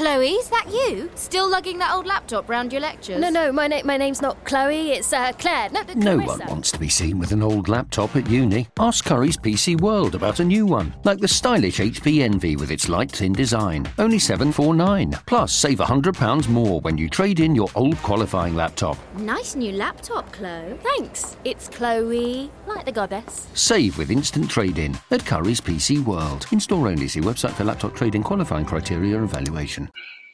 Chloe, 0.00 0.28
is 0.30 0.48
that 0.48 0.64
you? 0.72 1.10
Still 1.14 1.46
lugging 1.50 1.76
that 1.76 1.92
old 1.92 2.06
laptop 2.06 2.48
round 2.48 2.72
your 2.72 2.80
lectures? 2.80 3.20
No, 3.20 3.28
no, 3.28 3.52
my, 3.52 3.66
na- 3.66 3.82
my 3.84 3.98
name's 3.98 4.22
not 4.22 4.42
Chloe, 4.46 4.92
it's 4.92 5.12
uh, 5.12 5.30
Claire. 5.32 5.68
No, 5.68 5.82
No 5.94 6.16
one 6.16 6.40
wants 6.46 6.72
to 6.72 6.78
be 6.78 6.88
seen 6.88 7.18
with 7.18 7.32
an 7.32 7.42
old 7.42 7.68
laptop 7.68 8.16
at 8.16 8.26
uni. 8.30 8.66
Ask 8.78 9.04
Currys 9.04 9.38
PC 9.38 9.78
World 9.78 10.14
about 10.14 10.40
a 10.40 10.44
new 10.44 10.64
one, 10.64 10.94
like 11.04 11.18
the 11.18 11.28
stylish 11.28 11.80
HP 11.80 12.22
Envy 12.22 12.56
with 12.56 12.70
its 12.70 12.88
light 12.88 13.12
thin 13.12 13.34
design. 13.34 13.86
Only 13.98 14.18
749. 14.18 15.18
Plus, 15.26 15.52
save 15.52 15.80
£100 15.80 16.48
more 16.48 16.80
when 16.80 16.96
you 16.96 17.10
trade 17.10 17.38
in 17.40 17.54
your 17.54 17.68
old 17.74 17.98
qualifying 17.98 18.56
laptop. 18.56 18.96
Nice 19.18 19.54
new 19.54 19.72
laptop, 19.72 20.32
Chloe. 20.32 20.78
Thanks. 20.82 21.36
It's 21.44 21.68
Chloe, 21.68 22.50
like 22.66 22.86
the 22.86 22.92
goddess. 22.92 23.48
Save 23.52 23.98
with 23.98 24.10
instant 24.10 24.48
trade-in 24.48 24.94
at 25.10 25.20
Currys 25.20 25.60
PC 25.60 26.02
World. 26.02 26.46
In-store 26.52 26.88
only. 26.88 27.06
See 27.06 27.20
website 27.20 27.52
for 27.52 27.64
laptop 27.64 27.94
trade-in 27.94 28.22
qualifying 28.22 28.64
criteria 28.64 29.18
and 29.18 29.28
valuation. 29.28 29.89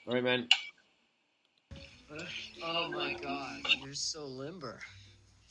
All 0.07 0.15
right, 0.15 0.23
man. 0.25 0.49
Oh 2.65 2.91
my 2.91 3.15
god, 3.15 3.61
you're 3.85 3.93
so 3.93 4.25
limber. 4.27 4.79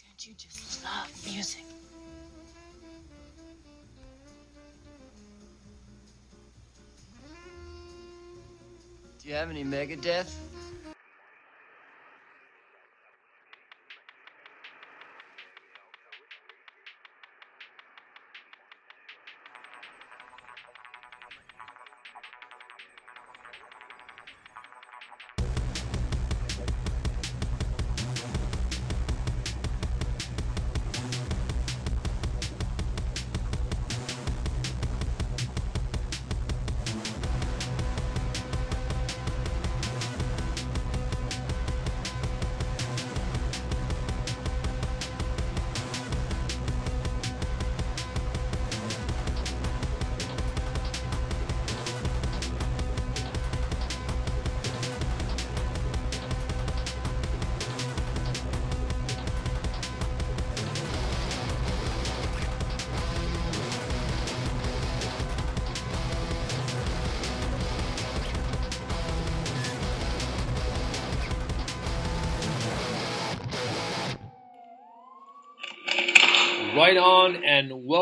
Don't 0.02 0.28
you 0.28 0.34
just 0.36 0.84
love 0.84 1.10
music? 1.26 1.64
Do 9.22 9.30
you 9.30 9.36
have 9.36 9.50
any 9.50 9.64
Megadeth? 9.64 10.32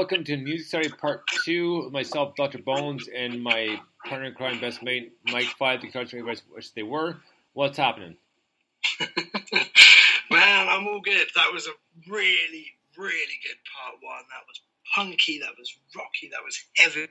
Welcome 0.04 0.26
to 0.26 0.36
Music 0.36 0.68
Story 0.68 0.90
Part 0.90 1.22
2. 1.46 1.90
Myself, 1.92 2.36
Dr. 2.36 2.58
Bones, 2.58 3.08
and 3.08 3.42
my 3.42 3.80
partner 4.06 4.28
in 4.28 4.34
crime, 4.34 4.60
best 4.60 4.84
mate, 4.84 5.14
Mike 5.32 5.48
Five, 5.58 5.80
the 5.80 5.88
everybody 5.98 6.42
wish 6.54 6.72
they 6.72 6.84
were. 6.84 7.16
What's 7.54 7.78
happening? 7.78 8.18
Man, 9.00 10.68
I'm 10.68 10.86
all 10.90 11.00
good. 11.00 11.26
That 11.38 11.54
was 11.54 11.68
a 11.68 12.12
really, 12.12 12.66
really 12.98 13.40
good 13.48 13.56
part 13.72 13.96
one. 14.02 14.24
That 14.30 14.44
was 14.46 14.60
punky, 14.94 15.40
that 15.40 15.54
was 15.58 15.74
rocky, 15.96 16.30
that 16.34 16.44
was 16.44 16.62
heavy. 16.76 17.08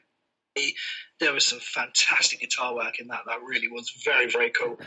There 1.18 1.32
was 1.32 1.46
some 1.46 1.60
fantastic 1.60 2.40
guitar 2.40 2.74
work 2.74 3.00
in 3.00 3.06
that. 3.06 3.20
That 3.26 3.40
really 3.42 3.68
was 3.68 3.90
very, 4.04 4.28
very 4.28 4.50
cool. 4.50 4.78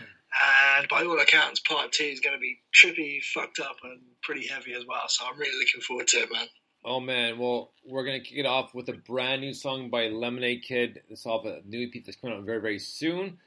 And 0.77 0.87
by 0.89 1.05
all 1.05 1.19
accounts, 1.19 1.59
part 1.61 1.91
two 1.91 2.03
is 2.03 2.19
going 2.19 2.35
to 2.35 2.39
be 2.39 2.59
trippy, 2.71 3.23
fucked 3.23 3.59
up, 3.59 3.77
and 3.81 3.99
pretty 4.21 4.45
heavy 4.45 4.75
as 4.75 4.85
well. 4.87 5.07
So 5.07 5.25
I'm 5.25 5.39
really 5.39 5.57
looking 5.57 5.81
forward 5.81 6.05
to 6.09 6.17
it, 6.17 6.29
man. 6.31 6.45
Oh 6.87 6.99
man, 6.99 7.39
well, 7.39 7.71
we're 7.83 8.05
gonna 8.05 8.19
kick 8.19 8.37
it 8.37 8.45
off 8.45 8.75
with 8.75 8.89
a 8.89 8.93
brand 8.93 9.41
new 9.41 9.55
song 9.55 9.89
by 9.89 10.09
Lemonade 10.09 10.61
Kid. 10.61 11.01
This 11.09 11.21
is 11.21 11.25
off 11.25 11.43
a 11.43 11.61
new 11.65 11.87
EP 11.87 12.05
that's 12.05 12.15
coming 12.15 12.37
out 12.37 12.43
very, 12.43 12.61
very 12.61 12.77
soon. 12.77 13.39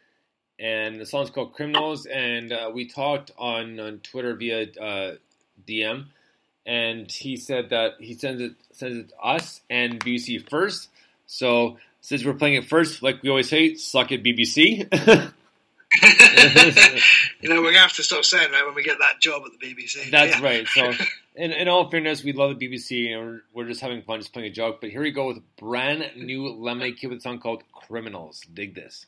And 0.59 1.01
the 1.01 1.07
song's 1.07 1.31
called 1.31 1.55
Criminals. 1.55 2.05
And 2.07 2.53
uh, 2.53 2.73
we 2.75 2.89
talked 2.89 3.31
on, 3.39 3.79
on 3.79 4.01
Twitter 4.01 4.35
via 4.35 4.63
uh, 4.63 5.15
DM, 5.69 6.07
and 6.67 7.09
he 7.13 7.37
said 7.37 7.71
that 7.71 7.93
he 8.01 8.15
sends 8.15 8.43
it 8.43 8.55
sends 8.73 8.99
it 8.99 9.09
to 9.11 9.19
us 9.21 9.61
and 9.71 10.01
BBC 10.01 10.51
first. 10.51 10.89
So 11.29 11.79
since 12.01 12.25
we're 12.25 12.35
playing 12.35 12.55
it 12.55 12.65
first, 12.65 13.05
like 13.05 13.23
we 13.23 13.29
always 13.29 13.49
say, 13.49 13.77
suck 13.77 14.11
it 14.11 14.25
BBC. 14.25 15.33
you 17.41 17.49
know, 17.49 17.57
we're 17.57 17.73
going 17.73 17.75
to 17.75 17.81
have 17.81 17.95
to 17.95 18.03
stop 18.03 18.25
saying 18.25 18.53
that 18.53 18.67
when 18.67 18.75
we 18.75 18.83
get 18.83 18.99
that 18.99 19.21
job 19.21 19.43
at 19.47 19.59
the 19.59 19.67
BBC. 19.75 20.11
That's 20.11 20.39
Yeah. 20.39 20.45
right. 20.45 20.67
So, 20.69 20.93
in, 21.35 21.53
in 21.53 21.69
all 21.69 21.91
fairness, 21.91 22.23
we 22.23 22.33
love 22.33 22.59
the 22.59 22.69
BBC 22.69 23.11
and 23.13 23.27
we're, 23.27 23.43
we're 23.65 23.69
just 23.69 23.81
having 23.81 24.03
fun, 24.03 24.21
just 24.21 24.33
playing 24.33 24.49
a 24.51 24.53
joke. 24.55 24.81
But 24.81 24.91
here 24.91 25.01
we 25.03 25.11
go 25.13 25.27
with 25.29 25.39
brand 25.57 26.05
new 26.17 26.49
Lemonade 26.53 26.99
Kid 26.99 27.09
with 27.09 27.19
a 27.19 27.23
song 27.23 27.39
called 27.39 27.63
Criminals. 27.73 28.43
Dig 28.53 28.75
this. 28.75 29.07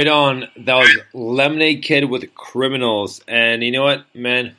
Right 0.00 0.08
on. 0.08 0.48
That 0.56 0.76
was 0.76 0.98
Lemonade 1.12 1.82
Kid 1.82 2.06
with 2.08 2.34
Criminals. 2.34 3.20
And 3.28 3.62
you 3.62 3.70
know 3.70 3.82
what, 3.82 4.06
man? 4.14 4.56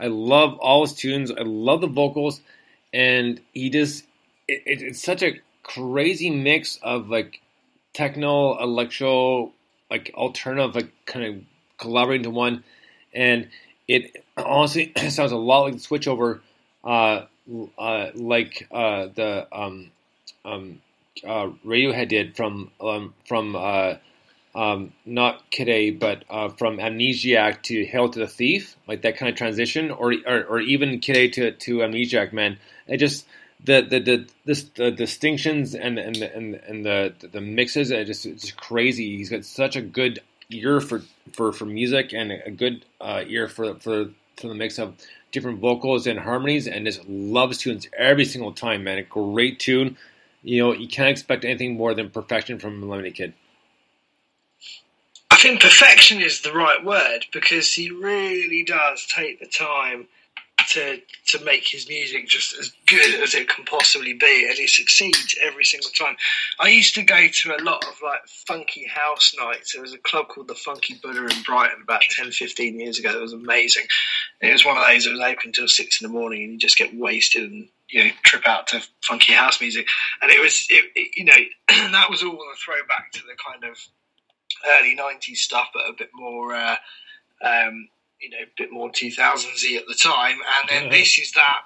I 0.00 0.08
love 0.08 0.58
all 0.58 0.84
his 0.84 0.94
tunes. 0.94 1.30
I 1.30 1.42
love 1.42 1.80
the 1.80 1.86
vocals. 1.86 2.40
And 2.92 3.40
he 3.52 3.70
just, 3.70 4.02
it, 4.48 4.64
it, 4.66 4.82
it's 4.82 5.00
such 5.00 5.22
a 5.22 5.38
crazy 5.62 6.28
mix 6.30 6.76
of 6.82 7.08
like 7.08 7.40
techno, 7.92 8.60
electro, 8.60 9.52
like 9.92 10.10
alternative, 10.16 10.74
like 10.74 10.90
kind 11.06 11.24
of 11.24 11.42
collaborating 11.78 12.24
to 12.24 12.30
one. 12.30 12.64
And 13.14 13.48
it 13.86 14.24
honestly 14.36 14.92
sounds 15.08 15.30
a 15.30 15.36
lot 15.36 15.66
like 15.66 15.74
the 15.74 15.78
switchover, 15.78 16.40
uh, 16.82 17.26
uh, 17.78 18.10
like 18.16 18.66
uh, 18.72 19.06
the 19.14 19.46
um, 19.52 19.92
um, 20.44 20.82
uh, 21.24 21.50
Radiohead 21.64 22.08
did 22.08 22.34
from 22.34 22.72
um, 22.80 23.14
from 23.24 23.54
uh, 23.54 23.94
um, 24.54 24.92
not 25.06 25.50
Kid 25.50 25.68
A, 25.68 25.90
but 25.90 26.24
uh, 26.28 26.48
from 26.48 26.78
Amnesiac 26.78 27.62
to 27.62 27.84
Hail 27.84 28.08
to 28.08 28.18
the 28.18 28.26
Thief, 28.26 28.76
like 28.88 29.02
that 29.02 29.16
kind 29.16 29.30
of 29.30 29.36
transition, 29.36 29.90
or 29.90 30.14
or, 30.26 30.44
or 30.44 30.60
even 30.60 30.98
Kid 30.98 31.16
A 31.16 31.28
to, 31.28 31.52
to 31.52 31.78
Amnesiac, 31.78 32.32
man. 32.32 32.58
It 32.88 32.96
just 32.98 33.26
the 33.64 33.82
the 33.82 34.26
the, 34.44 34.66
the 34.74 34.90
distinctions 34.90 35.74
and 35.74 35.98
and 35.98 36.16
the, 36.16 36.34
and, 36.34 36.54
and 36.54 36.84
the 36.84 37.14
the 37.32 37.40
mixes 37.40 37.92
are 37.92 38.04
just 38.04 38.26
it's 38.26 38.42
just 38.42 38.56
crazy. 38.56 39.16
He's 39.16 39.30
got 39.30 39.44
such 39.44 39.76
a 39.76 39.82
good 39.82 40.20
ear 40.50 40.80
for 40.80 41.02
for, 41.32 41.52
for 41.52 41.64
music 41.64 42.12
and 42.12 42.32
a 42.32 42.50
good 42.50 42.84
uh, 43.00 43.22
ear 43.26 43.48
for 43.48 43.74
for 43.76 44.10
for 44.36 44.48
the 44.48 44.54
mix 44.54 44.78
of 44.78 44.94
different 45.32 45.60
vocals 45.60 46.06
and 46.06 46.18
harmonies, 46.18 46.66
and 46.66 46.86
just 46.86 47.06
loves 47.08 47.58
tunes 47.58 47.86
every 47.96 48.24
single 48.24 48.52
time, 48.52 48.84
man. 48.84 48.98
A 48.98 49.02
great 49.02 49.60
tune. 49.60 49.96
You 50.42 50.62
know, 50.62 50.72
you 50.72 50.88
can't 50.88 51.10
expect 51.10 51.44
anything 51.44 51.76
more 51.76 51.94
than 51.94 52.10
perfection 52.10 52.58
from 52.58 52.88
Lemonade 52.88 53.14
Kid. 53.14 53.34
I 55.30 55.36
think 55.36 55.60
perfection 55.60 56.20
is 56.20 56.42
the 56.42 56.52
right 56.52 56.84
word 56.84 57.26
because 57.32 57.72
he 57.72 57.90
really 57.90 58.62
does 58.62 59.06
take 59.06 59.40
the 59.40 59.46
time 59.46 60.06
to 60.70 61.00
to 61.26 61.44
make 61.44 61.66
his 61.66 61.88
music 61.88 62.28
just 62.28 62.56
as 62.58 62.72
good 62.86 63.20
as 63.20 63.34
it 63.34 63.48
can 63.48 63.64
possibly 63.64 64.12
be, 64.12 64.46
and 64.48 64.56
he 64.56 64.66
succeeds 64.66 65.34
every 65.42 65.64
single 65.64 65.90
time. 65.90 66.16
I 66.58 66.68
used 66.68 66.94
to 66.94 67.02
go 67.02 67.28
to 67.28 67.56
a 67.56 67.62
lot 67.62 67.84
of 67.84 67.94
like 68.02 68.26
funky 68.26 68.86
house 68.86 69.34
nights. 69.38 69.72
There 69.72 69.82
was 69.82 69.94
a 69.94 69.98
club 69.98 70.28
called 70.28 70.48
the 70.48 70.54
Funky 70.54 70.94
Buddha 71.02 71.26
in 71.26 71.42
Brighton 71.42 71.82
about 71.82 72.02
10, 72.10 72.30
15 72.30 72.80
years 72.80 72.98
ago. 72.98 73.10
It 73.10 73.22
was 73.22 73.32
amazing. 73.32 73.86
It 74.40 74.52
was 74.52 74.64
one 74.64 74.76
of 74.76 74.86
those 74.86 75.04
that 75.04 75.12
was 75.12 75.20
open 75.20 75.46
until 75.46 75.68
six 75.68 76.00
in 76.00 76.06
the 76.06 76.12
morning, 76.12 76.42
and 76.42 76.52
you 76.52 76.58
just 76.58 76.78
get 76.78 76.94
wasted 76.94 77.50
and 77.50 77.68
you 77.88 78.04
know 78.04 78.10
trip 78.22 78.46
out 78.46 78.68
to 78.68 78.82
funky 79.02 79.32
house 79.32 79.60
music. 79.60 79.86
And 80.22 80.30
it 80.30 80.40
was 80.40 80.66
it, 80.70 80.84
it, 80.94 81.10
you 81.16 81.24
know 81.24 81.34
that 81.92 82.10
was 82.10 82.22
all 82.22 82.32
a 82.32 82.56
throwback 82.56 83.12
to 83.12 83.20
the 83.22 83.36
kind 83.44 83.64
of 83.64 83.78
early 84.68 84.96
90s 84.96 85.36
stuff, 85.38 85.68
but 85.74 85.88
a 85.88 85.92
bit 85.96 86.10
more, 86.14 86.54
uh, 86.54 86.76
um, 87.42 87.88
you 88.20 88.30
know, 88.30 88.38
a 88.38 88.50
bit 88.56 88.70
more 88.72 88.90
2000s 88.90 89.76
at 89.76 89.86
the 89.86 89.94
time. 89.94 90.38
And 90.60 90.68
then 90.68 90.84
Yeah. 90.84 90.90
this 90.90 91.18
is 91.18 91.32
that 91.32 91.62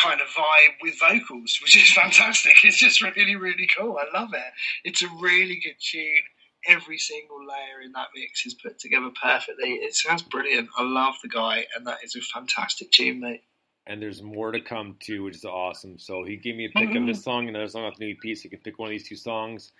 kind 0.00 0.20
of 0.20 0.28
vibe 0.28 0.76
with 0.82 0.98
vocals, 0.98 1.58
which 1.62 1.76
is 1.76 1.92
fantastic. 1.94 2.64
It's 2.64 2.78
just 2.78 3.02
really, 3.02 3.36
really 3.36 3.68
cool. 3.76 3.98
I 3.98 4.18
love 4.18 4.32
it. 4.34 4.52
It's 4.84 5.02
a 5.02 5.08
really 5.20 5.56
good 5.62 5.76
tune. 5.80 6.22
Every 6.66 6.98
single 6.98 7.38
layer 7.40 7.80
in 7.82 7.92
that 7.92 8.08
mix 8.14 8.44
is 8.44 8.54
put 8.54 8.78
together 8.78 9.10
perfectly. 9.22 9.74
It 9.76 9.94
sounds 9.94 10.22
brilliant. 10.22 10.68
I 10.76 10.82
love 10.84 11.14
the 11.22 11.28
guy, 11.28 11.66
and 11.74 11.86
that 11.86 11.98
is 12.04 12.14
a 12.16 12.20
fantastic 12.20 12.90
tune, 12.92 13.20
mate. 13.20 13.42
and 13.86 14.00
there's 14.00 14.22
more 14.22 14.52
to 14.52 14.60
come 14.60 14.96
too, 15.00 15.22
which 15.24 15.36
is 15.36 15.44
awesome. 15.46 15.98
So 15.98 16.22
he 16.22 16.36
gave 16.36 16.56
me 16.56 16.66
a 16.66 16.78
pick 16.78 16.94
of 16.94 17.06
this 17.06 17.24
song 17.24 17.48
and 17.48 17.56
another 17.56 17.70
song 17.70 17.84
off 17.84 17.96
the 17.96 18.04
new 18.04 18.34
so 18.36 18.42
you 18.44 18.50
can 18.50 18.60
pick 18.60 18.78
one 18.78 18.88
of 18.88 18.90
these 18.90 19.08
two 19.08 19.16
songs. 19.16 19.72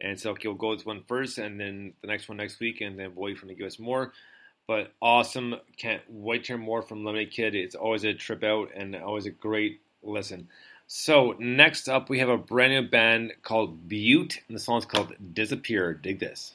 And 0.00 0.20
so 0.20 0.34
he'll 0.34 0.54
go 0.54 0.70
with 0.70 0.84
one 0.84 1.02
first, 1.06 1.38
and 1.38 1.58
then 1.58 1.94
the 2.02 2.06
next 2.06 2.28
one 2.28 2.36
next 2.36 2.60
week, 2.60 2.80
and 2.80 2.98
then 2.98 3.14
we'll 3.14 3.26
wait 3.26 3.38
for 3.38 3.46
him 3.46 3.50
to 3.50 3.54
give 3.54 3.66
us 3.66 3.78
more. 3.78 4.12
But 4.66 4.92
awesome! 5.00 5.54
Can't 5.76 6.02
wait 6.08 6.44
to 6.44 6.48
hear 6.48 6.58
more 6.58 6.82
from 6.82 7.04
Lemonade 7.04 7.30
Kid. 7.30 7.54
It's 7.54 7.74
always 7.74 8.04
a 8.04 8.14
trip 8.14 8.42
out 8.42 8.70
and 8.74 8.96
always 8.96 9.26
a 9.26 9.30
great 9.30 9.80
listen. 10.02 10.48
So 10.88 11.34
next 11.38 11.88
up, 11.88 12.08
we 12.10 12.18
have 12.18 12.28
a 12.28 12.36
brand 12.36 12.72
new 12.72 12.88
band 12.88 13.32
called 13.42 13.88
Butte, 13.88 14.40
and 14.48 14.56
the 14.56 14.60
song's 14.60 14.84
called 14.84 15.14
"Disappear." 15.32 15.94
Dig 15.94 16.18
this. 16.18 16.54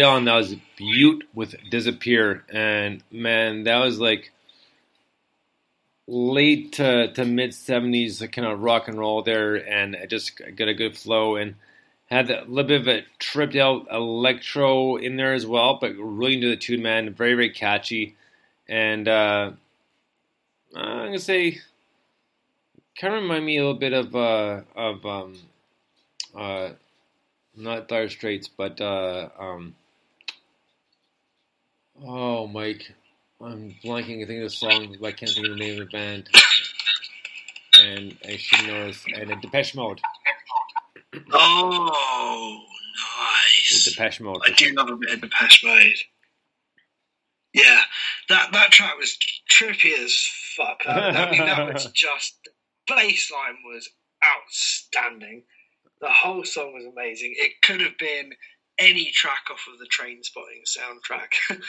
Right 0.00 0.08
on. 0.08 0.24
That 0.24 0.36
was 0.36 0.56
Butte 0.76 1.24
with 1.34 1.54
Disappear, 1.70 2.44
and 2.52 3.02
man, 3.10 3.64
that 3.64 3.78
was 3.78 3.98
like 3.98 4.32
late 6.06 6.72
to, 6.72 7.12
to 7.12 7.24
mid 7.24 7.54
seventies 7.54 8.22
kind 8.32 8.46
of 8.46 8.60
rock 8.60 8.88
and 8.88 8.98
roll 8.98 9.22
there, 9.22 9.54
and 9.54 9.94
it 9.94 10.10
just 10.10 10.40
got 10.56 10.68
a 10.68 10.74
good 10.74 10.96
flow 10.96 11.36
and 11.36 11.56
had 12.06 12.30
a 12.30 12.44
little 12.44 12.64
bit 12.64 12.80
of 12.80 12.88
a 12.88 13.04
tripped 13.18 13.56
out 13.56 13.86
electro 13.90 14.96
in 14.96 15.16
there 15.16 15.34
as 15.34 15.46
well, 15.46 15.78
but 15.80 15.94
really 15.96 16.34
into 16.34 16.48
the 16.48 16.56
tune, 16.56 16.82
man. 16.82 17.14
Very 17.14 17.34
very 17.34 17.50
catchy, 17.50 18.16
and 18.68 19.06
uh, 19.06 19.52
I'm 20.74 21.06
gonna 21.06 21.18
say 21.18 21.60
kind 22.98 23.14
of 23.14 23.22
remind 23.22 23.44
me 23.46 23.56
a 23.56 23.60
little 23.60 23.78
bit 23.78 23.92
of 23.92 24.14
uh, 24.14 24.62
of 24.74 25.06
um, 25.06 25.36
uh, 26.34 26.70
not 27.56 27.88
Dire 27.88 28.08
Straits, 28.08 28.48
but 28.48 28.80
uh, 28.80 29.28
um, 29.38 29.74
oh, 32.04 32.46
Mike, 32.46 32.92
I'm 33.40 33.74
blanking. 33.84 34.22
I 34.22 34.26
think 34.26 34.42
of 34.42 34.44
the 34.44 34.50
song, 34.50 34.96
but 35.00 35.06
I 35.06 35.12
can't 35.12 35.30
think 35.30 35.46
of 35.46 35.52
the 35.52 35.58
name 35.58 35.80
of 35.80 35.88
the 35.88 35.96
band. 35.96 36.28
And 37.82 38.16
I 38.26 38.36
should 38.36 38.66
know 38.66 38.86
this. 38.88 39.04
And 39.14 39.32
uh, 39.32 39.36
Depeche 39.36 39.74
Mode. 39.74 40.00
Oh, 41.32 42.62
nice. 43.18 43.84
The 43.84 43.90
Depeche 43.90 44.20
Mode. 44.20 44.42
I 44.44 44.52
do 44.52 44.72
love 44.74 44.90
a 44.90 44.96
bit 44.96 45.14
of 45.14 45.20
Depeche 45.22 45.64
Mode. 45.64 45.96
Yeah, 47.52 47.80
that 48.28 48.52
that 48.52 48.70
track 48.70 48.96
was 48.96 49.18
trippy 49.50 49.98
as 49.98 50.16
fuck. 50.56 50.82
I 50.86 51.30
mean, 51.30 51.40
that 51.40 51.72
was 51.72 51.86
just 51.94 52.38
the 52.44 52.50
bass 52.86 53.30
line 53.32 53.56
was 53.64 53.88
outstanding. 54.24 55.42
The 56.00 56.10
whole 56.10 56.44
song 56.44 56.72
was 56.72 56.84
amazing. 56.84 57.34
It 57.36 57.60
could 57.62 57.80
have 57.80 57.98
been 57.98 58.32
any 58.80 59.10
track 59.12 59.44
off 59.50 59.66
of 59.72 59.78
the 59.78 59.86
Trainspotting 59.86 60.64
soundtrack. 60.66 61.32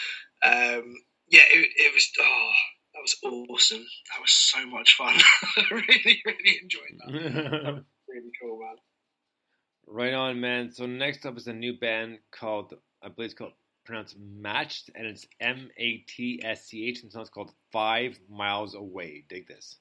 um, 0.43 0.95
yeah, 1.29 1.43
it, 1.51 1.69
it 1.77 1.93
was. 1.93 2.09
Oh, 2.19 2.51
that 2.93 3.01
was 3.01 3.47
awesome. 3.49 3.85
That 4.13 4.21
was 4.21 4.31
so 4.31 4.65
much 4.67 4.95
fun. 4.95 5.15
I 5.57 5.63
really, 5.71 6.21
really 6.25 6.59
enjoyed 6.61 6.97
that. 6.99 7.13
really 8.09 8.31
cool, 8.41 8.59
man. 8.59 8.75
Right 9.87 10.13
on, 10.13 10.41
man. 10.41 10.73
So 10.73 10.85
next 10.85 11.25
up 11.25 11.37
is 11.37 11.47
a 11.47 11.53
new 11.53 11.77
band 11.77 12.19
called, 12.31 12.73
I 13.01 13.09
believe 13.09 13.31
it's 13.31 13.33
called 13.33 13.53
pronounced 13.85 14.17
Matched, 14.19 14.89
and 14.95 15.07
it's 15.07 15.25
M 15.39 15.69
A 15.77 15.97
T 16.07 16.41
S 16.43 16.65
C 16.65 16.87
H, 16.87 17.01
and 17.01 17.09
the 17.09 17.13
song's 17.13 17.29
called 17.29 17.51
Five 17.71 18.19
Miles 18.29 18.75
Away. 18.75 19.23
Dig 19.27 19.47
this. 19.47 19.77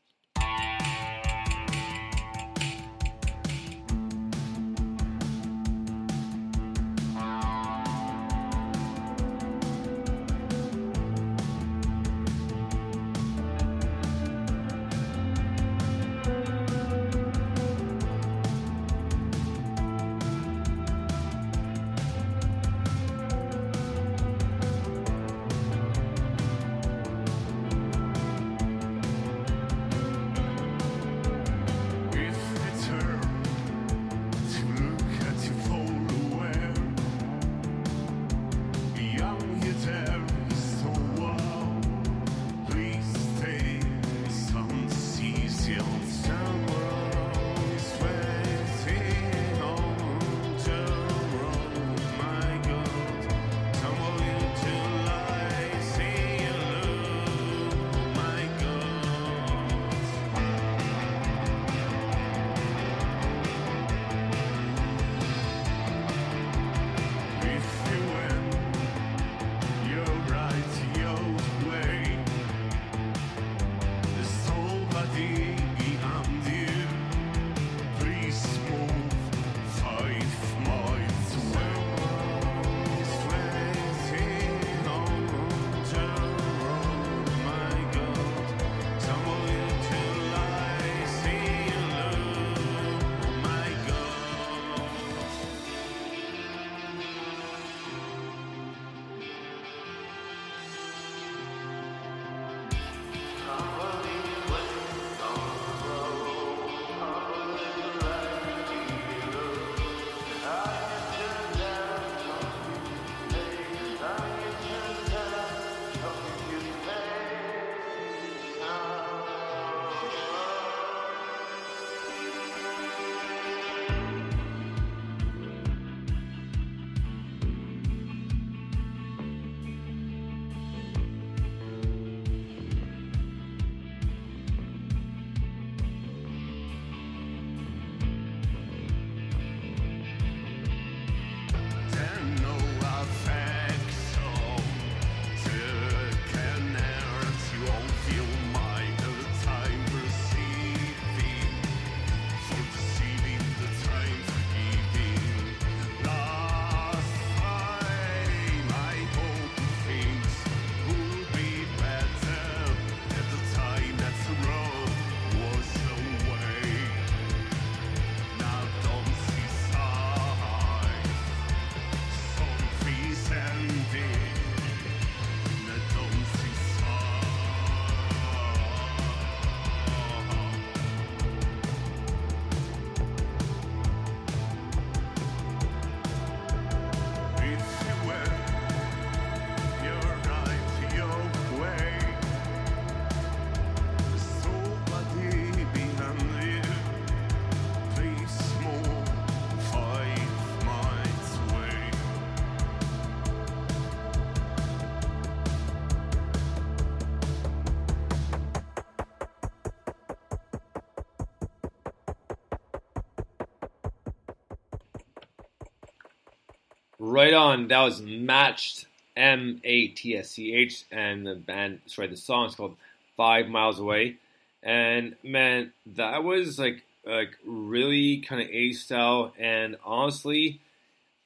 Right 217.00 217.34
on. 217.34 217.66
That 217.68 217.80
was 217.80 218.00
Matched, 218.00 218.86
M 219.16 219.60
A 219.64 219.88
T 219.88 220.16
S 220.16 220.30
C 220.30 220.54
H, 220.54 220.84
and 220.92 221.26
the 221.26 221.34
band, 221.34 221.80
sorry, 221.86 222.06
the 222.06 222.16
song 222.16 222.46
is 222.46 222.54
called 222.54 222.76
Five 223.16 223.48
Miles 223.48 223.80
Away. 223.80 224.16
And 224.62 225.16
man, 225.24 225.72
that 225.96 226.22
was 226.22 226.58
like 226.58 226.84
like 227.04 227.36
really 227.44 228.18
kind 228.18 228.42
of 228.42 228.48
A 228.50 228.72
style, 228.72 229.32
and 229.38 229.76
honestly, 229.84 230.60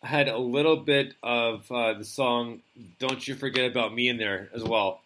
had 0.02 0.28
a 0.28 0.38
little 0.38 0.76
bit 0.76 1.14
of 1.22 1.70
uh, 1.70 1.94
the 1.94 2.04
song 2.04 2.60
"Don't 2.98 3.26
You 3.26 3.34
Forget 3.34 3.70
About 3.70 3.94
Me" 3.94 4.08
in 4.08 4.16
there 4.16 4.48
as 4.54 4.62
well. 4.62 5.00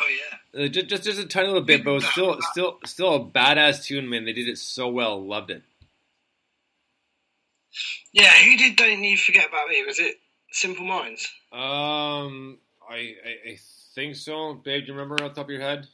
Oh 0.00 0.08
yeah. 0.54 0.64
Uh, 0.64 0.68
just, 0.68 0.88
just 0.88 1.04
just 1.04 1.18
a 1.18 1.26
tiny 1.26 1.46
little 1.46 1.62
bit, 1.62 1.84
but 1.84 1.92
it 1.92 1.94
was 1.94 2.06
still 2.10 2.38
still 2.42 2.78
still 2.84 3.14
a 3.14 3.24
badass 3.24 3.84
tune, 3.84 4.08
man. 4.08 4.24
They 4.26 4.32
did 4.32 4.48
it 4.48 4.58
so 4.58 4.88
well. 4.88 5.24
Loved 5.24 5.50
it. 5.50 5.62
Yeah, 8.14 8.32
who 8.44 8.56
did 8.56 8.76
Don't 8.76 9.02
You 9.02 9.16
Forget 9.16 9.48
About 9.48 9.68
Me? 9.68 9.84
Was 9.84 9.98
it 9.98 10.14
Simple 10.52 10.84
Minds? 10.84 11.28
Um, 11.52 12.58
I, 12.88 12.94
I 12.94 13.50
I 13.50 13.58
think 13.96 14.14
so, 14.14 14.54
babe. 14.54 14.82
Do 14.82 14.92
you 14.92 14.92
remember 14.92 15.14
off 15.24 15.34
the 15.34 15.40
top 15.40 15.46
of 15.46 15.50
your 15.50 15.60
head? 15.60 15.88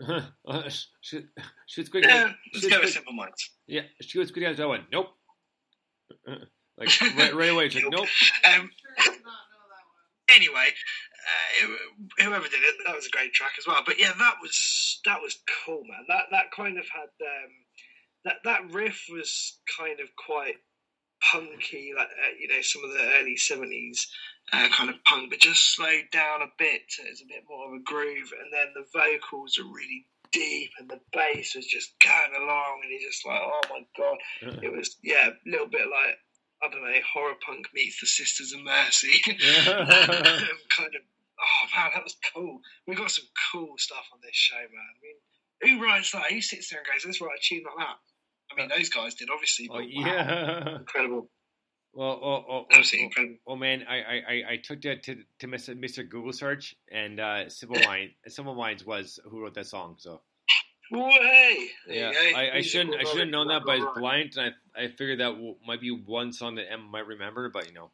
No. 0.00 0.64
she, 1.00 1.20
she 1.66 1.80
was 1.80 1.88
quick. 1.88 2.04
Yeah, 2.04 2.32
she 2.52 2.54
let's 2.54 2.64
was 2.64 2.72
go 2.72 2.80
with 2.80 2.90
Simple 2.90 3.12
Minds. 3.12 3.50
Yeah, 3.68 3.82
she 4.00 4.18
was 4.18 4.32
quick 4.32 4.46
as 4.46 4.58
I 4.58 4.66
went. 4.66 4.84
Nope. 4.90 5.10
like 6.76 6.90
right, 7.16 7.34
right 7.34 7.50
away, 7.50 7.68
she's 7.68 7.84
like, 7.84 7.92
nope. 7.92 8.08
Um, 8.44 8.70
anyway, 10.34 10.68
uh, 11.62 11.66
whoever 12.24 12.48
did 12.48 12.64
it, 12.64 12.74
that 12.84 12.96
was 12.96 13.06
a 13.06 13.10
great 13.10 13.32
track 13.32 13.52
as 13.58 13.66
well. 13.66 13.82
But 13.86 14.00
yeah, 14.00 14.12
that 14.18 14.34
was 14.42 15.00
that 15.04 15.22
was 15.22 15.38
cool, 15.64 15.82
man. 15.84 16.04
That 16.08 16.24
that 16.32 16.50
kind 16.50 16.78
of 16.78 16.86
had 16.92 17.10
um, 17.22 17.52
that 18.24 18.36
that 18.42 18.72
riff 18.72 19.06
was 19.08 19.56
kind 19.78 20.00
of 20.00 20.08
quite 20.16 20.56
punky, 21.30 21.92
like 21.96 22.08
uh, 22.08 22.34
you 22.38 22.48
know 22.48 22.60
some 22.62 22.84
of 22.84 22.90
the 22.90 23.18
early 23.18 23.36
seventies 23.36 24.08
uh, 24.52 24.68
kind 24.68 24.90
of 24.90 25.02
punk, 25.04 25.30
but 25.30 25.40
just 25.40 25.74
slowed 25.74 26.10
down 26.12 26.42
a 26.42 26.52
bit. 26.58 26.82
So 26.88 27.02
it's 27.06 27.22
a 27.22 27.26
bit 27.26 27.44
more 27.48 27.68
of 27.68 27.80
a 27.80 27.82
groove, 27.82 28.32
and 28.40 28.52
then 28.52 28.72
the 28.74 28.86
vocals 28.92 29.58
are 29.58 29.64
really 29.64 30.06
deep, 30.32 30.70
and 30.78 30.88
the 30.88 31.00
bass 31.12 31.54
was 31.54 31.66
just 31.66 31.94
going 32.00 32.42
along, 32.42 32.80
and 32.82 32.90
you're 32.90 33.10
just 33.10 33.26
like, 33.26 33.40
oh 33.42 33.60
my 33.70 33.82
god, 33.96 34.62
it 34.62 34.72
was 34.72 34.96
yeah, 35.02 35.30
a 35.30 35.50
little 35.50 35.68
bit 35.68 35.86
like. 35.90 36.18
I 36.62 36.68
don't 36.72 36.80
know, 36.80 37.00
horror 37.12 37.34
punk 37.44 37.68
meets 37.74 38.00
the 38.00 38.06
Sisters 38.06 38.54
of 38.54 38.64
Mercy. 38.64 39.12
kind 39.28 39.36
of, 39.36 41.02
oh 41.36 41.66
man, 41.76 41.90
that 41.92 42.02
was 42.02 42.16
cool. 42.32 42.60
We 42.86 42.94
got 42.94 43.10
some 43.10 43.26
cool 43.52 43.74
stuff 43.76 44.08
on 44.10 44.20
this 44.22 44.34
show, 44.34 44.56
man. 44.56 44.64
I 44.72 44.98
mean, 45.04 45.78
who 45.78 45.84
writes 45.84 46.12
that? 46.12 46.30
Who 46.30 46.40
sits 46.40 46.70
there 46.70 46.80
and 46.80 46.86
goes, 46.86 47.04
let's 47.04 47.20
write 47.20 47.38
a 47.38 47.42
tune 47.42 47.64
like 47.64 47.86
that? 47.86 47.96
I 48.52 48.54
mean, 48.60 48.68
those 48.68 48.88
guys 48.88 49.14
did, 49.14 49.28
obviously. 49.32 49.68
Oh 49.70 49.74
But 49.78 49.84
wow, 49.84 50.06
yeah. 50.06 50.76
incredible. 50.78 51.28
Well, 51.94 52.20
oh, 52.22 52.26
oh, 52.26 52.44
oh, 52.50 52.66
Absolutely 52.70 53.00
oh, 53.00 53.06
incredible. 53.06 53.36
oh, 53.46 53.56
man, 53.56 53.84
I, 53.88 53.96
I, 53.96 54.22
I- 54.28 54.44
I 54.52 54.56
took 54.62 54.82
that 54.82 55.02
to, 55.04 55.16
to 55.40 55.46
Mr. 55.48 55.74
Mr. 55.78 56.06
Google 56.08 56.32
search, 56.32 56.74
and 56.92 57.18
uh, 57.18 57.48
Simple 57.48 57.80
Mind, 57.84 58.10
Simple 58.28 58.54
Minds 58.54 58.84
was 58.84 59.18
who 59.24 59.40
wrote 59.42 59.54
that 59.54 59.66
song. 59.66 59.96
So 59.98 60.20
Well, 60.90 61.08
hey, 61.10 61.68
yeah, 61.88 62.10
you. 62.10 62.36
I, 62.36 62.56
I 62.56 62.60
shouldn't 62.60 62.94
I 62.96 63.04
should 63.04 63.20
have 63.20 63.28
known 63.28 63.48
that, 63.48 63.62
but 63.64 63.72
I 63.72 63.78
was 63.78 63.96
blind, 63.98 64.34
and 64.36 64.54
I, 64.76 64.82
I 64.84 64.88
figured 64.88 65.20
that 65.20 65.30
w- 65.32 65.56
might 65.66 65.80
be 65.80 65.90
one 65.90 66.32
song 66.34 66.56
that 66.56 66.70
Emma 66.70 66.82
might 66.84 67.06
remember, 67.06 67.48
but 67.48 67.66
you 67.66 67.72
know, 67.72 67.90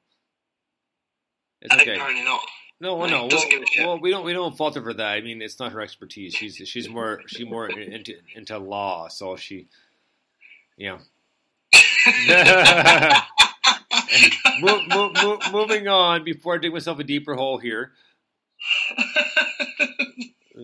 it's 1.60 1.74
okay. 1.74 1.94
Apparently 1.94 2.24
not. 2.24 2.40
No, 2.80 2.96
well, 2.96 3.08
No, 3.08 3.14
no. 3.14 3.20
Well, 3.22 3.28
doesn't 3.28 3.50
give 3.50 3.62
a 3.62 3.66
shit. 3.66 3.86
well, 3.86 4.00
we 4.00 4.10
don't 4.10 4.24
we 4.24 4.32
don't 4.32 4.56
fault 4.56 4.74
her 4.74 4.82
for 4.82 4.94
that. 4.94 5.06
I 5.12 5.20
mean, 5.20 5.40
it's 5.40 5.60
not 5.60 5.70
her 5.72 5.80
expertise. 5.80 6.34
She's 6.34 6.56
she's 6.56 6.88
more 6.88 7.20
she 7.28 7.44
more 7.44 7.68
into 7.78 8.14
into 8.34 8.58
law, 8.58 9.06
so 9.08 9.36
she, 9.36 9.68
you 10.82 10.90
know. 12.28 13.12
Mo- 14.60 14.82
mo- 14.88 15.12
mo- 15.22 15.38
moving 15.52 15.88
on 15.88 16.24
before 16.24 16.54
I 16.56 16.58
dig 16.58 16.72
myself 16.72 16.98
a 16.98 17.04
deeper 17.04 17.34
hole 17.34 17.58
here. 17.58 17.92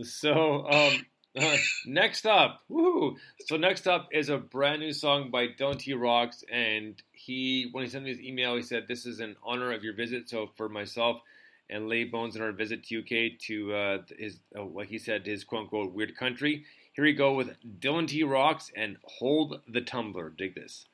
So, 0.02 0.68
um, 0.68 1.06
uh, 1.36 1.56
next 1.86 2.26
up, 2.26 2.60
woohoo! 2.70 3.16
So 3.46 3.56
next 3.56 3.88
up 3.88 4.08
is 4.12 4.28
a 4.28 4.38
brand 4.38 4.80
new 4.80 4.92
song 4.92 5.30
by 5.30 5.48
Dylan 5.48 5.78
T 5.78 5.92
Rocks, 5.94 6.44
and 6.52 7.00
he 7.12 7.68
when 7.72 7.84
he 7.84 7.90
sent 7.90 8.04
me 8.04 8.10
his 8.10 8.20
email, 8.20 8.54
he 8.54 8.62
said 8.62 8.86
this 8.86 9.06
is 9.06 9.18
in 9.18 9.34
honor 9.42 9.72
of 9.72 9.82
your 9.82 9.94
visit. 9.94 10.28
So 10.28 10.50
for 10.56 10.68
myself 10.68 11.20
and 11.70 11.88
Lady 11.88 12.08
Bones 12.10 12.36
in 12.36 12.42
our 12.42 12.52
visit 12.52 12.84
to 12.84 12.98
UK 13.00 13.38
to 13.46 13.74
uh, 13.74 13.98
his 14.16 14.38
uh, 14.56 14.64
like 14.64 14.88
he 14.88 14.98
said 14.98 15.26
his 15.26 15.42
quote 15.42 15.62
unquote 15.62 15.92
weird 15.92 16.16
country. 16.16 16.64
Here 16.98 17.04
we 17.04 17.12
go 17.12 17.32
with 17.32 17.54
Dylan 17.78 18.08
T 18.08 18.24
Rocks 18.24 18.72
and 18.74 18.96
Hold 19.04 19.60
the 19.68 19.80
Tumbler. 19.80 20.30
Dig 20.36 20.56
this. 20.56 20.84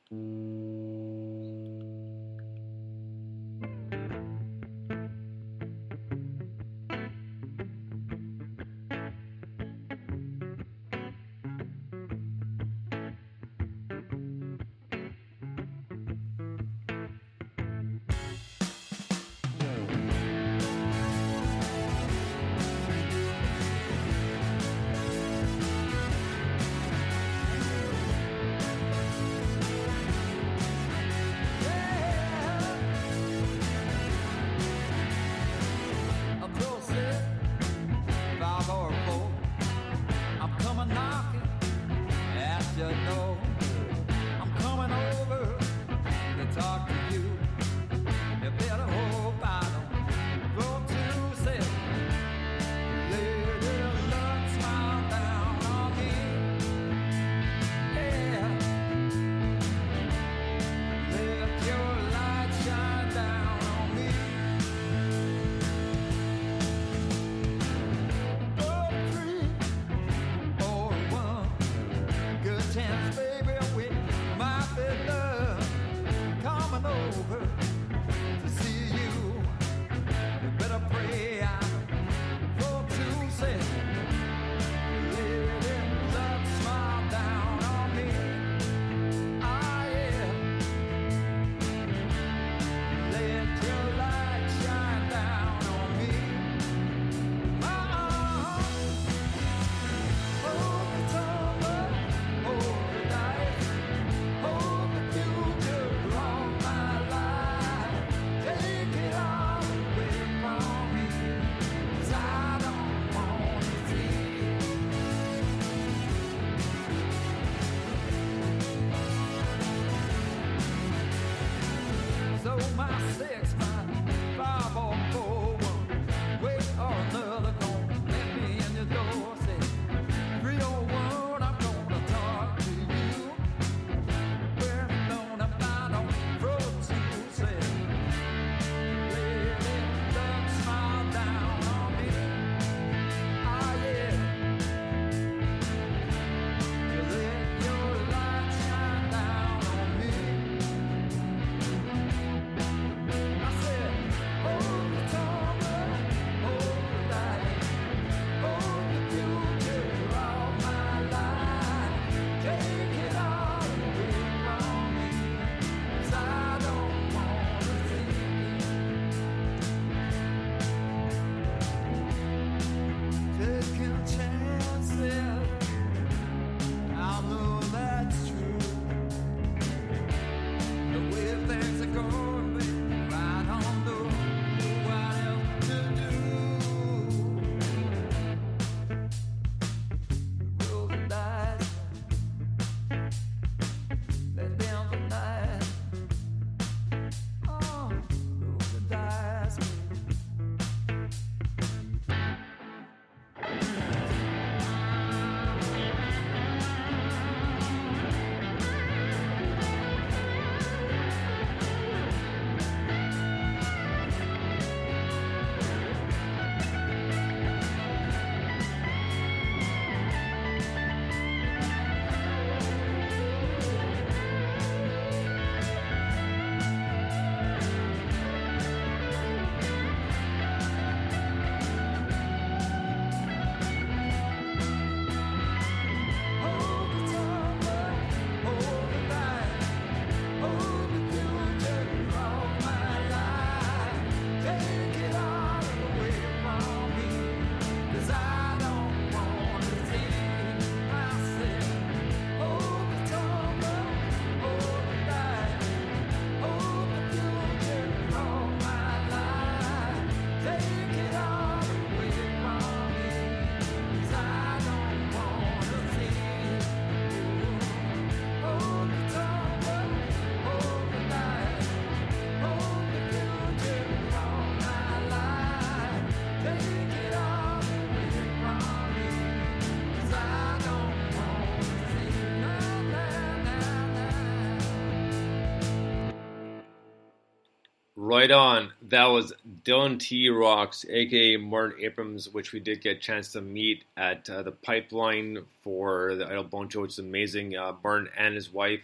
Right 288.24 288.30
on. 288.30 288.72
That 288.80 289.04
was 289.08 289.34
Dylan 289.64 289.98
T. 289.98 290.30
Rocks, 290.30 290.87
aka 290.88 291.37
Martin 291.37 291.84
Abrams, 291.84 292.30
which 292.30 292.52
we 292.52 292.58
did 292.58 292.80
get 292.80 292.96
a 292.96 292.98
chance 292.98 293.32
to 293.32 293.42
meet 293.42 293.84
at 293.98 294.30
uh, 294.30 294.42
the 294.42 294.50
Pipeline 294.50 295.44
for 295.62 296.14
the 296.14 296.24
Idle 296.24 296.44
Bone 296.44 296.70
Show, 296.70 296.80
which 296.80 296.92
is 296.92 297.00
amazing. 297.00 297.54
Uh, 297.54 297.74
Martin 297.84 298.08
and 298.16 298.34
his 298.34 298.50
wife. 298.50 298.80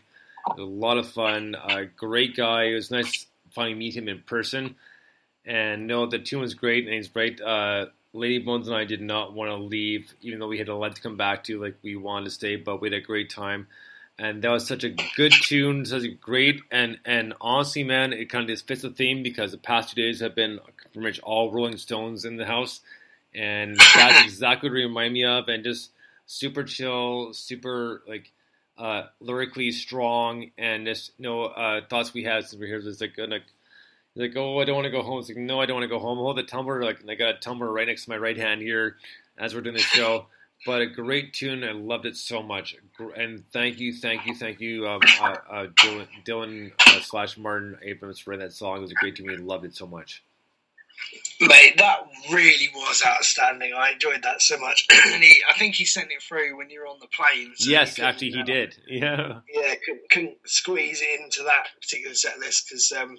A 0.59 0.61
lot 0.61 0.99
of 0.99 1.11
fun. 1.11 1.55
Uh, 1.55 1.85
great 1.97 2.37
guy. 2.37 2.65
It 2.65 2.75
was 2.75 2.91
nice 2.91 3.29
finally 3.51 3.77
meet 3.77 3.97
him 3.97 4.11
in 4.11 4.21
person. 4.27 4.77
And 5.47 5.87
no, 5.87 6.05
the 6.05 6.19
tune 6.19 6.43
was 6.43 6.53
great 6.53 6.85
and 6.85 6.93
he's 6.93 7.09
great. 7.09 7.41
Uh, 7.41 7.87
Lady 8.13 8.41
Bones 8.41 8.69
and 8.69 8.77
I 8.77 8.85
did 8.85 9.01
not 9.01 9.33
want 9.33 9.49
to 9.49 9.57
leave, 9.57 10.13
even 10.21 10.39
though 10.39 10.49
we 10.49 10.59
had 10.59 10.69
a 10.69 10.75
lot 10.75 10.95
to 10.97 11.01
come 11.01 11.17
back 11.17 11.45
to. 11.45 11.59
Like 11.59 11.77
we 11.81 11.97
wanted 11.97 12.27
to 12.27 12.31
stay, 12.33 12.57
but 12.57 12.83
we 12.83 12.89
had 12.89 12.99
a 12.99 13.01
great 13.01 13.31
time 13.31 13.69
and 14.21 14.43
that 14.43 14.51
was 14.51 14.67
such 14.67 14.85
a 14.85 14.91
good 15.17 15.33
tune, 15.33 15.87
such 15.87 16.03
a 16.03 16.09
great 16.09 16.61
and 16.71 16.99
and 17.07 17.33
honestly, 17.41 17.83
man, 17.83 18.13
it 18.13 18.29
kind 18.29 18.43
of 18.43 18.51
just 18.51 18.67
fits 18.67 18.83
the 18.83 18.91
theme 18.91 19.23
because 19.23 19.51
the 19.51 19.59
past 19.59 19.95
two 19.95 20.03
days 20.03 20.21
have 20.21 20.35
been 20.35 20.61
pretty 20.93 21.01
much 21.01 21.21
all 21.21 21.51
Rolling 21.51 21.79
Stones 21.79 22.27
in 22.27 22.37
the 22.37 22.45
house, 22.45 22.81
and 23.35 23.79
that's 23.95 24.25
exactly 24.25 24.69
what 24.69 24.79
it 24.79 24.83
reminded 24.83 25.13
me 25.15 25.25
of, 25.25 25.49
and 25.49 25.65
just 25.65 25.91
super 26.27 26.65
chill, 26.65 27.33
super 27.33 28.03
like 28.07 28.31
uh, 28.77 29.05
lyrically 29.21 29.71
strong, 29.73 30.51
and 30.59 30.85
just 30.85 31.13
you 31.17 31.23
know 31.23 31.45
uh, 31.45 31.81
thoughts 31.89 32.13
we 32.13 32.23
had 32.23 32.45
since 32.45 32.61
we 32.61 32.67
here 32.67 32.81
was 32.83 33.01
like 33.01 33.17
like. 33.19 33.45
Like 34.17 34.37
oh 34.37 34.59
I 34.59 34.65
don't 34.65 34.75
want 34.75 34.87
to 34.87 34.91
go 34.91 35.03
home. 35.03 35.21
It's 35.21 35.29
like 35.29 35.39
no 35.39 35.61
I 35.61 35.67
don't 35.67 35.77
want 35.77 35.85
to 35.85 35.89
go 35.89 36.01
home. 36.01 36.19
Hold 36.19 36.37
the 36.37 36.43
tumbler 36.43 36.83
like 36.83 37.01
and 37.01 37.09
I 37.09 37.15
got 37.15 37.37
a 37.37 37.39
tumbler 37.39 37.73
right 37.73 37.87
next 37.87 38.05
to 38.05 38.11
my 38.11 38.17
right 38.17 38.37
hand 38.37 38.61
here 38.61 38.97
as 39.39 39.55
we're 39.55 39.61
doing 39.61 39.77
the 39.77 39.81
show 39.81 40.27
but 40.67 40.83
a 40.83 40.87
great 40.87 41.33
tune. 41.33 41.65
I 41.65 41.73
loved 41.73 42.07
it 42.07 42.17
so 42.17 42.43
much. 42.43 42.77
And 43.17 43.45
thank 43.53 43.79
you, 43.81 43.95
thank 43.95 44.27
you, 44.27 44.35
thank 44.35 44.61
you, 44.61 44.87
um, 44.87 45.01
uh, 45.21 45.37
uh, 45.51 45.67
Dylan, 45.69 46.07
Dylan 46.27 46.73
uh, 46.79 47.01
slash 47.01 47.39
Martin 47.39 47.79
Abrams 47.83 48.19
for 48.19 48.37
that 48.37 48.53
song. 48.53 48.79
It 48.79 48.81
was 48.81 48.91
a 48.91 48.95
great 48.95 49.17
tune. 49.17 49.27
We 49.27 49.37
loved 49.37 49.65
it 49.65 49.75
so 49.75 49.87
much. 49.87 50.23
Mate, 51.41 51.79
that 51.79 52.01
really 52.31 52.69
was 52.75 53.03
outstanding. 53.07 53.73
I 53.73 53.93
enjoyed 53.93 54.23
that 54.23 54.43
so 54.43 54.59
much. 54.59 54.87
and 55.13 55.23
he, 55.23 55.43
I 55.49 55.59
think 55.59 55.75
he 55.75 55.87
sent 55.87 56.11
it 56.11 56.23
through 56.23 56.57
when 56.59 56.69
you 56.69 56.81
were 56.81 56.87
on 56.87 56.99
the 57.01 57.09
plane. 57.09 57.53
so 57.57 57.71
yes, 57.71 57.97
you 57.97 58.05
actually, 58.05 58.33
he 58.33 58.43
did. 58.43 58.77
Yeah. 58.87 59.41
Yeah, 59.53 59.75
couldn't, 59.85 60.11
couldn't 60.11 60.39
squeeze 60.45 61.01
it 61.01 61.21
into 61.21 61.43
that 61.45 61.69
particular 61.81 62.15
set 62.15 62.39
list 62.39 62.67
because, 62.69 62.93
um, 62.93 63.17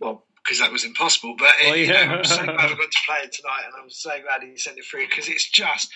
well, 0.00 0.24
because 0.42 0.58
that 0.58 0.72
was 0.72 0.84
impossible. 0.84 1.36
But 1.38 1.52
Well, 1.64 1.76
you 1.76 1.86
know. 1.86 1.94
I'm 1.94 2.24
so 2.24 2.42
glad 2.42 2.58
I 2.58 2.68
got 2.68 2.90
to 2.90 2.98
play 3.06 3.18
it 3.22 3.32
tonight, 3.32 3.62
and 3.66 3.74
I'm 3.80 3.90
so 3.90 4.10
glad 4.10 4.42
he 4.42 4.56
sent 4.56 4.78
it 4.78 4.84
through 4.84 5.06
because 5.06 5.28
it's 5.28 5.48
just, 5.48 5.92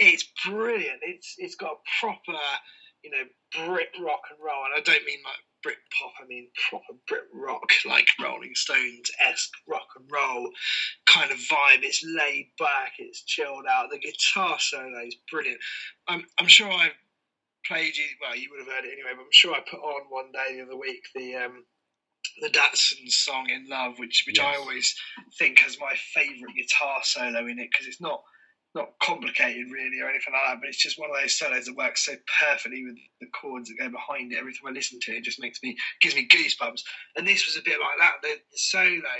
it's 0.00 0.24
brilliant. 0.46 1.00
It's 1.02 1.36
it's 1.38 1.54
got 1.56 1.72
a 1.72 2.00
proper, 2.00 2.40
you 3.04 3.10
know, 3.10 3.24
Brit 3.66 3.90
rock 4.02 4.22
and 4.30 4.38
roll, 4.44 4.64
and 4.64 4.74
I 4.76 4.80
don't 4.80 5.04
mean 5.04 5.20
like 5.24 5.36
Brit 5.62 5.76
pop. 6.00 6.12
I 6.22 6.26
mean 6.26 6.48
proper 6.70 6.94
Brit 7.06 7.24
rock, 7.34 7.68
like 7.86 8.08
Rolling 8.20 8.54
Stones 8.54 9.10
esque 9.24 9.52
rock 9.68 9.88
and 9.96 10.06
roll 10.10 10.50
kind 11.06 11.30
of 11.30 11.38
vibe. 11.38 11.82
It's 11.82 12.04
laid 12.04 12.48
back, 12.58 12.94
it's 12.98 13.22
chilled 13.24 13.66
out. 13.70 13.90
The 13.90 13.98
guitar 13.98 14.56
solo 14.58 15.06
is 15.06 15.16
brilliant. 15.30 15.60
I'm 16.08 16.24
I'm 16.40 16.48
sure 16.48 16.70
I 16.70 16.90
played 17.66 17.96
you. 17.96 18.06
Well, 18.22 18.36
you 18.36 18.48
would 18.50 18.60
have 18.66 18.74
heard 18.74 18.84
it 18.86 18.92
anyway, 18.92 19.12
but 19.16 19.22
I'm 19.22 19.32
sure 19.32 19.54
I 19.54 19.60
put 19.70 19.80
on 19.80 20.02
one 20.08 20.32
day 20.32 20.56
the 20.56 20.62
other 20.64 20.76
week 20.78 21.02
the 21.14 21.36
um, 21.36 21.64
the 22.42 22.48
Datsun 22.48 23.08
song 23.08 23.50
"In 23.50 23.68
Love," 23.68 23.98
which 23.98 24.24
which 24.26 24.40
I 24.40 24.56
always 24.56 24.94
think 25.38 25.60
has 25.60 25.78
my 25.80 25.94
favourite 26.14 26.56
guitar 26.56 27.00
solo 27.02 27.46
in 27.46 27.58
it 27.58 27.68
because 27.72 27.86
it's 27.86 28.00
not 28.00 28.22
not 28.74 28.94
complicated 29.02 29.70
really 29.70 30.00
or 30.00 30.08
anything 30.08 30.32
like 30.32 30.46
that, 30.46 30.60
but 30.60 30.68
it's 30.68 30.78
just 30.78 30.98
one 30.98 31.10
of 31.10 31.16
those 31.20 31.36
solos 31.36 31.66
that 31.66 31.76
works 31.76 32.06
so 32.06 32.14
perfectly 32.38 32.84
with 32.84 32.96
the 33.20 33.26
chords 33.34 33.68
that 33.68 33.78
go 33.78 33.90
behind 33.90 34.32
it. 34.32 34.38
Every 34.38 34.52
time 34.52 34.68
I 34.68 34.70
listen 34.70 35.00
to 35.00 35.12
it, 35.12 35.18
it 35.18 35.24
just 35.24 35.40
makes 35.40 35.58
me 35.62 35.76
gives 36.00 36.14
me 36.14 36.28
goosebumps. 36.28 36.82
And 37.16 37.26
this 37.26 37.46
was 37.46 37.56
a 37.56 37.66
bit 37.66 37.80
like 37.80 37.98
that. 37.98 38.22
The, 38.22 38.38
the 38.38 38.58
solo, 38.58 39.10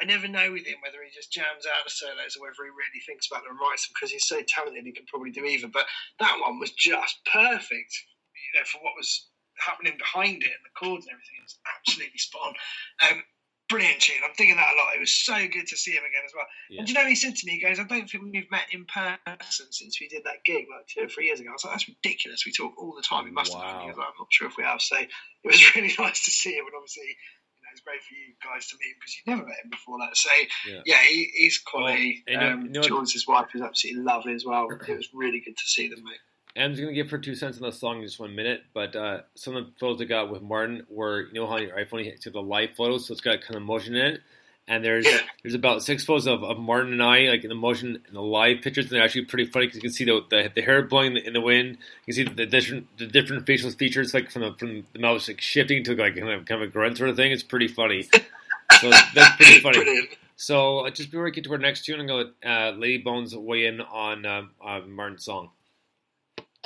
I 0.00 0.04
never 0.04 0.26
know 0.26 0.50
with 0.50 0.66
him 0.66 0.82
whether 0.82 0.98
he 1.06 1.14
just 1.14 1.30
jams 1.30 1.70
out 1.70 1.86
the 1.86 1.90
solos 1.90 2.34
or 2.34 2.42
whether 2.42 2.66
he 2.66 2.74
really 2.74 3.02
thinks 3.06 3.30
about 3.30 3.46
them 3.46 3.54
and 3.54 3.62
writes 3.62 3.86
them 3.86 3.94
because 3.94 4.10
he's 4.10 4.26
so 4.26 4.42
talented. 4.42 4.84
He 4.84 4.92
can 4.92 5.06
probably 5.06 5.30
do 5.30 5.44
either. 5.46 5.70
But 5.70 5.86
that 6.18 6.42
one 6.42 6.58
was 6.58 6.74
just 6.74 7.22
perfect, 7.30 7.94
you 8.34 8.58
know, 8.58 8.66
for 8.66 8.82
what 8.82 8.98
was 8.98 9.30
happening 9.54 9.94
behind 9.96 10.42
it 10.42 10.50
and 10.50 10.66
the 10.66 10.74
chords 10.74 11.06
and 11.06 11.14
everything. 11.14 11.38
It 11.38 11.46
was 11.46 11.62
absolutely 11.78 12.18
spot 12.18 12.50
on. 12.50 12.54
Um, 13.06 13.22
brilliant 13.68 14.00
tune. 14.00 14.16
I'm 14.24 14.30
digging 14.36 14.56
that 14.56 14.72
a 14.72 14.76
lot. 14.78 14.94
It 14.96 15.00
was 15.00 15.12
so 15.12 15.34
good 15.48 15.66
to 15.68 15.76
see 15.76 15.92
him 15.92 16.04
again 16.04 16.22
as 16.24 16.32
well. 16.34 16.46
Yeah. 16.70 16.80
And 16.80 16.88
you 16.88 16.94
know, 16.94 17.06
he 17.06 17.14
said 17.14 17.34
to 17.36 17.46
me, 17.46 17.52
he 17.58 17.60
goes, 17.60 17.78
I 17.78 17.84
don't 17.84 18.08
think 18.08 18.22
we've 18.32 18.50
met 18.50 18.66
in 18.72 18.84
person 18.84 19.66
since 19.70 20.00
we 20.00 20.08
did 20.08 20.24
that 20.24 20.44
gig 20.44 20.66
like 20.70 20.86
two 20.86 21.04
or 21.04 21.08
three 21.08 21.26
years 21.26 21.40
ago. 21.40 21.50
I 21.50 21.52
was 21.52 21.64
like, 21.64 21.74
that's 21.74 21.88
ridiculous. 21.88 22.44
We 22.46 22.52
talk 22.52 22.72
all 22.78 22.94
the 22.94 23.02
time. 23.02 23.24
We 23.24 23.30
must 23.30 23.52
have. 23.52 23.62
Wow. 23.62 23.80
He 23.82 23.88
was 23.88 23.96
like, 23.96 24.06
I'm 24.06 24.18
not 24.18 24.28
sure 24.30 24.48
if 24.48 24.56
we 24.56 24.64
have. 24.64 24.80
So 24.80 24.96
it 24.96 25.08
was 25.44 25.60
really 25.76 25.94
nice 25.98 26.24
to 26.24 26.30
see 26.30 26.54
him. 26.54 26.64
And 26.66 26.74
obviously, 26.76 27.04
you 27.10 27.60
know, 27.62 27.70
it's 27.72 27.80
great 27.82 28.02
for 28.02 28.14
you 28.14 28.34
guys 28.42 28.68
to 28.68 28.76
meet 28.78 28.90
him 28.90 28.96
because 29.00 29.14
you've 29.18 29.26
never 29.34 29.46
met 29.48 29.58
him 29.64 29.70
before. 29.70 29.98
Let's 29.98 30.22
say, 30.22 30.48
Yeah. 30.68 30.80
yeah, 30.86 31.02
he, 31.08 31.30
he's 31.34 31.58
quality. 31.58 32.24
Well, 32.28 32.42
um, 32.52 32.62
you 32.66 32.68
know- 32.70 32.82
George's 32.82 33.26
wife 33.26 33.48
is 33.54 33.62
absolutely 33.62 34.02
lovely 34.04 34.34
as 34.34 34.44
well. 34.44 34.68
It 34.70 34.96
was 34.96 35.08
really 35.12 35.40
good 35.40 35.56
to 35.56 35.64
see 35.66 35.88
them, 35.88 36.04
mate. 36.04 36.22
Em's 36.56 36.80
gonna 36.80 36.94
give 36.94 37.10
her 37.10 37.18
two 37.18 37.34
cents 37.34 37.58
on 37.58 37.64
the 37.68 37.72
song 37.72 37.98
in 37.98 38.02
just 38.02 38.18
one 38.18 38.34
minute, 38.34 38.62
but 38.72 38.96
uh, 38.96 39.20
some 39.34 39.56
of 39.56 39.66
the 39.66 39.72
photos 39.78 40.00
I 40.00 40.06
got 40.06 40.30
with 40.30 40.40
Martin 40.40 40.86
were 40.88 41.26
you 41.26 41.34
know 41.34 41.46
how 41.46 41.56
on 41.56 41.62
your 41.62 41.76
iPhone 41.76 42.02
you 42.02 42.10
take 42.10 42.32
the 42.32 42.40
live 42.40 42.70
photos, 42.74 43.06
so 43.06 43.12
it's 43.12 43.20
got 43.20 43.42
kind 43.42 43.56
of 43.56 43.62
motion 43.62 43.94
in 43.94 44.14
it. 44.14 44.20
And 44.66 44.82
there's 44.82 45.06
there's 45.42 45.54
about 45.54 45.82
six 45.82 46.04
photos 46.04 46.26
of, 46.26 46.42
of 46.42 46.58
Martin 46.58 46.92
and 46.92 47.02
I 47.02 47.28
like 47.28 47.44
in 47.44 47.50
the 47.50 47.54
motion 47.54 48.02
in 48.08 48.14
the 48.14 48.22
live 48.22 48.62
pictures, 48.62 48.86
and 48.86 48.92
they're 48.92 49.04
actually 49.04 49.26
pretty 49.26 49.50
funny 49.50 49.66
because 49.66 49.76
you 49.76 49.82
can 49.82 49.92
see 49.92 50.04
the, 50.04 50.24
the 50.30 50.50
the 50.54 50.62
hair 50.62 50.82
blowing 50.82 51.18
in 51.18 51.34
the 51.34 51.42
wind. 51.42 51.76
You 52.06 52.14
can 52.14 52.26
see 52.26 52.34
the 52.34 52.46
different 52.46 52.96
the 52.96 53.06
different 53.06 53.44
facial 53.46 53.70
features 53.70 54.14
like 54.14 54.30
from 54.30 54.42
the 54.42 54.54
from 54.54 54.84
the 54.94 54.98
mouse 54.98 55.28
like 55.28 55.42
shifting 55.42 55.84
to 55.84 55.94
like 55.94 56.16
kind 56.16 56.30
of, 56.30 56.46
kind 56.46 56.62
of 56.62 56.68
a 56.68 56.72
grunt 56.72 56.96
sort 56.96 57.10
of 57.10 57.16
thing. 57.16 57.32
It's 57.32 57.42
pretty 57.42 57.68
funny. 57.68 58.08
So 58.80 58.90
that's 58.90 59.36
pretty 59.36 59.60
funny. 59.60 59.78
Brilliant. 59.78 60.08
So 60.34 60.80
uh, 60.80 60.90
just 60.90 61.10
before 61.10 61.24
we 61.24 61.30
get 61.30 61.44
to 61.44 61.52
our 61.52 61.58
next 61.58 61.84
tune, 61.84 62.00
I'm 62.00 62.06
gonna 62.06 62.32
let 62.42 62.74
uh, 62.74 62.76
Lady 62.76 62.98
Bones 62.98 63.34
weigh 63.34 63.66
in 63.66 63.80
on 63.80 64.26
um, 64.26 64.50
uh, 64.62 64.80
Martin's 64.80 65.24
song. 65.24 65.50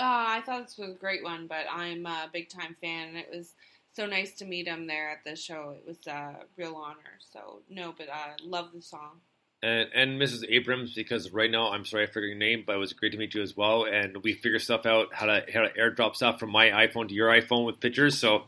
Uh, 0.00 0.24
I 0.28 0.40
thought 0.46 0.66
this 0.66 0.78
was 0.78 0.90
a 0.90 0.98
great 0.98 1.22
one, 1.22 1.46
but 1.46 1.66
I'm 1.70 2.06
a 2.06 2.28
big 2.32 2.48
time 2.48 2.74
fan, 2.80 3.08
and 3.08 3.16
it 3.18 3.28
was 3.30 3.52
so 3.94 4.06
nice 4.06 4.32
to 4.36 4.44
meet 4.46 4.66
him 4.66 4.86
there 4.86 5.10
at 5.10 5.24
the 5.24 5.36
show. 5.36 5.74
It 5.76 5.86
was 5.86 6.06
a 6.06 6.36
real 6.56 6.74
honor. 6.76 7.18
So 7.32 7.60
no, 7.68 7.92
but 7.96 8.08
I 8.08 8.30
love 8.42 8.68
the 8.74 8.80
song. 8.82 9.20
and, 9.62 9.88
and 9.94 10.20
Mrs. 10.20 10.44
Abrams 10.48 10.94
because 10.94 11.30
right 11.32 11.50
now 11.50 11.70
I'm 11.72 11.84
sorry 11.84 12.04
I 12.04 12.06
forgot 12.06 12.28
your 12.28 12.36
name, 12.36 12.64
but 12.66 12.76
it 12.76 12.78
was 12.78 12.92
great 12.94 13.12
to 13.12 13.18
meet 13.18 13.34
you 13.34 13.42
as 13.42 13.56
well. 13.56 13.84
And 13.84 14.16
we 14.22 14.32
figure 14.32 14.58
stuff 14.58 14.86
out 14.86 15.12
how 15.12 15.26
to 15.26 15.44
how 15.52 15.62
to 15.62 15.70
airdrop 15.78 16.14
stuff 16.14 16.38
from 16.40 16.50
my 16.50 16.68
iPhone 16.70 17.08
to 17.08 17.14
your 17.14 17.28
iPhone 17.28 17.66
with 17.66 17.80
pictures. 17.80 18.18
So 18.18 18.44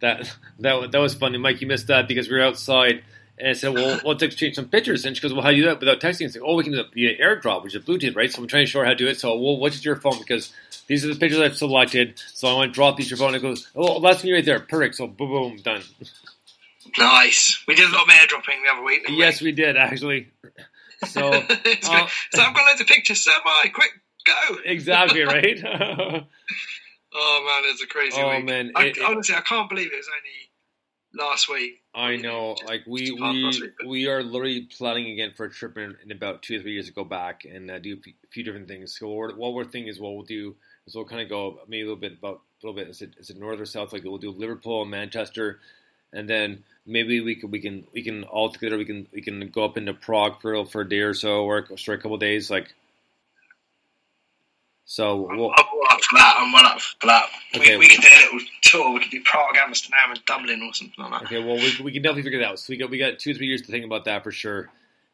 that 0.00 0.30
that 0.60 0.92
that 0.92 0.98
was 0.98 1.14
funny. 1.14 1.38
Mike, 1.38 1.60
you 1.60 1.66
missed 1.66 1.88
that 1.88 2.06
because 2.06 2.28
we 2.28 2.36
were 2.36 2.44
outside. 2.44 3.02
And 3.40 3.48
I 3.48 3.52
said, 3.54 3.74
"Well, 3.74 4.00
let's 4.04 4.22
exchange 4.22 4.54
some 4.56 4.68
pictures." 4.68 5.04
And 5.04 5.16
she 5.16 5.22
goes, 5.22 5.32
"Well, 5.32 5.42
how 5.42 5.50
do 5.50 5.56
you 5.56 5.62
do 5.62 5.68
that 5.70 5.80
without 5.80 6.00
texting?" 6.00 6.26
I 6.26 6.28
said, 6.30 6.42
"Oh, 6.44 6.56
we 6.56 6.62
can 6.64 6.72
do 6.72 6.80
it 6.80 6.92
via 6.92 7.18
AirDrop, 7.18 7.64
which 7.64 7.74
is 7.74 7.82
Bluetooth, 7.84 8.14
right?" 8.16 8.30
So 8.30 8.42
I'm 8.42 8.48
trying 8.48 8.66
to 8.66 8.70
show 8.70 8.80
her 8.80 8.84
how 8.84 8.90
to 8.92 8.96
do 8.96 9.08
it. 9.08 9.18
So, 9.18 9.36
well, 9.38 9.56
what's 9.56 9.84
your 9.84 9.96
phone? 9.96 10.18
Because 10.18 10.52
these 10.86 11.04
are 11.04 11.08
the 11.12 11.18
pictures 11.18 11.40
I've 11.40 11.56
selected. 11.56 12.20
So 12.34 12.48
I 12.48 12.52
want 12.54 12.70
to 12.70 12.74
drop 12.74 12.96
these 12.96 13.06
to 13.06 13.10
your 13.10 13.18
phone. 13.18 13.34
It 13.34 13.42
goes, 13.42 13.70
"Oh, 13.74 14.00
that's 14.00 14.22
me 14.22 14.32
right 14.32 14.44
there. 14.44 14.60
Perfect." 14.60 14.94
So 14.96 15.06
boom, 15.06 15.28
boom, 15.30 15.56
done. 15.62 15.82
Nice. 16.98 17.62
We 17.68 17.74
did 17.74 17.88
a 17.88 17.92
lot 17.92 18.02
of 18.02 18.08
airdropping 18.08 18.62
the 18.64 18.72
other 18.72 18.82
week. 18.84 19.02
didn't 19.02 19.16
we? 19.16 19.22
Yes, 19.22 19.40
we 19.40 19.52
did 19.52 19.76
actually. 19.76 20.28
So 21.06 21.28
uh, 21.32 21.40
so 21.40 22.42
I've 22.42 22.54
got 22.54 22.66
loads 22.66 22.80
of 22.80 22.86
pictures. 22.86 23.24
So 23.24 23.30
am 23.32 23.40
I. 23.44 23.68
Quick, 23.72 23.90
go. 24.26 24.56
exactly 24.64 25.22
right. 25.22 25.58
Oh 27.12 27.42
man, 27.44 27.72
it's 27.72 27.82
a 27.82 27.88
crazy 27.88 28.20
Oh, 28.22 28.30
week. 28.36 28.44
man, 28.44 28.70
I, 28.76 28.84
it- 28.86 28.98
honestly, 29.04 29.34
I 29.34 29.40
can't 29.40 29.68
believe 29.68 29.88
it 29.92 29.96
was 29.96 30.06
only 30.06 31.28
last 31.28 31.48
week. 31.48 31.79
I 31.94 32.16
know, 32.16 32.56
like 32.66 32.82
we 32.86 33.10
It's 33.10 33.18
hard 33.18 33.36
last 33.36 33.62
we 33.82 33.86
we 33.86 34.06
are 34.06 34.22
literally 34.22 34.62
planning 34.62 35.10
again 35.10 35.32
for 35.36 35.46
a 35.46 35.50
trip 35.50 35.76
in, 35.76 35.96
in 36.04 36.12
about 36.12 36.42
two 36.42 36.58
or 36.58 36.62
three 36.62 36.74
years 36.74 36.86
to 36.86 36.92
go 36.92 37.04
back 37.04 37.44
and 37.44 37.70
uh, 37.70 37.78
do 37.80 37.94
a 37.94 37.96
few, 37.96 38.12
few 38.30 38.44
different 38.44 38.68
things. 38.68 38.96
So 38.96 39.08
what 39.08 39.16
we're, 39.16 39.34
what 39.36 39.54
we're 39.54 39.64
thinking 39.64 39.88
is 39.88 39.98
what 39.98 40.14
we'll 40.14 40.22
do 40.22 40.54
is 40.86 40.94
we'll 40.94 41.04
kind 41.04 41.22
of 41.22 41.28
go 41.28 41.58
maybe 41.66 41.82
a 41.82 41.84
little 41.86 41.96
bit 41.96 42.12
about 42.18 42.42
a 42.62 42.66
little 42.66 42.80
bit 42.80 42.88
is 42.88 43.02
it 43.02 43.14
is 43.18 43.30
it 43.30 43.38
north 43.38 43.58
or 43.58 43.66
south? 43.66 43.92
Like 43.92 44.04
we'll 44.04 44.18
do 44.18 44.30
Liverpool 44.30 44.82
and 44.82 44.90
Manchester, 44.90 45.58
and 46.12 46.28
then 46.28 46.62
maybe 46.86 47.20
we 47.20 47.34
can 47.34 47.50
we 47.50 47.58
can 47.60 47.84
we 47.92 48.02
can 48.02 48.22
all 48.24 48.50
together 48.50 48.78
we 48.78 48.84
can 48.84 49.08
we 49.12 49.20
can 49.20 49.48
go 49.48 49.64
up 49.64 49.76
into 49.76 49.92
Prague 49.92 50.40
for 50.40 50.64
for 50.66 50.82
a 50.82 50.88
day 50.88 51.00
or 51.00 51.14
so 51.14 51.44
or 51.44 51.66
for 51.66 51.94
a 51.94 51.98
couple 51.98 52.14
of 52.14 52.20
days 52.20 52.50
like. 52.50 52.72
So 54.90 55.30
I'm, 55.30 55.38
I'm 55.38 55.50
up 55.50 55.54
for 56.02 56.16
that. 56.18 56.34
I'm 56.36 56.52
well 56.52 56.66
up 56.66 56.80
for 56.80 57.06
that. 57.06 57.26
Okay. 57.54 57.76
We, 57.76 57.86
we 57.86 57.88
could 57.90 58.00
do 58.02 58.08
a 58.12 58.18
little 58.34 58.40
tour. 58.62 58.92
We 58.92 58.98
could 58.98 59.12
do 59.12 59.22
Prague, 59.22 59.54
Amsterdam, 59.56 60.10
and 60.10 60.24
Dublin 60.24 60.62
or 60.62 60.74
something 60.74 60.94
like 60.98 61.12
that. 61.12 61.22
okay, 61.26 61.38
well 61.38 61.54
we, 61.54 61.72
we 61.80 61.92
can 61.92 62.02
definitely 62.02 62.24
figure 62.24 62.40
that 62.40 62.48
out. 62.48 62.58
So 62.58 62.66
we 62.72 62.76
got 62.76 62.90
we 62.90 62.98
got 62.98 63.20
two 63.20 63.30
or 63.30 63.34
three 63.34 63.46
years 63.46 63.62
to 63.62 63.70
think 63.70 63.84
about 63.84 64.04
that 64.06 64.24
for 64.24 64.32
sure. 64.32 64.68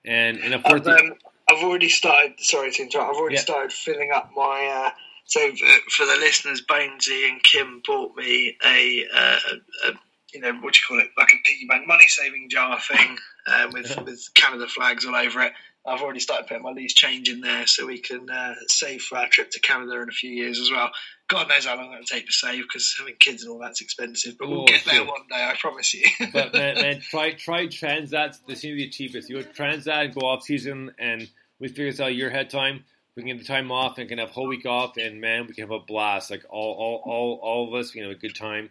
And 0.07 0.39
and 0.39 0.55
a 0.55 0.61
fourth. 0.63 0.89
I've, 0.89 0.99
um, 1.01 1.13
I've 1.51 1.63
already 1.63 1.91
started. 1.91 2.41
Sorry 2.41 2.71
to 2.73 2.83
interrupt. 2.85 3.11
I've 3.11 3.17
already 3.17 3.35
Yeah. 3.35 3.43
started 3.43 3.71
filling 3.71 4.13
up 4.15 4.31
my. 4.35 4.87
Uh, 4.87 4.91
so 5.27 5.47
uh, 5.47 5.73
for 5.95 6.07
the 6.07 6.17
listeners, 6.21 6.63
Bonesy 6.63 7.29
and 7.29 7.43
Kim 7.43 7.83
bought 7.87 8.17
me 8.17 8.57
a, 8.65 9.05
uh, 9.15 9.39
a, 9.85 9.89
a 9.91 9.93
you 10.33 10.41
know 10.41 10.55
what 10.55 10.73
do 10.73 10.79
you 10.79 10.85
call 10.89 11.01
it, 11.01 11.11
like 11.19 11.35
a 11.35 11.37
piggy 11.45 11.67
bank 11.69 11.87
money 11.87 12.07
saving 12.09 12.49
jar 12.49 12.81
thing 12.81 13.19
uh, 13.47 13.69
with 13.75 13.95
with 14.07 14.27
Canada 14.33 14.69
flags 14.69 15.05
all 15.05 15.15
over 15.15 15.43
it. 15.43 15.53
I've 15.87 16.03
already 16.03 16.21
started 16.21 16.47
putting 16.49 16.63
my 16.63 16.71
loose 16.73 16.95
change 16.95 17.29
in 17.29 17.41
there 17.41 17.67
so 17.67 17.87
we 17.87 17.99
can 18.01 18.29
uh, 18.29 18.55
save 18.69 19.03
for 19.03 19.19
our 19.19 19.29
trip 19.29 19.51
to 19.53 19.61
Canada 19.61 20.01
in 20.03 20.09
a 20.09 20.13
few 20.13 20.31
years 20.31 20.59
as 20.59 20.71
well. 20.71 20.91
God 21.29 21.49
knows 21.49 21.65
how 21.67 21.77
long 21.77 21.93
it'll 21.93 22.05
take 22.05 22.27
to 22.27 22.33
save 22.33 22.63
because 22.63 22.95
having 22.99 23.15
kids 23.19 23.43
and 23.45 23.53
all 23.53 23.59
that's 23.59 23.81
expensive. 23.81 24.37
But 24.39 24.49
we'll 24.49 24.63
Oh, 24.63 24.67
get 24.67 24.85
there 24.85 24.95
shit. 24.95 25.07
one 25.07 25.23
day, 25.29 25.37
I 25.45 25.55
promise 25.59 25.95
you. 25.95 26.07
But 26.33 26.53
man, 26.55 26.75
man, 26.83 27.01
try 27.01 27.33
try 27.33 27.67
Transat. 27.67 28.39
They 28.47 28.55
seem 28.55 28.73
to 28.73 28.77
be 28.77 28.85
the 28.85 28.91
cheapest. 28.91 29.29
You 29.31 29.43
go 29.43 29.49
Transat 29.49 30.15
go 30.15 30.27
off 30.27 30.43
season, 30.45 30.93
and 30.99 31.29
we 31.59 31.69
figure 31.69 31.91
this 31.91 32.01
out 32.01 32.15
your 32.15 32.31
head 32.31 32.51
time. 32.51 32.85
We 33.17 33.23
can 33.23 33.29
get 33.37 33.39
the 33.39 33.45
time 33.45 33.73
off 33.73 33.97
and 33.99 34.09
can 34.09 34.19
have 34.19 34.29
a 34.31 34.33
whole 34.33 34.47
week 34.47 34.67
off, 34.67 34.97
and 34.99 35.21
man, 35.21 35.47
we 35.47 35.55
can 35.55 35.63
have 35.63 35.71
a 35.71 35.81
blast. 35.81 36.31
Like 36.31 36.45
all 36.51 36.75
all 36.75 37.03
all, 37.05 37.41
all 37.43 37.69
of 37.69 37.75
us, 37.81 37.95
we 37.95 38.01
can 38.01 38.09
have 38.11 38.17
a 38.17 38.21
good 38.21 38.35
time. 38.35 38.71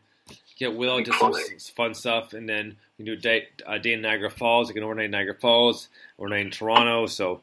Get 0.58 0.76
Will 0.76 0.98
into 0.98 1.12
some 1.14 1.34
fun 1.76 1.94
stuff, 1.94 2.34
and 2.34 2.48
then 2.48 2.78
we 2.98 3.04
can 3.04 3.06
do 3.06 3.14
a 3.14 3.22
day, 3.22 3.48
a 3.68 3.78
day 3.78 3.94
in 3.94 4.02
Niagara 4.02 4.30
Falls. 4.30 4.70
We 4.70 4.74
can 4.74 4.84
overnight 4.84 5.06
in 5.06 5.12
Niagara 5.12 5.36
Falls, 5.36 5.90
overnight 6.18 6.46
in 6.46 6.52
Toronto. 6.52 7.08
So 7.08 7.42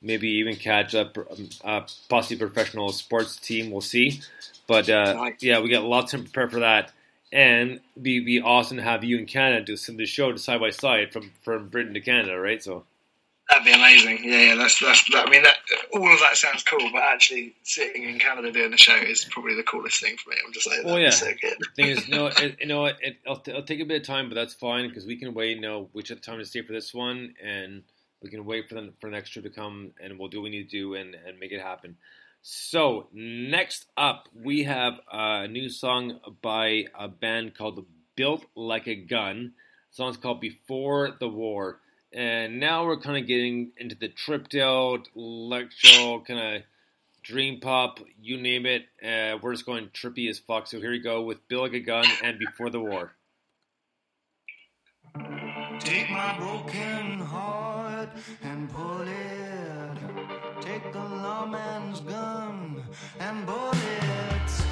maybe 0.00 0.28
even 0.28 0.56
catch 0.56 0.94
up 0.94 1.16
um, 1.18 1.48
a 1.64 1.84
possibly 2.08 2.36
professional 2.36 2.90
sports 2.92 3.36
team. 3.36 3.70
We'll 3.70 3.80
see. 3.80 4.20
But 4.66 4.88
uh, 4.88 5.30
yeah, 5.40 5.60
we 5.60 5.70
got 5.70 5.84
lots 5.84 6.12
to 6.12 6.18
prepare 6.18 6.48
for 6.48 6.60
that, 6.60 6.92
and 7.32 7.80
be 8.00 8.20
be 8.20 8.40
awesome 8.40 8.76
to 8.76 8.82
have 8.82 9.04
you 9.04 9.18
in 9.18 9.26
Canada 9.26 9.64
do 9.64 9.76
some 9.76 9.94
of 9.94 9.98
the 9.98 10.06
show 10.06 10.30
to 10.30 10.38
side 10.38 10.60
by 10.60 10.70
side 10.70 11.12
from 11.12 11.32
from 11.42 11.68
Britain 11.68 11.94
to 11.94 12.00
Canada, 12.00 12.38
right? 12.38 12.62
So 12.62 12.84
That'd 13.50 13.64
be 13.64 13.72
amazing. 13.72 14.20
Yeah, 14.24 14.40
yeah. 14.40 14.54
That's 14.54 14.78
that's. 14.80 15.04
That, 15.12 15.26
I 15.26 15.30
mean, 15.30 15.42
that 15.42 15.56
all 15.92 16.10
of 16.12 16.20
that 16.20 16.36
sounds 16.36 16.62
cool, 16.62 16.88
but 16.92 17.02
actually 17.02 17.54
sitting 17.64 18.04
in 18.04 18.18
Canada 18.18 18.50
doing 18.52 18.70
the 18.70 18.78
show 18.78 18.94
is 18.96 19.24
probably 19.30 19.54
the 19.56 19.62
coolest 19.64 20.00
thing 20.00 20.16
for 20.16 20.30
me. 20.30 20.36
I'm 20.46 20.52
just 20.52 20.66
like, 20.66 20.80
Oh, 20.84 20.96
yeah. 20.96 21.10
so 21.10 21.26
good. 21.40 21.54
thing 21.76 21.88
is, 21.88 22.08
no, 22.08 22.26
it, 22.36 22.56
you 22.60 22.66
know, 22.66 22.86
it, 22.86 22.96
it'll, 23.02 23.42
it'll 23.46 23.62
take 23.64 23.80
a 23.80 23.84
bit 23.84 24.00
of 24.00 24.06
time, 24.06 24.28
but 24.28 24.36
that's 24.36 24.54
fine 24.54 24.88
because 24.88 25.04
we 25.06 25.16
can 25.16 25.34
wait. 25.34 25.56
You 25.56 25.60
know, 25.60 25.88
which 25.92 26.10
at 26.10 26.18
the 26.18 26.22
time 26.22 26.38
to 26.38 26.44
stay 26.46 26.62
for 26.62 26.72
this 26.72 26.94
one, 26.94 27.34
and 27.44 27.82
we 28.22 28.30
can 28.30 28.44
wait 28.46 28.68
for 28.68 28.76
the 28.76 28.92
for 29.00 29.10
the 29.10 29.16
next 29.16 29.30
trip 29.30 29.44
to 29.44 29.50
come, 29.50 29.90
and 30.02 30.18
we'll 30.18 30.28
do 30.28 30.38
what 30.40 30.44
we 30.44 30.50
need 30.50 30.70
to 30.70 30.78
do 30.78 30.94
and 30.94 31.14
and 31.14 31.38
make 31.38 31.52
it 31.52 31.60
happen. 31.60 31.96
So 32.42 33.08
next 33.12 33.86
up, 33.96 34.28
we 34.34 34.64
have 34.64 34.94
a 35.12 35.46
new 35.46 35.68
song 35.68 36.18
by 36.42 36.86
a 36.98 37.06
band 37.08 37.54
called 37.54 37.84
Built 38.16 38.44
Like 38.56 38.88
a 38.88 38.94
Gun. 38.96 39.52
The 39.90 39.96
song's 39.96 40.16
called 40.16 40.40
Before 40.40 41.10
the 41.20 41.28
War. 41.28 41.80
And 42.14 42.60
now 42.60 42.84
we're 42.84 43.00
kind 43.00 43.16
of 43.16 43.26
getting 43.26 43.72
into 43.78 43.94
the 43.94 44.08
tripped 44.08 44.54
out, 44.54 45.08
electro, 45.16 46.22
kind 46.26 46.56
of 46.56 46.62
dream 47.22 47.60
pop, 47.60 48.00
you 48.20 48.40
name 48.40 48.66
it. 48.66 48.82
Uh, 49.02 49.38
we're 49.40 49.52
just 49.52 49.64
going 49.64 49.88
trippy 49.88 50.28
as 50.28 50.38
fuck. 50.38 50.66
So 50.66 50.78
here 50.78 50.90
we 50.90 50.98
go 50.98 51.22
with 51.22 51.46
Built 51.48 51.62
Like 51.62 51.72
a 51.72 51.80
Gun 51.80 52.06
and 52.22 52.38
Before 52.38 52.68
the 52.68 52.80
War. 52.80 53.12
Take 55.80 56.10
my 56.10 56.36
broken 56.38 57.20
heart 57.20 58.10
and 58.42 58.70
pull 58.70 59.00
it. 59.02 60.60
Take 60.60 60.92
the 60.92 60.98
lawman's 60.98 62.00
gun 62.00 62.82
and 63.20 63.46
bullets. 63.46 64.71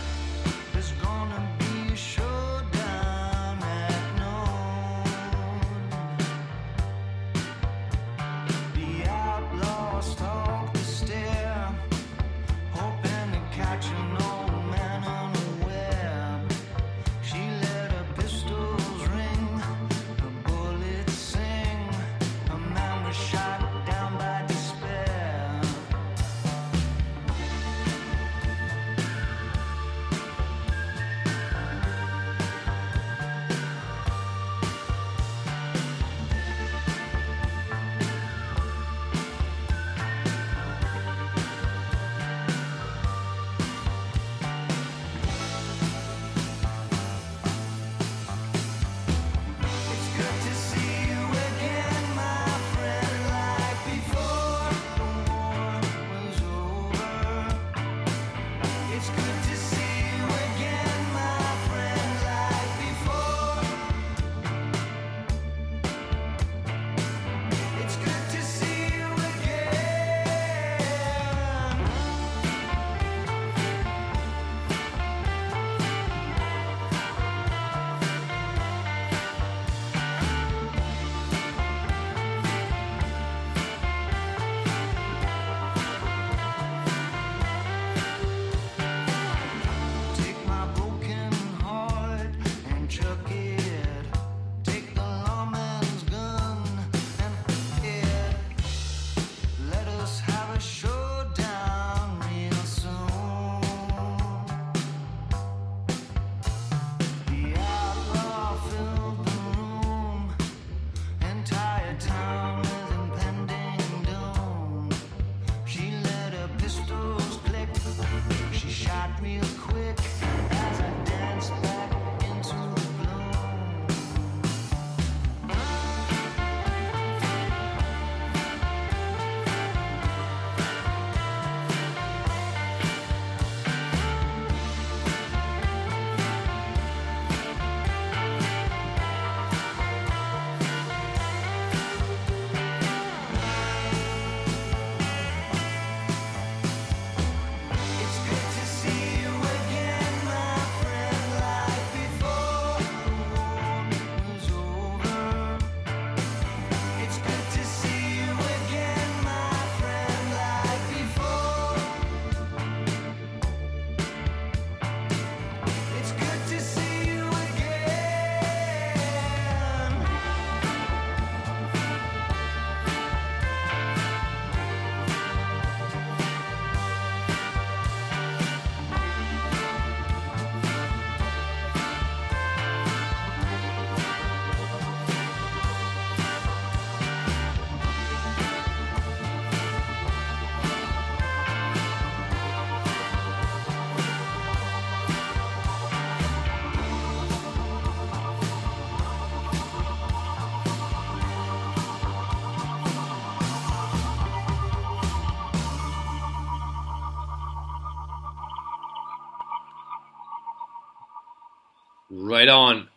Right 212.40 212.48
on. 212.48 212.88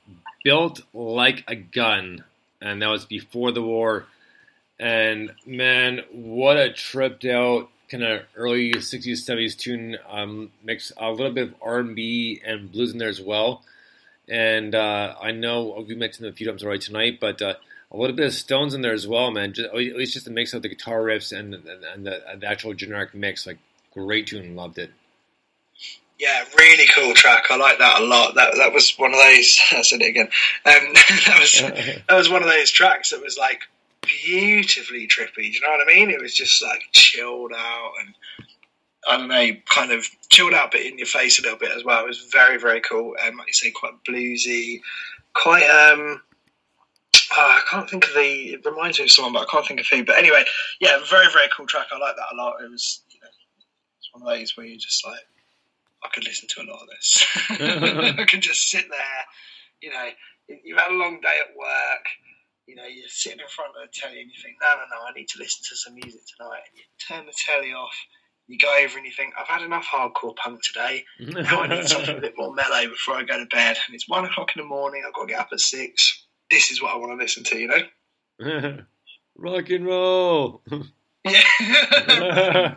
Built 0.46 0.84
like 0.94 1.44
a 1.50 1.56
gun. 1.56 2.24
And 2.62 2.82
that 2.82 2.88
was 2.88 3.04
before 3.04 3.52
the 3.52 3.62
war. 3.62 4.06
And 4.80 5.34
man, 5.46 6.00
what 6.14 6.56
a 6.56 6.72
tripped 6.72 7.26
out 7.26 7.70
kind 7.90 8.04
of 8.06 8.22
early 8.38 8.72
60s, 8.72 9.30
70s 9.30 9.58
tune. 9.58 9.98
Um, 10.10 10.52
mix 10.64 10.94
a 10.96 11.12
little 11.12 11.34
bit 11.34 11.50
of 11.50 11.56
R&B 11.62 12.42
and 12.46 12.72
blues 12.72 12.94
in 12.94 13.00
there 13.00 13.10
as 13.10 13.20
well. 13.20 13.64
And 14.30 14.74
uh, 14.76 15.16
I 15.22 15.32
know 15.32 15.84
we 15.86 15.94
mentioned 15.94 16.26
it 16.26 16.30
a 16.30 16.34
few 16.34 16.48
times 16.48 16.64
already 16.64 16.80
tonight, 16.80 17.18
but 17.20 17.42
uh, 17.42 17.56
a 17.92 17.98
little 17.98 18.16
bit 18.16 18.28
of 18.28 18.34
Stones 18.34 18.74
in 18.74 18.82
there 18.82 18.94
as 18.94 19.10
well, 19.10 19.30
man. 19.30 19.52
Just, 19.52 19.68
at 19.68 19.76
least 19.76 20.14
just 20.14 20.26
a 20.26 20.32
mix 20.32 20.54
of 20.54 20.62
the 20.62 20.70
guitar 20.70 21.02
riffs 21.02 21.38
and, 21.38 21.54
and, 21.54 21.68
and 21.68 22.06
the, 22.06 22.24
the 22.40 22.48
actual 22.48 22.74
generic 22.74 23.14
mix. 23.14 23.46
Like, 23.46 23.58
great 23.94 24.28
tune. 24.28 24.56
Loved 24.56 24.78
it. 24.78 24.92
Yeah, 26.20 26.46
really 26.58 26.86
cool 26.96 27.14
track. 27.14 27.46
I 27.50 27.58
like 27.58 27.80
that 27.80 28.02
a 28.02 28.06
lot. 28.06 28.36
That 28.36 28.56
that 28.58 28.74
was 28.74 28.94
one 28.98 29.14
of 29.14 29.20
those. 29.20 29.60
I 29.72 29.82
said 29.82 30.02
it 30.02 30.10
again. 30.10 30.30
Um, 30.66 30.94
that 31.26 31.38
was 31.40 31.62
that 32.08 32.16
was 32.16 32.30
one 32.30 32.44
of 32.44 32.50
those 32.50 32.72
tracks 32.72 33.10
that 33.12 33.22
was 33.22 33.38
like 33.38 33.62
beautifully 34.02 35.08
trippy. 35.08 35.36
Do 35.36 35.50
you 35.50 35.62
know 35.62 35.72
what 35.72 35.88
I 35.88 35.94
mean? 35.94 36.10
It 36.10 36.22
was 36.22 36.34
just 36.34 36.62
like 36.62 36.82
chilled 36.92 37.52
out 37.56 37.92
and 38.02 38.14
I 39.08 39.18
don't 39.18 39.28
know, 39.28 39.52
kind 39.70 39.92
of 39.92 40.08
chilled 40.30 40.54
out, 40.54 40.72
but 40.72 40.82
in 40.82 40.98
your 40.98 41.08
face 41.08 41.40
a 41.40 41.42
little 41.42 41.58
bit 41.58 41.76
as 41.76 41.84
well. 41.84 42.04
It 42.04 42.08
was 42.08 42.30
very 42.32 42.58
very 42.58 42.82
cool. 42.82 43.16
Um, 43.26 43.38
like 43.38 43.48
you 43.48 43.54
say, 43.54 43.72
quite 43.72 43.94
bluesy, 44.08 44.82
quite 45.34 45.64
um. 45.64 46.22
oh, 47.36 47.38
I 47.38 47.62
can't 47.70 47.90
think 47.90 48.06
of 48.08 48.14
the. 48.14 48.54
It 48.54 48.66
reminds 48.66 49.00
me 49.00 49.06
of 49.06 49.12
someone, 49.12 49.34
but 49.34 49.44
I 49.44 49.52
can't 49.52 49.68
think 49.68 49.80
of 49.80 49.88
who. 49.92 50.06
But 50.06 50.18
anyway, 50.20 50.46
yeah, 50.80 51.00
very 51.10 51.28
very 51.34 51.48
cool 51.56 51.66
track. 51.66 51.88
I 51.92 51.98
like 51.98 52.16
that 52.16 52.34
a 52.34 52.36
lot. 52.36 52.62
It 52.64 52.72
was, 52.72 53.02
you 53.10 53.20
know, 53.20 53.28
it's 54.00 54.10
one 54.14 54.22
of 54.22 54.40
those 54.40 54.56
where 54.56 54.66
you 54.66 54.78
just 54.78 55.06
like, 55.06 55.20
I 56.04 56.10
could 56.14 56.26
listen 56.26 56.48
to 56.50 56.62
a 56.62 56.70
lot 56.70 56.82
of 56.82 56.90
this. 56.90 57.26
I 58.20 58.26
could 58.26 58.42
just 58.42 58.70
sit 58.70 58.86
there, 58.90 59.24
you 59.82 59.90
know, 59.90 60.10
you've 60.64 60.80
had 60.80 60.92
a 60.92 60.96
long 60.96 61.20
day 61.22 61.38
at 61.42 61.56
work, 61.58 62.06
you 62.68 62.76
know, 62.76 62.86
you're 62.86 63.08
sitting 63.08 63.40
in 63.40 63.48
front 63.48 63.72
of 63.76 63.88
the 63.88 63.94
telly 63.94 64.22
and 64.22 64.30
you 64.30 64.42
think, 64.42 64.58
no, 64.62 64.68
no, 64.76 64.84
no, 64.92 65.06
I 65.08 65.14
need 65.14 65.28
to 65.30 65.40
listen 65.40 65.64
to 65.70 65.76
some 65.76 65.96
music 65.96 66.22
tonight. 66.38 66.62
And 66.70 66.78
you 66.78 66.84
turn 67.08 67.26
the 67.26 67.34
telly 67.46 67.74
off, 67.74 67.96
you 68.48 68.58
go 68.58 68.74
over 68.84 68.98
and 68.98 69.06
you 69.06 69.12
think, 69.12 69.34
I've 69.40 69.48
had 69.48 69.62
enough 69.62 69.86
hardcore 69.86 70.36
punk 70.36 70.62
today. 70.64 71.06
Now 71.20 71.62
I 71.62 71.68
need 71.68 71.88
something 71.88 72.18
a 72.18 72.22
bit 72.22 72.36
more 72.38 72.54
mellow 72.54 72.88
before 72.90 73.16
I 73.16 73.24
go 73.24 73.38
to 73.40 73.46
bed. 73.46 73.78
And 73.88 73.96
it's 73.96 74.08
one 74.08 74.26
o'clock 74.26 74.56
in 74.56 74.62
the 74.62 74.68
morning, 74.68 75.04
I've 75.06 75.14
got 75.14 75.24
to 75.24 75.28
get 75.28 75.40
up 75.40 75.50
at 75.52 75.60
six. 75.60 76.26
This 76.52 76.72
is 76.72 76.82
what 76.82 76.94
I 76.94 76.98
want 76.98 77.12
to 77.12 77.24
listen 77.24 77.44
to, 77.46 77.58
you 77.58 77.68
know? 77.68 78.80
Rock 79.38 79.70
and 79.70 79.86
roll. 79.86 80.62
Yeah. 81.26 81.42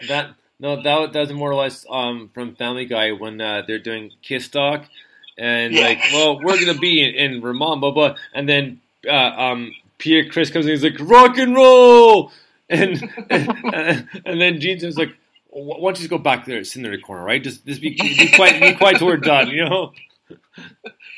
Of 0.00 0.08
that 0.08 0.34
no, 0.60 0.82
that 0.82 1.12
that's 1.12 1.32
more 1.32 1.50
or 1.50 1.54
less 1.56 1.84
um, 1.90 2.30
from 2.34 2.54
Family 2.54 2.84
Guy 2.84 3.12
when 3.12 3.40
uh, 3.40 3.62
they're 3.66 3.78
doing 3.78 4.12
Kiss 4.22 4.48
Talk, 4.48 4.84
and 5.38 5.74
Yeah. 5.74 5.80
like, 5.88 5.98
well, 6.12 6.38
we're 6.42 6.58
gonna 6.64 6.78
be 6.78 7.02
in, 7.02 7.14
in 7.14 7.40
Vermont, 7.40 7.80
blah 7.80 7.90
blah, 7.90 8.14
and 8.34 8.48
then 8.48 8.80
uh, 9.08 9.12
um, 9.14 9.74
Peter 9.98 10.30
Criss 10.30 10.50
comes 10.50 10.66
in, 10.66 10.72
he's 10.72 10.84
like, 10.84 10.96
rock 11.00 11.38
and 11.38 11.54
roll, 11.54 12.30
and 12.70 13.02
and, 13.30 14.08
and 14.26 14.40
then 14.40 14.60
Gene 14.60 14.78
just 14.78 14.98
like, 14.98 15.16
why 15.48 15.76
don't 15.80 15.88
you 15.90 15.94
just 16.06 16.10
go 16.10 16.18
back 16.18 16.44
there, 16.46 16.62
sit 16.64 16.84
in 16.84 16.90
the 16.90 16.98
corner, 16.98 17.24
right? 17.24 17.42
Just 17.42 17.64
just 17.66 17.80
be, 17.80 17.90
be 17.98 18.30
quiet, 18.34 18.60
be 18.60 18.74
quiet 18.74 18.98
till 18.98 19.06
we're 19.08 19.16
done, 19.16 19.48
you 19.48 19.64
know. 19.64 19.92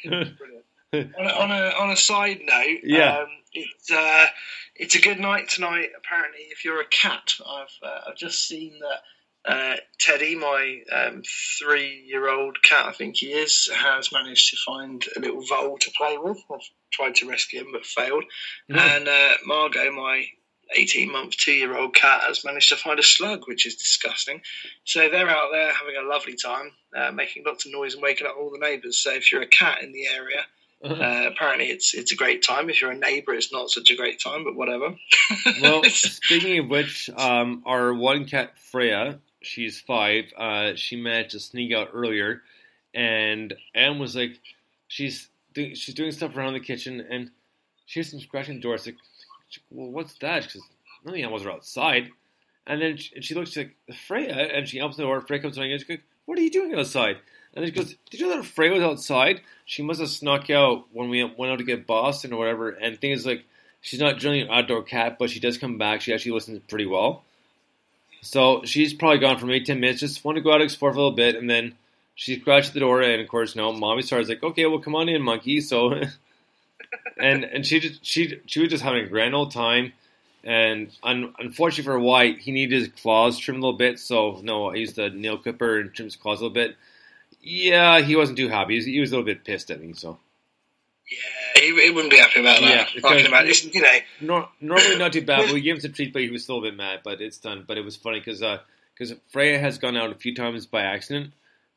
on, 0.04 0.26
a, 0.94 1.28
on 1.30 1.50
a 1.50 1.72
on 1.80 1.90
a 1.90 1.96
side 1.96 2.40
note, 2.44 2.78
Yeah. 2.84 3.18
um, 3.18 3.26
it's 3.52 3.90
uh, 3.90 4.26
it's 4.76 4.94
a 4.94 5.00
good 5.00 5.20
night 5.20 5.48
tonight. 5.48 5.90
Apparently, 5.96 6.40
if 6.50 6.64
you're 6.64 6.80
a 6.80 6.86
cat, 6.86 7.34
I've 7.46 7.68
uh, 7.82 8.00
I've 8.08 8.16
just 8.16 8.46
seen 8.46 8.78
that 8.80 9.00
uh, 9.44 9.76
Teddy, 9.98 10.36
my 10.36 10.82
um, 10.92 11.22
three-year-old 11.58 12.62
cat, 12.62 12.86
I 12.86 12.92
think 12.92 13.16
he 13.16 13.32
is, 13.32 13.68
has 13.74 14.12
managed 14.12 14.50
to 14.50 14.56
find 14.64 15.04
a 15.16 15.20
little 15.20 15.42
vole 15.42 15.78
to 15.78 15.90
play 15.96 16.16
with. 16.18 16.38
I've 16.52 16.60
tried 16.92 17.16
to 17.16 17.28
rescue 17.28 17.60
him 17.60 17.72
but 17.72 17.84
failed. 17.84 18.24
And 18.68 19.08
uh, 19.08 19.32
Margot, 19.44 19.90
my 19.90 20.26
18-month, 20.78 21.36
two-year-old 21.36 21.94
cat, 21.94 22.22
has 22.22 22.44
managed 22.44 22.68
to 22.68 22.76
find 22.76 23.00
a 23.00 23.02
slug, 23.02 23.48
which 23.48 23.66
is 23.66 23.76
disgusting. 23.76 24.42
So 24.84 25.08
they're 25.08 25.28
out 25.28 25.50
there 25.52 25.72
having 25.72 25.96
a 25.96 26.08
lovely 26.08 26.36
time, 26.36 26.70
uh, 26.96 27.10
making 27.10 27.44
lots 27.44 27.66
of 27.66 27.72
noise 27.72 27.94
and 27.94 28.02
waking 28.02 28.26
up 28.26 28.36
all 28.38 28.50
the 28.50 28.58
neighbours. 28.58 29.02
So 29.02 29.12
if 29.12 29.32
you're 29.32 29.42
a 29.42 29.46
cat 29.46 29.82
in 29.82 29.92
the 29.92 30.06
area, 30.06 30.44
uh, 30.84 31.28
apparently 31.28 31.66
it's 31.66 31.94
it's 31.94 32.10
a 32.10 32.16
great 32.16 32.42
time. 32.42 32.68
If 32.68 32.80
you're 32.80 32.90
a 32.90 32.98
neighbour, 32.98 33.34
it's 33.34 33.52
not 33.52 33.70
such 33.70 33.90
a 33.90 33.96
great 33.96 34.20
time, 34.20 34.42
but 34.42 34.56
whatever. 34.56 34.96
well, 35.60 35.84
speaking 35.88 36.58
of 36.58 36.68
which, 36.68 37.08
um, 37.16 37.62
our 37.66 37.94
one 37.94 38.24
cat 38.24 38.58
Freya, 38.58 39.20
she's 39.42 39.80
five. 39.80 40.32
Uh, 40.36 40.72
she 40.74 40.96
managed 40.96 41.32
to 41.32 41.40
sneak 41.40 41.72
out 41.72 41.90
earlier, 41.92 42.42
and 42.94 43.54
Anne 43.74 43.98
was 43.98 44.16
like, 44.16 44.38
she's 44.88 45.28
doing, 45.54 45.74
she's 45.74 45.94
doing 45.94 46.12
stuff 46.12 46.36
around 46.36 46.54
the 46.54 46.60
kitchen, 46.60 47.04
and 47.08 47.30
she 47.86 48.00
hears 48.00 48.10
some 48.10 48.20
scratching 48.20 48.56
the 48.56 48.60
door. 48.60 48.74
It's 48.74 48.86
like, 48.86 48.96
well, 49.70 49.90
what's 49.90 50.14
that? 50.18 50.44
Because 50.44 50.62
none 51.04 51.12
of 51.12 51.14
the 51.14 51.22
animals 51.22 51.44
are 51.44 51.52
outside. 51.52 52.10
And 52.66 52.80
then 52.80 52.96
she, 52.96 53.14
and 53.16 53.24
she 53.24 53.34
looks 53.34 53.50
she's 53.50 53.58
like 53.58 53.76
Freya, 54.06 54.34
and 54.34 54.68
she 54.68 54.80
opens 54.80 54.96
the 54.96 55.02
door. 55.02 55.20
Freya 55.20 55.42
comes 55.42 55.56
running 55.56 55.72
in. 55.72 55.78
She's 55.78 55.88
like, 55.88 56.02
"What 56.26 56.38
are 56.38 56.42
you 56.42 56.50
doing 56.50 56.74
outside?" 56.74 57.16
And 57.54 57.66
she 57.66 57.72
goes, 57.72 57.96
"Did 58.10 58.20
you 58.20 58.28
know 58.28 58.36
that 58.36 58.46
Freya 58.46 58.72
was 58.72 58.82
outside? 58.82 59.40
She 59.64 59.82
must 59.82 60.00
have 60.00 60.08
snuck 60.08 60.48
out 60.48 60.86
when 60.92 61.08
we 61.08 61.24
went 61.24 61.52
out 61.52 61.58
to 61.58 61.64
get 61.64 61.88
Boston 61.88 62.32
or 62.32 62.38
whatever." 62.38 62.70
And 62.70 63.00
thing 63.00 63.10
is, 63.10 63.26
like, 63.26 63.44
she's 63.80 63.98
not 63.98 64.18
generally 64.18 64.42
an 64.42 64.50
outdoor 64.50 64.84
cat, 64.84 65.18
but 65.18 65.30
she 65.30 65.40
does 65.40 65.58
come 65.58 65.76
back. 65.76 66.00
She 66.00 66.14
actually 66.14 66.32
listens 66.32 66.60
pretty 66.68 66.86
well. 66.86 67.24
So 68.22 68.64
she's 68.64 68.94
probably 68.94 69.18
gone 69.18 69.38
for 69.38 69.46
maybe 69.46 69.64
ten 69.64 69.80
minutes. 69.80 70.00
Just 70.00 70.24
want 70.24 70.36
to 70.36 70.42
go 70.42 70.50
out 70.50 70.56
and 70.56 70.64
explore 70.64 70.92
for 70.92 70.98
a 70.98 71.02
little 71.02 71.16
bit, 71.16 71.36
and 71.36 71.50
then 71.50 71.74
she 72.14 72.38
scratched 72.40 72.68
at 72.68 72.74
the 72.74 72.80
door, 72.80 73.02
and 73.02 73.20
of 73.20 73.28
course, 73.28 73.54
no, 73.56 73.72
mommy 73.72 74.02
starts 74.02 74.28
like, 74.28 74.42
"Okay, 74.42 74.66
well, 74.66 74.78
come 74.80 74.94
on 74.94 75.08
in, 75.08 75.22
monkey." 75.22 75.60
So, 75.60 76.00
and 77.18 77.44
and 77.44 77.66
she 77.66 77.80
just 77.80 78.04
she 78.04 78.40
she 78.46 78.60
was 78.60 78.70
just 78.70 78.82
having 78.82 79.04
a 79.04 79.08
grand 79.08 79.34
old 79.34 79.52
time. 79.52 79.92
And 80.44 80.90
un- 81.04 81.34
unfortunately 81.38 81.84
for 81.84 82.00
Wyatt, 82.00 82.38
he 82.40 82.50
needed 82.50 82.76
his 82.78 82.88
claws 82.88 83.38
trimmed 83.38 83.58
a 83.58 83.62
little 83.62 83.78
bit. 83.78 84.00
So 84.00 84.40
no, 84.42 84.70
I 84.70 84.74
used 84.74 84.96
the 84.96 85.08
nail 85.10 85.38
clipper 85.38 85.78
and 85.78 85.94
trimmed 85.94 86.12
his 86.12 86.16
claws 86.20 86.40
a 86.40 86.42
little 86.44 86.54
bit. 86.54 86.76
Yeah, 87.42 88.00
he 88.00 88.16
wasn't 88.16 88.38
too 88.38 88.48
happy. 88.48 88.74
He 88.74 88.78
was, 88.78 88.86
he 88.86 89.00
was 89.00 89.12
a 89.12 89.16
little 89.16 89.26
bit 89.26 89.44
pissed 89.44 89.70
at 89.70 89.80
me. 89.80 89.94
So 89.94 90.18
Yeah, 91.10 91.41
he, 91.56 91.80
he 91.82 91.90
wouldn't 91.90 92.10
be 92.10 92.18
happy 92.18 92.40
about 92.40 92.60
that. 92.60 92.94
Yeah, 92.94 93.08
I 93.08 93.16
can 93.16 93.26
imagine. 93.26 93.70
You 93.72 93.82
know, 93.82 93.98
nor- 94.20 94.48
normally 94.60 94.98
not 94.98 95.12
too 95.12 95.24
bad. 95.24 95.50
We 95.52 95.60
gave 95.60 95.76
him 95.76 95.80
some 95.80 95.92
treats, 95.92 96.12
but 96.12 96.22
he 96.22 96.30
was 96.30 96.44
still 96.44 96.58
a 96.58 96.62
bit 96.62 96.76
mad. 96.76 97.00
But 97.04 97.20
it's 97.20 97.38
done. 97.38 97.64
But 97.66 97.78
it 97.78 97.84
was 97.84 97.96
funny 97.96 98.20
because 98.20 98.42
because 98.94 99.14
Freya 99.30 99.58
has 99.58 99.78
gone 99.78 99.96
out 99.96 100.10
a 100.10 100.14
few 100.14 100.34
times 100.34 100.66
by 100.66 100.82
accident, 100.82 101.32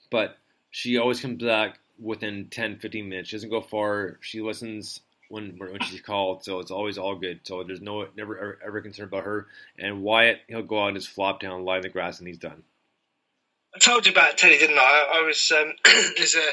but 0.09 0.37
she 0.71 0.97
always 0.97 1.19
comes 1.19 1.41
back 1.41 1.79
within 1.99 2.47
10, 2.49 2.79
15 2.79 3.09
minutes. 3.09 3.29
She 3.29 3.37
doesn't 3.37 3.49
go 3.49 3.61
far. 3.61 4.17
She 4.21 4.41
listens 4.41 5.01
when 5.29 5.57
when 5.57 5.79
she's 5.81 6.01
called, 6.01 6.43
so 6.43 6.59
it's 6.59 6.71
always 6.71 6.97
all 6.97 7.15
good. 7.15 7.41
So 7.43 7.63
there's 7.63 7.81
no 7.81 8.07
never 8.15 8.37
ever, 8.37 8.59
ever 8.65 8.81
concerned 8.81 9.09
about 9.09 9.23
her. 9.23 9.47
And 9.77 10.01
Wyatt, 10.03 10.41
he'll 10.47 10.63
go 10.63 10.83
out 10.83 10.89
and 10.89 10.97
just 10.97 11.09
flop 11.09 11.39
down, 11.39 11.65
lie 11.65 11.77
in 11.77 11.81
the 11.81 11.89
grass, 11.89 12.19
and 12.19 12.27
he's 12.27 12.37
done. 12.37 12.63
I 13.73 13.79
told 13.79 14.05
you 14.05 14.11
about 14.11 14.37
Teddy, 14.37 14.57
didn't 14.57 14.77
I? 14.77 14.81
I, 14.81 15.19
I 15.19 15.21
was 15.25 15.51
um, 15.51 15.73
there's 16.17 16.35
a 16.35 16.49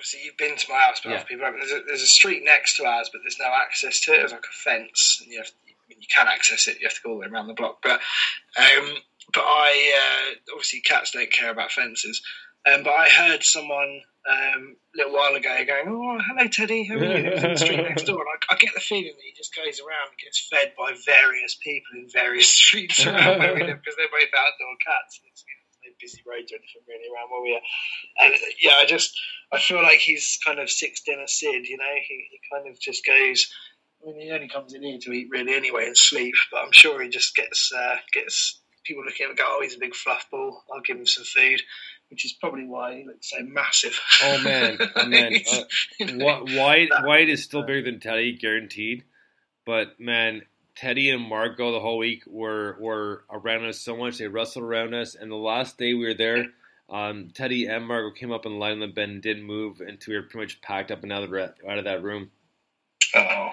obviously 0.00 0.20
you've 0.24 0.36
been 0.38 0.56
to 0.56 0.66
my 0.70 0.78
house, 0.78 1.00
but 1.04 1.10
Yeah. 1.12 1.22
people 1.24 1.44
haven't. 1.44 1.60
There's 1.60 1.72
a, 1.72 1.82
there's 1.86 2.02
a 2.02 2.06
street 2.06 2.42
next 2.42 2.76
to 2.78 2.86
ours, 2.86 3.10
but 3.12 3.20
there's 3.22 3.38
no 3.38 3.52
access 3.52 4.00
to 4.00 4.14
it. 4.14 4.18
There's 4.18 4.32
like 4.32 4.44
a 4.48 4.56
fence, 4.64 5.18
and 5.22 5.30
you 5.30 5.38
have 5.38 5.50
I 5.68 5.82
mean, 5.88 5.98
you 6.00 6.08
can 6.14 6.26
access 6.28 6.68
it. 6.68 6.80
You 6.80 6.86
have 6.86 6.94
to 6.94 7.00
go 7.04 7.10
all 7.10 7.16
the 7.16 7.20
way 7.22 7.26
around 7.28 7.48
the 7.48 7.54
block, 7.54 7.78
but 7.82 8.00
um, 8.56 8.96
but 9.34 9.44
I 9.44 9.92
uh, 10.32 10.34
obviously 10.54 10.80
cats 10.80 11.10
don't 11.10 11.30
care 11.32 11.50
about 11.50 11.70
fences. 11.72 12.22
Um, 12.66 12.82
but 12.82 12.92
I 12.92 13.08
heard 13.08 13.42
someone 13.42 14.02
um, 14.28 14.76
a 14.94 14.96
little 14.98 15.12
while 15.14 15.34
ago 15.34 15.56
going, 15.66 15.88
"Oh, 15.88 16.18
hello, 16.20 16.48
Teddy. 16.48 16.84
How 16.84 16.96
are 16.96 17.04
you?" 17.04 17.24
It 17.26 17.34
was 17.34 17.44
in 17.44 17.52
the 17.52 17.58
street 17.64 17.82
next 17.82 18.04
door, 18.04 18.20
and 18.20 18.28
I, 18.28 18.54
I 18.54 18.58
get 18.58 18.74
the 18.74 18.80
feeling 18.80 19.12
that 19.16 19.24
he 19.24 19.32
just 19.36 19.54
goes 19.56 19.80
around 19.80 20.12
and 20.12 20.18
gets 20.20 20.46
fed 20.48 20.72
by 20.76 20.92
various 21.04 21.56
people 21.56 21.96
in 21.96 22.08
various 22.12 22.48
streets 22.64 23.04
around 23.04 23.38
where 23.40 23.54
we 23.54 23.60
live 23.64 23.80
because 23.80 23.96
they're 23.96 24.12
both 24.12 24.28
outdoor 24.32 24.76
cats. 24.84 25.20
It's, 25.24 25.44
you 25.44 25.56
know, 25.56 25.59
there's 25.59 25.59
no 25.59 25.59
busy 26.00 26.22
roads 26.26 26.52
or 26.52 26.56
anything 26.56 26.82
really 26.88 27.08
around 27.14 27.30
where 27.30 27.42
we 27.42 27.54
are. 27.54 28.26
And 28.26 28.34
yeah, 28.60 28.74
I 28.80 28.86
just 28.86 29.18
I 29.52 29.58
feel 29.58 29.82
like 29.82 29.98
he's 29.98 30.38
kind 30.44 30.58
of 30.58 30.70
six 30.70 31.00
dinner 31.02 31.26
Sid. 31.26 31.66
You 31.66 31.76
know, 31.76 31.84
he, 32.06 32.26
he 32.30 32.38
kind 32.52 32.68
of 32.68 32.80
just 32.80 33.04
goes. 33.06 33.52
I 34.02 34.12
mean, 34.12 34.20
he 34.22 34.30
only 34.30 34.48
comes 34.48 34.72
in 34.72 34.82
here 34.82 34.98
to 34.98 35.12
eat 35.12 35.28
really 35.30 35.54
anyway 35.54 35.86
and 35.86 35.96
sleep. 35.96 36.34
But 36.50 36.62
I'm 36.64 36.72
sure 36.72 37.02
he 37.02 37.08
just 37.10 37.36
gets 37.36 37.70
uh, 37.76 37.96
gets 38.12 38.60
people 38.84 39.04
looking 39.04 39.24
at 39.24 39.26
him 39.26 39.30
and 39.30 39.38
go, 39.38 39.44
"Oh, 39.46 39.60
he's 39.62 39.76
a 39.76 39.78
big 39.78 39.94
fluff 39.94 40.26
ball. 40.30 40.62
I'll 40.72 40.80
give 40.80 40.96
him 40.96 41.06
some 41.06 41.24
food." 41.24 41.60
Which 42.08 42.24
is 42.24 42.32
probably 42.32 42.64
why 42.66 42.96
he 42.96 43.04
looks 43.06 43.30
so 43.30 43.36
massive. 43.42 43.96
Oh 44.24 44.40
man, 44.42 44.78
oh 44.96 45.06
man. 45.06 45.32
Uh, 45.52 45.60
You 46.00 46.06
know, 46.16 46.44
that- 46.46 47.04
Wyatt 47.04 47.28
is 47.28 47.44
still 47.44 47.62
bigger 47.62 47.82
than 47.82 48.00
Teddy, 48.00 48.32
guaranteed. 48.36 49.04
But 49.66 50.00
man, 50.00 50.42
Teddy 50.80 51.10
and 51.10 51.20
Margot 51.22 51.72
the 51.72 51.80
whole 51.80 51.98
week 51.98 52.22
were 52.26 52.76
were 52.80 53.24
around 53.30 53.66
us 53.66 53.78
so 53.78 53.94
much. 53.96 54.16
They 54.16 54.28
wrestled 54.28 54.64
around 54.64 54.94
us, 54.94 55.14
and 55.14 55.30
the 55.30 55.36
last 55.36 55.76
day 55.76 55.92
we 55.92 56.06
were 56.06 56.14
there, 56.14 56.46
um, 56.88 57.28
Teddy 57.34 57.66
and 57.66 57.86
Margot 57.86 58.12
came 58.18 58.32
up 58.32 58.46
and 58.46 58.58
lied 58.58 58.72
on 58.72 58.80
the 58.80 58.86
bed 58.86 59.10
and 59.10 59.20
didn't 59.20 59.42
move 59.42 59.82
until 59.82 60.12
we 60.12 60.16
were 60.16 60.22
pretty 60.22 60.38
much 60.46 60.60
packed 60.62 60.90
up 60.90 61.02
and 61.02 61.12
out 61.12 61.22
of, 61.22 61.30
the, 61.30 61.52
out 61.68 61.76
of 61.76 61.84
that 61.84 62.02
room. 62.02 62.30
Oh, 63.14 63.50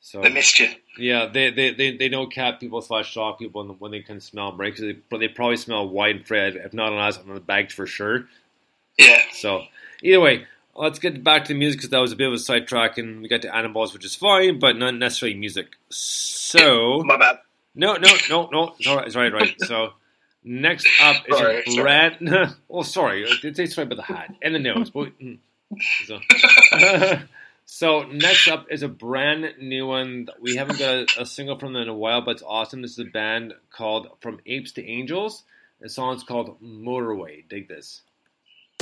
So 0.00 0.22
they 0.22 0.30
missed 0.30 0.58
you. 0.60 0.70
yeah, 0.96 1.26
they 1.26 1.50
they, 1.50 1.74
they, 1.74 1.94
they 1.96 2.08
know 2.08 2.26
cat 2.26 2.58
people 2.58 2.80
slash 2.80 3.12
dog 3.14 3.38
people 3.38 3.66
when, 3.66 3.76
when 3.78 3.90
they 3.90 4.00
can 4.00 4.18
smell 4.18 4.50
them, 4.50 4.58
right? 4.60 4.72
'Cause 4.72 4.80
they, 4.80 4.96
but 5.10 5.18
they 5.18 5.28
probably 5.28 5.58
smell 5.58 5.86
Wyatt 5.88 6.16
and 6.16 6.26
Fred, 6.26 6.56
if 6.56 6.72
not 6.72 6.90
on 6.92 6.98
us, 6.98 7.18
on 7.18 7.34
the 7.34 7.40
bags 7.40 7.74
for 7.74 7.86
sure. 7.86 8.26
Yeah. 8.98 9.20
So 9.34 9.64
either 10.02 10.20
way, 10.20 10.46
let's 10.74 10.98
get 10.98 11.22
back 11.22 11.44
to 11.44 11.52
the 11.52 11.58
music 11.58 11.78
because 11.78 11.90
that 11.90 11.98
was 11.98 12.12
a 12.12 12.16
bit 12.16 12.28
of 12.28 12.34
a 12.34 12.38
sidetrack, 12.38 12.98
and 12.98 13.22
we 13.22 13.28
got 13.28 13.42
to 13.42 13.54
animals, 13.54 13.92
which 13.92 14.04
is 14.04 14.14
fine, 14.14 14.58
but 14.58 14.76
not 14.76 14.94
necessarily 14.94 15.36
music. 15.38 15.76
So 15.90 17.02
My 17.04 17.16
bad. 17.16 17.38
no, 17.74 17.94
no, 17.96 18.08
no, 18.28 18.48
no. 18.52 18.74
It's 18.78 18.86
right. 18.88 19.06
It's 19.06 19.16
right, 19.16 19.32
right. 19.32 19.54
So 19.66 19.92
next 20.44 20.86
up 21.00 21.16
is 21.28 21.36
Sorry, 21.38 21.62
a 21.66 21.70
sorry. 21.70 21.82
brand. 21.82 22.54
oh, 22.70 22.82
sorry. 22.82 23.26
I 23.26 23.34
did 23.40 23.56
say 23.56 23.66
sorry 23.66 23.86
about 23.86 23.96
the 23.96 24.02
hat 24.02 24.34
and 24.42 24.54
the 24.54 24.58
nose. 24.58 24.90
But, 24.90 25.18
mm. 25.20 25.38
so, 26.04 26.18
so 27.64 28.02
next 28.02 28.48
up 28.48 28.66
is 28.70 28.82
a 28.82 28.88
brand 28.88 29.54
new 29.60 29.86
one. 29.86 30.26
that 30.26 30.40
We 30.42 30.56
haven't 30.56 30.78
got 30.78 30.94
a, 31.18 31.22
a 31.22 31.26
single 31.26 31.58
from 31.58 31.72
them 31.74 31.82
in 31.82 31.88
a 31.88 31.94
while, 31.94 32.20
but 32.22 32.32
it's 32.32 32.42
awesome. 32.42 32.82
This 32.82 32.92
is 32.92 32.98
a 32.98 33.04
band 33.04 33.54
called 33.70 34.08
From 34.20 34.40
Apes 34.46 34.72
to 34.72 34.84
Angels. 34.86 35.44
The 35.80 35.88
song's 35.88 36.22
called 36.22 36.60
Motorway. 36.62 37.48
Dig 37.48 37.68
this. 37.68 38.02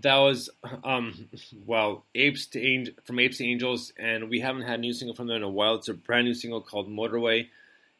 That 0.00 0.16
was 0.16 0.50
um 0.84 1.28
well, 1.66 2.04
Apes 2.14 2.46
to 2.48 2.62
Angel 2.62 2.94
from 3.04 3.18
Apes 3.18 3.38
to 3.38 3.44
Angels, 3.44 3.92
and 3.98 4.28
we 4.28 4.40
haven't 4.40 4.62
had 4.62 4.78
a 4.78 4.82
new 4.82 4.92
single 4.92 5.14
from 5.14 5.26
them 5.26 5.36
in 5.36 5.42
a 5.42 5.48
while. 5.48 5.76
It's 5.76 5.88
a 5.88 5.94
brand 5.94 6.26
new 6.26 6.34
single 6.34 6.60
called 6.60 6.88
Motorway, 6.88 7.48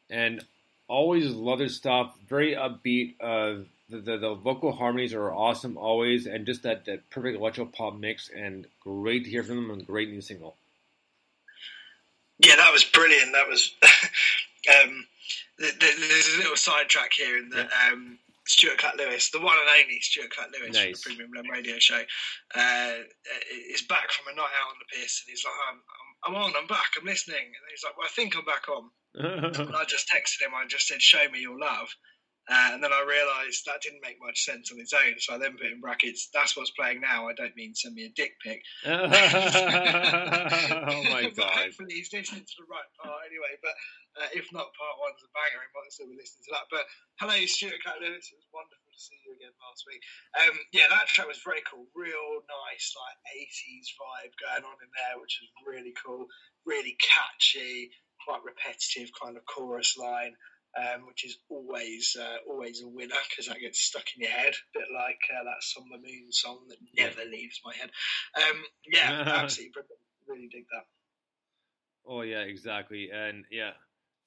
and 0.09 0.43
always 0.87 1.27
love 1.31 1.59
their 1.59 1.69
stuff. 1.69 2.13
Very 2.27 2.55
upbeat. 2.55 3.15
Uh, 3.19 3.63
the, 3.89 3.99
the 3.99 4.17
the 4.17 4.35
vocal 4.35 4.71
harmonies 4.71 5.13
are 5.13 5.31
awesome 5.31 5.77
always, 5.77 6.25
and 6.25 6.45
just 6.45 6.63
that 6.63 6.85
that 6.85 7.09
perfect 7.09 7.37
electro 7.37 7.65
pop 7.65 7.95
mix. 7.95 8.29
And 8.29 8.67
great 8.81 9.23
to 9.23 9.29
hear 9.29 9.43
from 9.43 9.55
them. 9.55 9.71
And 9.71 9.85
great 9.85 10.09
new 10.09 10.21
single. 10.21 10.55
Yeah, 12.39 12.55
that 12.55 12.71
was 12.71 12.83
brilliant. 12.83 13.33
That 13.33 13.49
was. 13.49 13.71
um, 13.83 15.05
th- 15.59 15.79
th- 15.79 15.95
there's 15.97 16.35
a 16.35 16.37
little 16.37 16.55
sidetrack 16.55 17.13
here 17.13 17.37
in 17.37 17.49
that 17.49 17.69
um, 17.91 18.17
Stuart 18.49 18.79
Clatt 18.79 18.97
Lewis, 18.97 19.29
the 19.29 19.39
one 19.39 19.57
and 19.61 19.69
only 19.69 19.99
Stuart 20.01 20.31
Clatt 20.33 20.49
Lewis 20.51 20.73
Nice. 20.73 21.03
from 21.03 21.13
the 21.13 21.17
Premium 21.21 21.31
Blend 21.31 21.49
Radio 21.53 21.77
Show, 21.77 22.01
uh, 22.55 22.93
is 23.71 23.83
back 23.83 24.09
from 24.11 24.33
a 24.33 24.35
night 24.35 24.49
out 24.59 24.73
on 24.73 24.79
the 24.81 24.89
piss, 24.97 25.21
and 25.21 25.29
he's 25.29 25.45
like, 25.45 25.53
I'm, 25.69 25.77
I'm, 25.77 26.35
I'm 26.35 26.35
on, 26.43 26.53
I'm 26.57 26.67
back, 26.67 26.89
I'm 26.97 27.05
listening. 27.05 27.45
And 27.45 27.65
he's 27.69 27.83
like, 27.85 27.95
Well, 27.95 28.07
I 28.09 28.09
think 28.09 28.35
I'm 28.35 28.45
back 28.45 28.65
on. 28.67 28.89
and 29.69 29.75
I 29.75 29.85
just 29.85 30.09
texted 30.09 30.41
him, 30.41 30.53
I 30.57 30.65
just 30.67 30.87
said, 30.87 31.01
Show 31.01 31.29
me 31.31 31.39
your 31.41 31.59
love. 31.59 31.87
Uh, 32.51 32.73
and 32.73 32.81
then 32.83 32.91
I 32.91 33.05
realised 33.07 33.61
that 33.67 33.79
didn't 33.83 34.01
make 34.01 34.17
much 34.25 34.41
sense 34.41 34.71
on 34.73 34.79
its 34.79 34.91
own, 34.93 35.13
so 35.19 35.35
I 35.35 35.37
then 35.37 35.53
put 35.55 35.67
in 35.69 35.79
brackets, 35.79 36.29
that's 36.33 36.57
what's 36.57 36.71
playing 36.71 36.99
now. 37.01 37.29
I 37.29 37.33
don't 37.37 37.55
mean 37.55 37.75
send 37.75 37.93
me 37.93 38.05
a 38.05 38.09
dick 38.09 38.31
pic. 38.43 38.63
oh 38.85 38.97
my 41.13 41.29
But 41.29 41.37
god. 41.37 41.51
hopefully 41.53 41.93
he's 41.93 42.09
listening 42.11 42.41
to 42.41 42.55
the 42.57 42.65
right 42.65 42.89
part 42.97 43.21
anyway. 43.29 43.53
But 43.61 43.73
uh, 44.19 44.31
if 44.35 44.51
not, 44.51 44.75
part 44.75 44.99
one's 44.99 45.23
a 45.23 45.31
banger. 45.31 45.63
He 45.63 45.71
might 45.71 45.95
still 45.95 46.11
be 46.11 46.19
listening 46.19 46.45
to 46.51 46.53
that. 46.59 46.67
But 46.67 46.85
hello, 47.23 47.39
Stuart 47.47 47.79
Cat 47.79 48.03
Lewis. 48.03 48.27
It 48.27 48.37
was 48.37 48.51
wonderful 48.51 48.91
to 48.91 48.99
see 48.99 49.15
you 49.23 49.31
again 49.39 49.55
last 49.63 49.87
week. 49.87 50.03
Um, 50.35 50.55
yeah, 50.75 50.91
that 50.91 51.07
track 51.07 51.31
was 51.31 51.39
very 51.41 51.63
cool. 51.63 51.87
Real 51.95 52.43
nice, 52.67 52.91
like 52.99 53.17
80s 53.31 53.95
vibe 53.95 54.35
going 54.37 54.67
on 54.67 54.77
in 54.83 54.91
there, 54.91 55.15
which 55.23 55.39
was 55.39 55.49
really 55.63 55.95
cool. 55.95 56.27
Really 56.67 56.99
catchy, 56.99 57.95
quite 58.27 58.43
repetitive 58.43 59.15
kind 59.15 59.39
of 59.39 59.47
chorus 59.47 59.95
line. 59.95 60.35
um, 60.77 61.07
which 61.07 61.25
is 61.25 61.37
always 61.49 62.15
uh, 62.19 62.37
always 62.49 62.81
a 62.81 62.87
winner 62.87 63.15
because 63.29 63.47
that 63.47 63.59
gets 63.59 63.79
stuck 63.79 64.05
in 64.15 64.23
your 64.23 64.31
head, 64.31 64.53
a 64.53 64.79
bit 64.79 64.87
like 64.93 65.19
uh, 65.33 65.43
that 65.43 65.63
Summer 65.63 65.97
Moon 65.97 66.31
song 66.31 66.59
that 66.69 66.77
never 66.97 67.29
leaves 67.29 67.59
my 67.65 67.73
head. 67.73 67.89
Um, 68.37 68.63
yeah, 68.91 69.23
absolutely. 69.41 69.73
Really 70.27 70.47
dig 70.51 70.65
that. 70.71 70.85
Oh 72.05 72.21
yeah, 72.21 72.41
exactly. 72.41 73.09
And 73.11 73.45
yeah, 73.51 73.71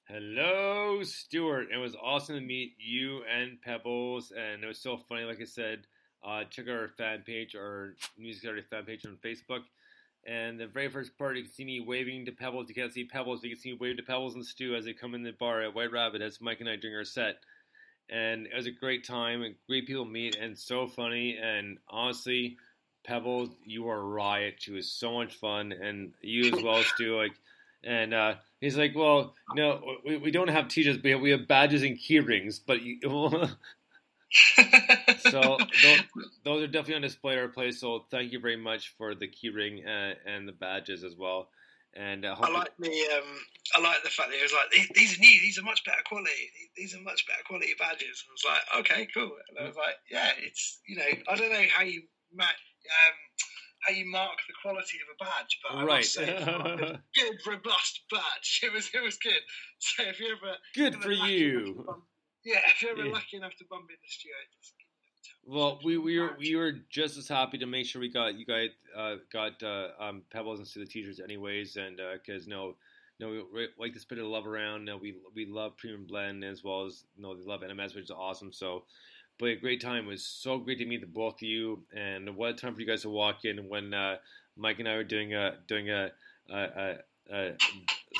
hello, 0.07 1.01
Stuart. 1.03 1.67
It 1.73 1.77
was 1.77 1.95
awesome 2.01 2.35
to 2.35 2.41
meet 2.41 2.75
you 2.77 3.21
and 3.23 3.61
Pebbles, 3.61 4.31
and 4.31 4.63
it 4.63 4.67
was 4.67 4.79
so 4.79 4.97
funny. 4.97 5.23
Like 5.23 5.41
I 5.41 5.45
said, 5.45 5.87
uh, 6.23 6.43
check 6.49 6.67
out 6.67 6.75
our 6.75 6.87
fan 6.87 7.23
page, 7.25 7.55
our 7.55 7.95
Music 8.17 8.43
Saturday 8.43 8.61
fan 8.61 8.83
page 8.85 9.05
on 9.05 9.17
Facebook. 9.23 9.61
And 10.25 10.59
the 10.59 10.67
very 10.67 10.89
first 10.89 11.17
part, 11.17 11.35
you 11.35 11.43
can 11.43 11.51
see 11.51 11.65
me 11.65 11.81
waving 11.81 12.25
to 12.25 12.31
Pebbles. 12.31 12.69
You 12.69 12.75
can't 12.75 12.93
see 12.93 13.03
Pebbles, 13.03 13.41
but 13.41 13.49
you 13.49 13.55
can 13.55 13.61
see 13.61 13.71
me 13.71 13.77
wave 13.79 13.97
to 13.97 14.03
Pebbles 14.03 14.35
and 14.35 14.45
Stu 14.45 14.75
as 14.75 14.85
they 14.85 14.93
come 14.93 15.15
in 15.15 15.23
the 15.23 15.33
bar 15.33 15.61
at 15.61 15.75
White 15.75 15.91
Rabbit 15.91 16.21
as 16.21 16.39
Mike 16.39 16.61
and 16.61 16.69
I 16.69 16.77
during 16.77 16.95
our 16.95 17.03
set. 17.03 17.35
And 18.09 18.47
it 18.47 18.55
was 18.55 18.67
a 18.67 18.71
great 18.71 19.05
time, 19.05 19.41
and 19.41 19.55
great 19.67 19.87
people 19.87 20.05
meet, 20.05 20.35
and 20.35 20.57
so 20.57 20.87
funny. 20.87 21.37
And 21.41 21.77
honestly, 21.89 22.57
Pebbles, 23.03 23.49
you 23.65 23.89
are 23.89 23.99
a 23.99 24.03
riot. 24.03 24.55
She 24.59 24.71
was 24.71 24.89
so 24.89 25.13
much 25.13 25.35
fun, 25.35 25.73
and 25.73 26.13
you 26.21 26.53
as 26.53 26.63
well, 26.63 26.83
Stu. 26.83 27.17
Like, 27.17 27.33
and 27.83 28.13
uh, 28.13 28.35
he's 28.63 28.77
like, 28.77 28.93
"Well, 28.95 29.33
no, 29.55 29.97
we, 30.05 30.17
we 30.17 30.31
don't 30.31 30.47
have 30.49 30.67
t-shirts, 30.67 30.99
but 31.01 31.21
we 31.21 31.31
have 31.31 31.47
badges 31.47 31.83
and 31.83 31.97
key 31.97 32.19
rings." 32.19 32.59
But 32.59 32.81
you, 32.81 32.99
so 35.19 35.57
those, 35.83 36.01
those 36.43 36.63
are 36.63 36.67
definitely 36.67 36.95
on 36.95 37.01
display 37.01 37.33
at 37.33 37.39
our 37.39 37.47
place. 37.47 37.79
So 37.79 38.05
thank 38.09 38.31
you 38.31 38.39
very 38.39 38.57
much 38.57 38.93
for 38.97 39.15
the 39.15 39.27
key 39.27 39.49
ring 39.49 39.83
and, 39.85 40.17
and 40.25 40.47
the 40.47 40.51
badges 40.53 41.03
as 41.03 41.15
well. 41.15 41.49
And 41.95 42.25
uh, 42.25 42.35
I 42.41 42.49
like 42.49 42.73
the 42.79 42.89
um, 42.89 43.29
I 43.75 43.79
like 43.81 44.01
the 44.03 44.09
fact 44.09 44.29
that 44.31 44.37
it 44.39 44.41
was 44.41 44.53
like 44.53 44.71
"These- 44.71 44.89
these 44.95 45.17
are 45.17 45.21
new, 45.21 45.41
these 45.41 45.59
are 45.59 45.63
much 45.63 45.83
better 45.85 46.01
quality, 46.05 46.31
these 46.75 46.95
are 46.95 47.01
much 47.01 47.27
better 47.27 47.43
quality 47.45 47.73
badges. 47.77 48.23
I 48.27 48.31
was 48.33 48.45
like, 48.49 48.79
okay, 48.81 49.07
cool. 49.13 49.29
And 49.49 49.59
I 49.63 49.67
was 49.67 49.75
like, 49.75 49.93
yeah, 50.09 50.31
it's 50.39 50.79
you 50.87 50.95
know, 50.97 51.05
I 51.29 51.35
don't 51.35 51.51
know 51.51 51.65
how 51.71 51.83
you 51.83 52.01
match. 52.33 52.47
um, 52.49 53.13
how 53.85 53.93
you 53.93 54.09
mark 54.09 54.37
the 54.47 54.53
quality 54.61 54.97
of 55.01 55.15
a 55.15 55.23
badge, 55.23 55.59
but 55.63 55.77
I 55.77 55.83
Right. 55.83 55.97
must 55.99 56.13
say, 56.13 56.29
it's 56.37 56.45
like 56.47 56.79
a 56.79 57.01
good 57.15 57.39
robust 57.47 58.01
badge. 58.11 58.61
It 58.63 58.71
was 58.73 58.89
it 58.93 59.01
was 59.01 59.17
good. 59.17 59.41
So 59.79 60.03
if 60.03 60.19
you 60.19 60.35
ever 60.35 60.57
Good 60.75 60.95
for 61.01 61.11
you. 61.11 61.83
bump- 61.85 62.05
yeah, 62.45 62.61
if 62.67 62.81
you're 62.81 62.91
ever 62.91 63.05
Yeah. 63.05 63.11
lucky 63.13 63.37
enough 63.37 63.55
to 63.57 63.65
bump 63.69 63.89
into 63.89 64.07
Stuart, 64.07 64.35
just 64.59 64.73
Well, 65.45 65.79
we, 65.83 65.97
we 65.97 66.19
were 66.19 66.35
we 66.37 66.55
were 66.55 66.73
just 66.89 67.17
as 67.17 67.27
happy 67.27 67.57
to 67.57 67.65
make 67.65 67.85
sure 67.85 67.99
we 68.01 68.09
got 68.09 68.35
you 68.35 68.45
guys 68.45 68.69
uh, 68.95 69.15
got 69.31 69.61
uh, 69.63 69.89
um, 69.99 70.23
pebbles 70.31 70.59
into 70.59 70.79
the 70.79 70.85
t-shirts 70.85 71.19
anyways, 71.19 71.75
and 71.75 71.99
because 72.13 72.47
no, 72.47 72.75
no, 73.19 73.45
we, 73.53 73.67
like 73.77 73.93
to 73.93 73.99
spread 73.99 74.19
the 74.19 74.25
love 74.25 74.47
around. 74.47 74.85
No, 74.85 74.97
we 74.97 75.15
we 75.35 75.45
love 75.45 75.77
premium 75.77 76.05
blend 76.05 76.43
as 76.43 76.63
well 76.63 76.85
as 76.85 77.03
you 77.15 77.23
know 77.23 77.35
they 77.35 77.43
love 77.43 77.61
NMS, 77.61 77.95
which 77.95 78.05
is 78.05 78.11
awesome. 78.11 78.51
So, 78.53 78.85
but 79.39 79.49
a 79.49 79.55
great 79.55 79.81
time. 79.81 80.05
It 80.05 80.09
was 80.09 80.25
so 80.25 80.57
great 80.57 80.79
to 80.79 80.85
meet 80.85 81.01
the 81.01 81.07
both 81.07 81.35
of 81.35 81.43
you, 81.43 81.83
and 81.95 82.35
what 82.35 82.51
a 82.51 82.53
time 82.53 82.75
for 82.75 82.81
you 82.81 82.87
guys 82.87 83.03
to 83.03 83.09
walk 83.09 83.45
in 83.45 83.69
when 83.69 83.93
uh, 83.93 84.17
Mike 84.55 84.79
and 84.79 84.87
I 84.87 84.95
were 84.95 85.03
doing 85.03 85.33
a 85.33 85.57
doing 85.67 85.89
a. 85.89 86.11
a, 86.49 86.57
a 86.57 86.95
uh, 87.31 87.51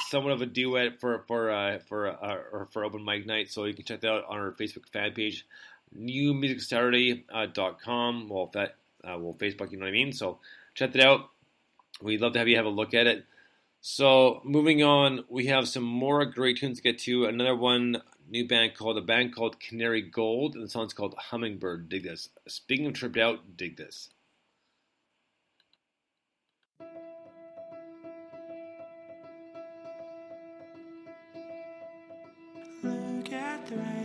somewhat 0.09 0.33
of 0.33 0.41
a 0.41 0.45
duet 0.45 0.99
for 0.99 1.23
for 1.27 1.51
uh, 1.51 1.79
for 1.79 2.07
uh, 2.07 2.37
or 2.51 2.67
for 2.71 2.85
open 2.85 3.03
mic 3.03 3.25
night, 3.25 3.51
so 3.51 3.65
you 3.65 3.73
can 3.73 3.85
check 3.85 4.01
that 4.01 4.11
out 4.11 4.25
on 4.27 4.37
our 4.39 4.51
Facebook 4.51 4.87
fan 4.91 5.13
page, 5.13 5.47
newmusicsaturday.com. 5.97 8.29
Well, 8.29 8.51
that 8.53 8.75
uh, 9.03 9.17
well 9.19 9.33
Facebook, 9.33 9.71
you 9.71 9.77
know 9.77 9.85
what 9.85 9.89
I 9.89 9.93
mean. 9.93 10.13
So 10.13 10.39
check 10.73 10.93
that 10.93 11.05
out. 11.05 11.29
We'd 12.01 12.21
love 12.21 12.33
to 12.33 12.39
have 12.39 12.47
you 12.47 12.57
have 12.57 12.65
a 12.65 12.69
look 12.69 12.93
at 12.93 13.07
it. 13.07 13.25
So 13.81 14.41
moving 14.45 14.81
on, 14.81 15.25
we 15.27 15.47
have 15.47 15.67
some 15.67 15.83
more 15.83 16.23
great 16.25 16.57
tunes 16.57 16.77
to 16.77 16.83
get 16.83 16.99
to. 16.99 17.25
Another 17.25 17.55
one, 17.55 18.01
new 18.29 18.47
band 18.47 18.75
called 18.75 18.97
a 18.97 19.01
band 19.01 19.35
called 19.35 19.59
Canary 19.59 20.01
Gold, 20.01 20.55
and 20.55 20.63
the 20.63 20.69
song's 20.69 20.93
called 20.93 21.15
Hummingbird. 21.17 21.89
Dig 21.89 22.03
this. 22.03 22.29
Speaking 22.47 22.85
of 22.87 22.93
tripped 22.93 23.17
out, 23.17 23.57
dig 23.57 23.77
this. 23.77 24.09
Look 32.83 33.31
at 33.31 33.65
the 33.67 33.77
writing, 33.77 34.02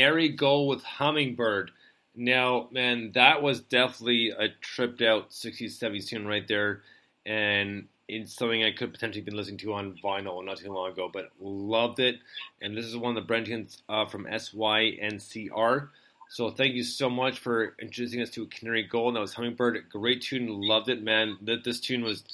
Canary 0.00 0.30
Gold 0.30 0.70
with 0.70 0.82
Hummingbird. 0.82 1.72
Now, 2.16 2.68
man, 2.70 3.12
that 3.12 3.42
was 3.42 3.60
definitely 3.60 4.30
a 4.30 4.48
tripped 4.62 5.02
out 5.02 5.28
60s, 5.28 5.78
70s 5.78 6.08
tune 6.08 6.26
right 6.26 6.48
there. 6.48 6.80
And 7.26 7.86
it's 8.08 8.32
something 8.32 8.64
I 8.64 8.72
could 8.72 8.94
potentially 8.94 9.20
been 9.20 9.36
listening 9.36 9.58
to 9.58 9.74
on 9.74 9.98
vinyl 10.02 10.42
not 10.42 10.56
too 10.56 10.72
long 10.72 10.90
ago, 10.90 11.10
but 11.12 11.28
loved 11.38 12.00
it. 12.00 12.16
And 12.62 12.74
this 12.74 12.86
is 12.86 12.96
one 12.96 13.14
of 13.14 13.22
the 13.22 13.26
brand 13.26 13.44
tunes 13.44 13.82
uh, 13.90 14.06
from 14.06 14.24
SYNCR. 14.24 15.88
So 16.30 16.48
thank 16.48 16.74
you 16.74 16.82
so 16.82 17.10
much 17.10 17.38
for 17.38 17.74
introducing 17.78 18.22
us 18.22 18.30
to 18.30 18.46
Canary 18.46 18.84
Gold. 18.84 19.16
That 19.16 19.20
was 19.20 19.34
Hummingbird. 19.34 19.84
Great 19.90 20.22
tune. 20.22 20.48
Loved 20.48 20.88
it, 20.88 21.02
man. 21.02 21.36
That 21.42 21.62
This 21.62 21.78
tune 21.78 22.04
was 22.04 22.24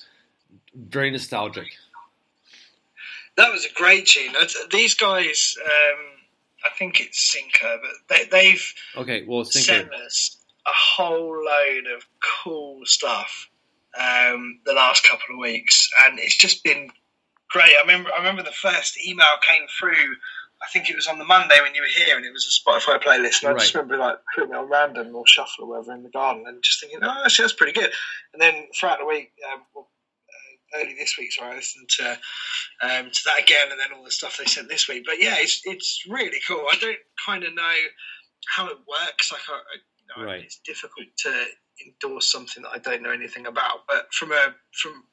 very 0.73 1.11
nostalgic. 1.11 1.67
That 3.37 3.51
was 3.51 3.65
a 3.65 3.75
great 3.75 4.07
tune. 4.07 4.35
These 4.71 4.95
guys, 4.95 5.57
um, 5.65 6.16
I 6.67 6.75
think 6.77 7.01
it's 7.01 7.33
Sinker, 7.33 7.79
but 7.81 8.17
they, 8.17 8.25
they've 8.31 8.75
Okay, 8.97 9.25
well, 9.27 9.45
sent 9.45 9.93
us 9.93 10.37
a 10.67 10.73
whole 10.73 11.31
load 11.31 11.87
of 11.95 12.07
cool 12.43 12.81
stuff 12.85 13.49
um, 13.99 14.61
the 14.67 14.73
last 14.73 15.05
couple 15.05 15.35
of 15.35 15.41
weeks, 15.41 15.89
and 16.05 16.19
it's 16.19 16.37
just 16.37 16.65
been 16.65 16.91
great. 17.49 17.75
I 17.77 17.81
remember, 17.83 18.11
I 18.15 18.19
remember 18.19 18.43
the 18.43 18.51
first 18.51 18.99
email 19.07 19.27
came 19.47 19.67
through. 19.79 20.17
I 20.63 20.69
think 20.73 20.89
it 20.89 20.97
was 20.97 21.07
on 21.07 21.19
the 21.19 21.25
Monday 21.25 21.61
when 21.63 21.75
you 21.75 21.83
were 21.83 22.05
here, 22.05 22.17
and 22.17 22.25
it 22.25 22.33
was 22.33 22.47
a 22.47 22.71
Spotify 22.71 23.03
playlist. 23.03 23.43
And 23.43 23.55
I 23.55 23.59
just 23.59 23.75
remember 23.75 23.99
like 23.99 24.19
putting 24.35 24.51
it 24.51 24.57
on 24.57 24.71
random 24.71 25.15
or 25.15 25.27
shuffle 25.27 25.65
or 25.65 25.69
whatever 25.69 25.93
in 25.93 26.03
the 26.03 26.09
garden, 26.09 26.45
and 26.47 26.63
just 26.63 26.81
thinking, 26.81 27.01
oh, 27.03 27.23
actually, 27.25 27.45
that's 27.45 27.55
pretty 27.55 27.73
good. 27.73 27.91
And 28.33 28.41
then 28.41 28.67
throughout 28.79 28.99
the 28.99 29.07
week, 29.07 29.33
um, 29.53 29.63
well, 29.75 29.89
early 30.75 30.95
this 30.99 31.17
week, 31.19 31.33
so 31.33 31.45
I 31.45 31.55
listened 31.57 31.89
to 31.99 32.11
um, 32.83 33.11
to 33.11 33.21
that 33.27 33.43
again, 33.43 33.69
and 33.71 33.81
then 33.81 33.97
all 33.97 34.05
the 34.05 34.11
stuff 34.11 34.39
they 34.39 34.45
sent 34.47 34.69
this 34.69 34.89
week. 34.89 35.05
But 35.07 35.21
yeah, 35.21 35.37
it's 35.39 35.63
it's 35.65 36.05
really 36.09 36.39
cool. 36.47 36.65
I 36.71 36.77
don't 36.81 36.99
kind 37.27 37.45
of 37.45 37.55
know 37.55 37.75
how 38.55 38.69
it 38.69 38.79
works. 38.89 39.33
Like, 39.33 39.43
I, 39.49 39.55
I- 39.55 39.59
you 40.17 40.23
know, 40.25 40.31
Right. 40.31 40.45
it's 40.45 40.61
difficult 40.65 41.07
to 41.19 41.45
endorse 41.85 42.31
something 42.31 42.63
that 42.63 42.71
I 42.71 42.79
don't 42.79 43.03
know 43.03 43.11
anything 43.11 43.47
about. 43.47 43.87
But 43.89 44.13
from 44.15 44.33
a 44.33 44.55
from 44.73 45.05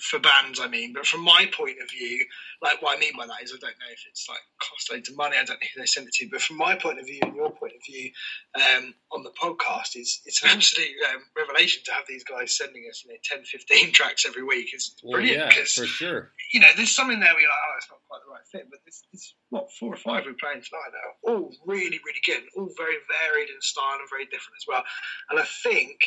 for 0.00 0.18
bands, 0.18 0.60
I 0.60 0.68
mean, 0.68 0.92
but 0.94 1.06
from 1.06 1.20
my 1.22 1.46
point 1.52 1.76
of 1.82 1.90
view, 1.90 2.24
like 2.62 2.82
what 2.82 2.96
I 2.96 3.00
mean 3.00 3.12
by 3.16 3.26
that 3.26 3.42
is 3.42 3.52
I 3.52 3.58
don't 3.60 3.78
know 3.78 3.92
if 3.92 4.04
it's 4.08 4.28
like 4.28 4.40
cost 4.80 4.92
loads 4.92 5.08
of 5.08 5.16
money. 5.16 5.36
I 5.36 5.44
don't 5.44 5.60
know 5.60 5.66
who 5.74 5.80
they 5.80 5.86
sent 5.86 6.08
it 6.08 6.14
to, 6.14 6.28
but 6.30 6.40
from 6.40 6.56
my 6.56 6.74
point 6.74 6.98
of 6.98 7.06
view 7.06 7.18
and 7.22 7.34
your 7.34 7.50
point 7.50 7.72
of 7.76 7.82
view 7.84 8.10
um, 8.56 8.94
on 9.12 9.22
the 9.22 9.30
podcast, 9.30 9.96
is 9.96 10.20
it's 10.24 10.42
an 10.42 10.50
absolute 10.52 10.96
um, 11.12 11.22
revelation 11.36 11.82
to 11.86 11.92
have 11.92 12.04
these 12.08 12.24
guys 12.24 12.56
sending 12.56 12.84
us 12.88 13.04
you 13.04 13.12
know 13.12 13.18
10, 13.24 13.44
15 13.44 13.92
tracks 13.92 14.24
every 14.26 14.42
week. 14.42 14.70
It's 14.72 14.94
Well, 15.02 15.12
brilliant 15.18 15.38
yeah, 15.38 15.48
because 15.48 15.72
for 15.72 15.86
sure. 15.86 16.30
you 16.52 16.60
know, 16.60 16.68
there's 16.76 16.94
something 16.94 17.20
there 17.20 17.28
you're 17.28 17.48
like, 17.48 17.66
oh, 17.68 17.76
it's 17.76 17.90
not 17.90 18.00
quite 18.08 18.20
the 18.24 18.32
right 18.32 18.46
fit, 18.50 18.70
but 18.70 18.80
there's, 18.84 19.02
there's 19.12 19.34
what 19.50 19.72
four 19.78 19.92
or 19.92 19.96
five 19.96 20.24
we're 20.26 20.34
playing 20.34 20.62
tonight 20.62 20.92
now, 20.92 21.32
all 21.32 21.52
really, 21.66 22.00
really 22.04 22.22
good, 22.24 22.42
all 22.56 22.70
very 22.76 22.96
varied 23.20 23.48
in 23.48 23.60
style 23.60 23.98
and 23.98 24.08
very 24.10 24.24
different 24.24 24.56
as 24.58 24.66
well. 24.66 24.84
And 25.30 25.40
I 25.40 25.44
think, 25.62 25.98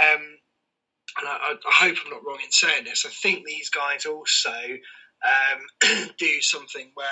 um, 0.00 0.22
and 1.18 1.28
I, 1.28 1.54
I 1.54 1.72
hope 1.84 1.96
I'm 2.04 2.10
not 2.10 2.24
wrong 2.26 2.38
in 2.44 2.50
saying 2.50 2.84
this, 2.84 3.06
I 3.06 3.10
think 3.10 3.46
these 3.46 3.70
guys 3.70 4.04
also 4.04 4.52
um, 5.24 6.08
do 6.18 6.40
something 6.40 6.90
where 6.94 7.06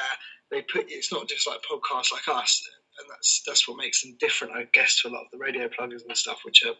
they 0.51 0.63
put 0.63 0.87
it's 0.89 1.13
not 1.13 1.29
just 1.29 1.47
like 1.47 1.61
podcasts 1.71 2.13
like 2.13 2.29
us, 2.29 2.63
and 2.99 3.09
that's 3.11 3.43
that's 3.47 3.69
what 3.69 3.79
makes 3.79 4.03
them 4.03 4.17
different, 4.19 4.55
I 4.57 4.67
guess, 4.73 5.01
to 5.01 5.09
a 5.09 5.11
lot 5.11 5.23
of 5.23 5.31
the 5.33 5.39
radio 5.39 5.69
pluggers 5.69 6.03
and 6.07 6.17
stuff, 6.17 6.41
which 6.45 6.65
are 6.65 6.75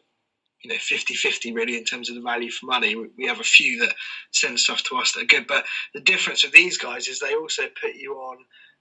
you 0.63 0.71
know 0.71 0.77
50-50 0.77 1.55
really 1.55 1.77
in 1.77 1.85
terms 1.85 2.09
of 2.09 2.17
the 2.17 2.23
value 2.23 2.51
for 2.51 2.67
money. 2.67 2.95
We, 2.95 3.09
we 3.19 3.27
have 3.27 3.41
a 3.41 3.45
few 3.45 3.81
that 3.81 3.95
send 4.33 4.59
stuff 4.59 4.83
to 4.85 4.97
us 4.97 5.13
that 5.13 5.23
are 5.23 5.27
good, 5.27 5.47
but 5.47 5.65
the 5.95 6.01
difference 6.01 6.45
with 6.45 6.53
these 6.53 6.79
guys 6.79 7.09
is 7.09 7.21
they 7.21 7.35
also 7.35 7.65
put 7.81 7.95
you 7.95 8.15
on. 8.15 8.39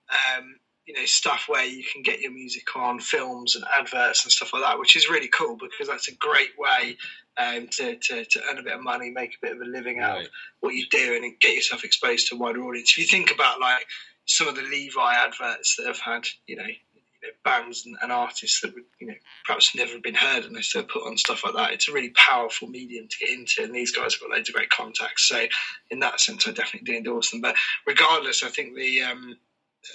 Um, 0.09 0.55
you 0.85 0.93
know 0.93 1.05
stuff 1.05 1.45
where 1.47 1.65
you 1.65 1.83
can 1.91 2.01
get 2.01 2.19
your 2.19 2.31
music 2.31 2.75
on 2.75 2.99
films 2.99 3.55
and 3.55 3.63
adverts 3.77 4.25
and 4.25 4.31
stuff 4.31 4.53
like 4.53 4.63
that, 4.63 4.79
which 4.79 4.95
is 4.95 5.09
really 5.09 5.29
cool 5.29 5.57
because 5.57 5.87
that's 5.87 6.07
a 6.09 6.15
great 6.15 6.51
way 6.57 6.97
um, 7.37 7.67
to, 7.67 7.95
to, 7.95 8.25
to 8.25 8.41
earn 8.49 8.57
a 8.59 8.63
bit 8.63 8.73
of 8.73 8.81
money, 8.83 9.09
make 9.09 9.31
a 9.35 9.45
bit 9.45 9.55
of 9.55 9.61
a 9.61 9.65
living 9.65 9.99
out 9.99 10.17
Right. 10.17 10.25
of 10.25 10.31
what 10.59 10.73
you 10.75 10.85
do, 10.89 11.15
and 11.15 11.39
get 11.39 11.55
yourself 11.55 11.83
exposed 11.83 12.27
to 12.29 12.35
a 12.35 12.37
wider 12.37 12.61
audience. 12.63 12.91
If 12.91 12.97
you 12.97 13.05
think 13.05 13.31
about 13.33 13.59
like 13.59 13.85
some 14.25 14.47
of 14.47 14.55
the 14.55 14.61
Levi 14.61 15.13
adverts 15.15 15.75
that 15.77 15.87
have 15.87 15.99
had, 15.99 16.25
you 16.47 16.55
know, 16.57 16.63
you 16.65 17.01
know 17.23 17.29
bands 17.43 17.85
and, 17.85 17.95
and 18.01 18.11
artists 18.11 18.61
that 18.61 18.73
would, 18.73 18.83
you 18.99 19.07
know, 19.07 19.13
perhaps 19.45 19.73
never 19.75 19.93
have 19.93 20.03
been 20.03 20.13
heard 20.13 20.43
unless 20.45 20.73
they're 20.73 20.83
put 20.83 21.07
on 21.07 21.17
stuff 21.17 21.43
like 21.45 21.55
that. 21.55 21.71
It's 21.71 21.89
a 21.89 21.93
really 21.93 22.09
powerful 22.11 22.67
medium 22.67 23.07
to 23.07 23.17
get 23.17 23.29
into, 23.29 23.63
and 23.63 23.73
these 23.73 23.91
guys 23.91 24.13
have 24.13 24.21
got 24.21 24.29
loads 24.35 24.49
of 24.49 24.55
great 24.55 24.69
contacts. 24.69 25.27
So 25.27 25.45
in 25.89 25.99
that 25.99 26.19
sense, 26.19 26.47
I 26.47 26.51
definitely 26.51 26.91
do 26.91 26.97
endorse 26.97 27.31
them. 27.31 27.41
But 27.41 27.55
regardless, 27.87 28.43
I 28.43 28.49
think 28.49 28.75
the 28.75 29.01
um, 29.03 29.37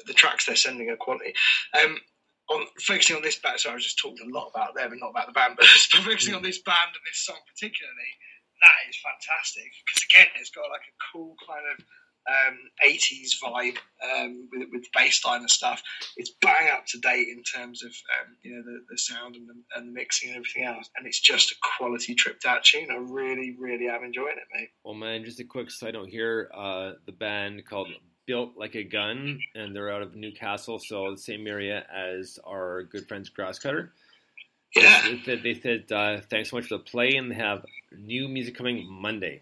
the 0.06 0.14
tracks 0.14 0.46
they're 0.46 0.56
sending 0.56 0.90
are 0.90 0.96
quality. 0.96 1.34
Um, 1.78 1.98
on 2.50 2.64
focusing 2.80 3.16
on 3.16 3.22
this 3.22 3.36
band, 3.36 3.60
so 3.60 3.70
I 3.70 3.74
was 3.74 3.84
just 3.84 3.98
talking 3.98 4.30
a 4.30 4.34
lot 4.34 4.50
about 4.54 4.74
them 4.74 4.92
and 4.92 5.00
not 5.00 5.10
about 5.10 5.26
the 5.26 5.36
band, 5.36 5.54
but 5.58 5.66
focusing 5.66 6.34
on 6.34 6.42
this 6.42 6.58
band 6.62 6.96
and 6.96 7.04
this 7.04 7.24
song 7.24 7.36
particularly, 7.46 8.12
that 8.60 8.88
is 8.88 8.96
fantastic 8.98 9.70
because 9.84 10.02
again, 10.08 10.26
it's 10.40 10.50
got 10.50 10.70
like 10.70 10.86
a 10.88 10.96
cool 11.12 11.36
kind 11.46 11.64
of 11.72 11.84
um, 12.28 12.58
80s 12.84 13.40
vibe 13.42 13.78
um, 14.04 14.48
with, 14.52 14.68
with 14.72 14.92
bass 14.92 15.24
line 15.24 15.40
and 15.40 15.50
stuff. 15.50 15.82
It's 16.16 16.32
bang 16.42 16.70
up 16.70 16.84
to 16.86 16.98
date 16.98 17.28
in 17.28 17.42
terms 17.42 17.82
of 17.82 17.90
um, 17.90 18.36
you 18.42 18.54
know 18.54 18.62
the, 18.62 18.84
the 18.90 18.98
sound 18.98 19.36
and 19.36 19.48
the, 19.48 19.54
and 19.76 19.88
the 19.88 19.92
mixing 19.92 20.30
and 20.30 20.36
everything 20.36 20.64
else, 20.64 20.90
and 20.96 21.06
it's 21.06 21.20
just 21.20 21.52
a 21.52 21.54
quality 21.78 22.14
tripped 22.14 22.44
out 22.44 22.64
tune. 22.64 22.90
I 22.90 22.96
really, 22.96 23.56
really 23.58 23.88
am 23.88 24.04
enjoying 24.04 24.36
it, 24.36 24.48
mate. 24.54 24.70
Well, 24.84 24.94
man, 24.94 25.24
just 25.24 25.40
a 25.40 25.44
quick 25.44 25.70
side 25.70 25.94
note 25.94 26.08
here. 26.08 26.50
Uh, 26.54 26.92
the 27.06 27.12
band 27.12 27.64
called 27.66 27.88
Built 28.28 28.58
Like 28.58 28.74
a 28.74 28.84
Gun, 28.84 29.40
and 29.54 29.74
they're 29.74 29.90
out 29.90 30.02
of 30.02 30.14
Newcastle, 30.14 30.78
so 30.78 31.10
the 31.10 31.16
same 31.16 31.46
area 31.46 31.86
as 31.90 32.38
our 32.46 32.82
good 32.82 33.08
friends 33.08 33.30
Grasscutter. 33.30 33.88
Yeah. 34.76 35.02
They 35.02 35.22
said, 35.24 35.42
they 35.42 35.54
said 35.54 35.90
uh, 35.90 36.20
thanks 36.28 36.50
so 36.50 36.56
much 36.56 36.66
for 36.66 36.76
the 36.76 36.84
play, 36.84 37.16
and 37.16 37.30
they 37.30 37.36
have 37.36 37.64
new 37.96 38.28
music 38.28 38.54
coming 38.54 38.86
Monday. 38.86 39.40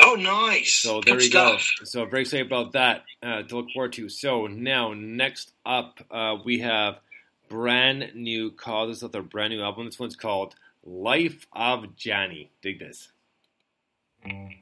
Oh, 0.00 0.14
nice. 0.14 0.76
So 0.76 1.02
there 1.02 1.16
Good 1.16 1.24
we 1.24 1.30
go. 1.30 1.58
So 1.84 2.06
very 2.06 2.22
excited 2.22 2.46
about 2.46 2.72
that 2.72 3.04
uh, 3.22 3.42
to 3.42 3.56
look 3.56 3.70
forward 3.74 3.92
to. 3.92 4.08
So 4.08 4.46
now, 4.46 4.94
next 4.94 5.52
up, 5.66 6.00
uh, 6.10 6.36
we 6.42 6.60
have 6.60 7.00
brand 7.50 8.12
new 8.14 8.50
causes 8.50 9.02
of 9.02 9.12
their 9.12 9.22
brand 9.22 9.52
new 9.52 9.62
album. 9.62 9.84
This 9.84 9.98
one's 9.98 10.16
called 10.16 10.54
Life 10.82 11.46
of 11.52 11.96
Johnny. 11.96 12.50
Dig 12.62 12.78
this. 12.78 13.12
Johnny 14.24 14.61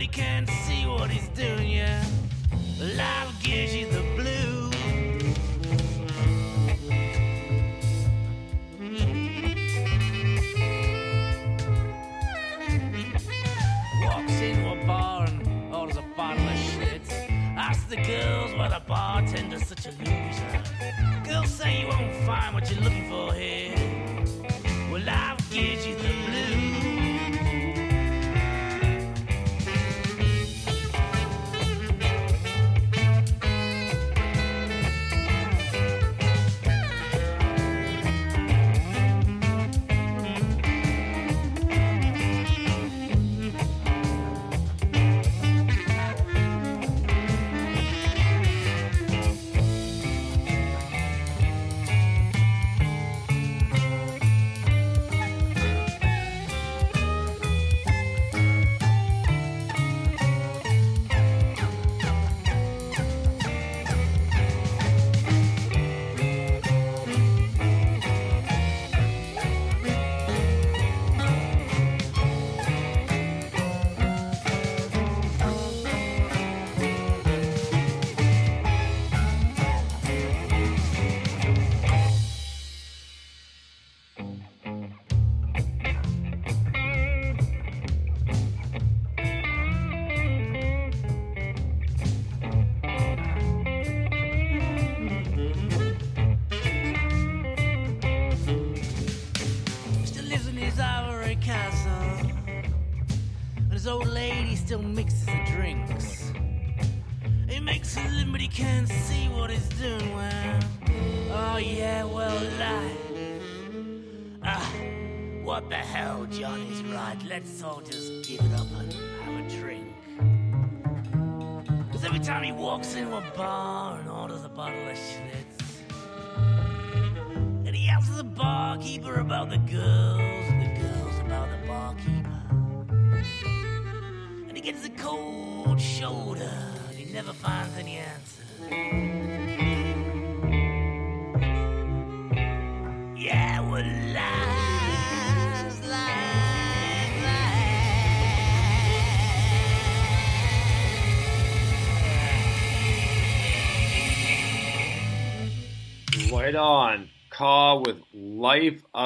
but 0.00 0.06
he 0.06 0.22
can't 0.22 0.48
see 0.48 0.86
what 0.86 1.10
he's 1.10 1.28
doing, 1.28 1.68
yeah. 1.68 2.02
Love 2.78 3.34
gives 3.42 3.74
you 3.74 3.86
the 3.86 4.00
blues. 4.16 4.60
the 17.88 17.96
girls 17.96 18.54
why 18.54 18.68
the 18.68 18.80
bartender's 18.86 19.66
such 19.66 19.86
a 19.86 19.90
loser. 19.90 20.62
Girls 21.24 21.50
say 21.50 21.80
you 21.80 21.88
won't 21.88 22.14
find 22.24 22.54
what 22.54 22.70
you're 22.70 22.80
looking 22.80 23.10
for 23.10 23.32
here. 23.34 23.59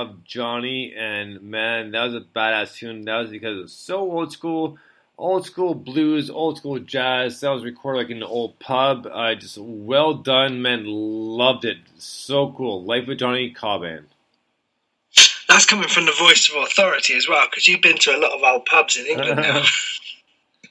Of 0.04 0.24
Johnny, 0.24 0.94
and 0.96 1.42
man, 1.42 1.92
that 1.92 2.04
was 2.04 2.14
a 2.14 2.20
badass 2.20 2.76
tune. 2.76 3.04
That 3.04 3.18
was 3.18 3.30
because 3.30 3.64
it's 3.64 3.72
so 3.72 4.00
old 4.00 4.32
school, 4.32 4.78
old 5.16 5.46
school 5.46 5.74
blues, 5.74 6.30
old 6.30 6.58
school 6.58 6.78
jazz. 6.78 7.40
That 7.40 7.50
was 7.50 7.64
recorded 7.64 7.98
like 7.98 8.10
in 8.10 8.18
an 8.18 8.22
old 8.24 8.58
pub. 8.58 9.06
Uh, 9.10 9.34
just 9.34 9.58
well 9.58 10.14
done, 10.14 10.62
man. 10.62 10.84
Loved 10.86 11.64
it. 11.64 11.78
So 11.98 12.52
cool. 12.52 12.84
Life 12.84 13.06
with 13.06 13.18
Johnny 13.18 13.50
Caw 13.50 13.78
Band. 13.78 14.06
That's 15.48 15.66
coming 15.66 15.88
from 15.88 16.06
the 16.06 16.12
voice 16.12 16.50
of 16.50 16.62
authority 16.62 17.14
as 17.14 17.28
well, 17.28 17.46
because 17.48 17.68
you've 17.68 17.82
been 17.82 17.98
to 17.98 18.16
a 18.16 18.18
lot 18.18 18.32
of 18.32 18.42
old 18.42 18.66
pubs 18.66 18.96
in 18.96 19.06
England 19.06 19.40
now. 19.40 19.62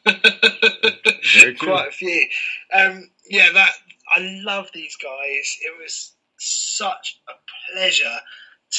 Quite 1.59 1.87
a 1.87 1.91
few. 1.91 2.27
Um, 2.73 3.09
yeah, 3.29 3.49
that 3.53 3.71
I 4.15 4.41
love 4.43 4.69
these 4.73 4.97
guys. 4.97 5.57
It 5.61 5.73
was 5.81 6.13
such 6.37 7.21
a 7.29 7.33
pleasure 7.71 8.19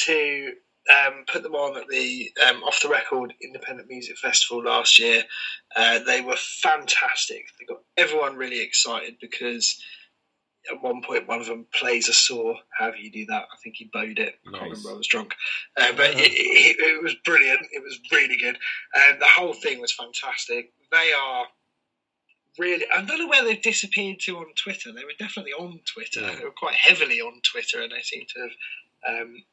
to 0.05 0.51
um, 0.91 1.23
put 1.31 1.41
them 1.43 1.55
on 1.55 1.77
at 1.77 1.87
the 1.87 2.29
um, 2.47 2.63
Off 2.63 2.81
the 2.81 2.89
Record 2.89 3.33
Independent 3.41 3.89
Music 3.89 4.17
Festival 4.17 4.63
last 4.63 4.99
year. 4.99 5.23
Uh, 5.75 5.99
they 5.99 6.21
were 6.21 6.35
fantastic. 6.37 7.45
They 7.59 7.65
got 7.65 7.81
everyone 7.97 8.35
really 8.35 8.61
excited 8.61 9.15
because 9.19 9.81
at 10.71 10.81
one 10.81 11.01
point 11.01 11.27
one 11.27 11.39
of 11.41 11.47
them 11.47 11.65
plays 11.73 12.09
a 12.09 12.13
saw. 12.13 12.55
However 12.77 12.97
you 12.97 13.11
do 13.11 13.25
that, 13.27 13.43
I 13.51 13.57
think 13.63 13.75
he 13.77 13.89
bowed 13.91 14.19
it. 14.19 14.35
I 14.47 14.51
can't 14.51 14.53
Nice. 14.53 14.61
remember. 14.77 14.89
I 14.91 14.93
was 14.97 15.07
drunk, 15.07 15.33
uh, 15.77 15.91
but 15.97 16.11
it, 16.11 16.31
it, 16.31 16.77
it 16.79 17.03
was 17.03 17.15
brilliant. 17.25 17.61
It 17.71 17.83
was 17.83 17.99
really 18.11 18.37
good, 18.37 18.57
and 18.95 19.19
the 19.21 19.27
whole 19.27 19.53
thing 19.53 19.79
was 19.81 19.91
fantastic. 19.93 20.71
They 20.91 21.11
are 21.13 21.45
really. 22.59 22.85
I 22.95 23.01
don't 23.03 23.19
know 23.19 23.27
where 23.27 23.43
they've 23.43 23.61
disappeared 23.61 24.19
to 24.21 24.37
on 24.37 24.53
Twitter. 24.55 24.91
They 24.91 25.03
were 25.03 25.11
definitely 25.17 25.53
on 25.53 25.79
Twitter. 25.85 26.21
Yeah. 26.21 26.35
They 26.35 26.45
were 26.45 26.51
quite 26.51 26.75
heavily 26.75 27.21
on 27.21 27.41
Twitter, 27.43 27.81
and 27.81 27.91
they 27.91 28.01
seem 28.01 28.25
to 28.35 28.39
have. 28.41 29.21
Um, 29.21 29.43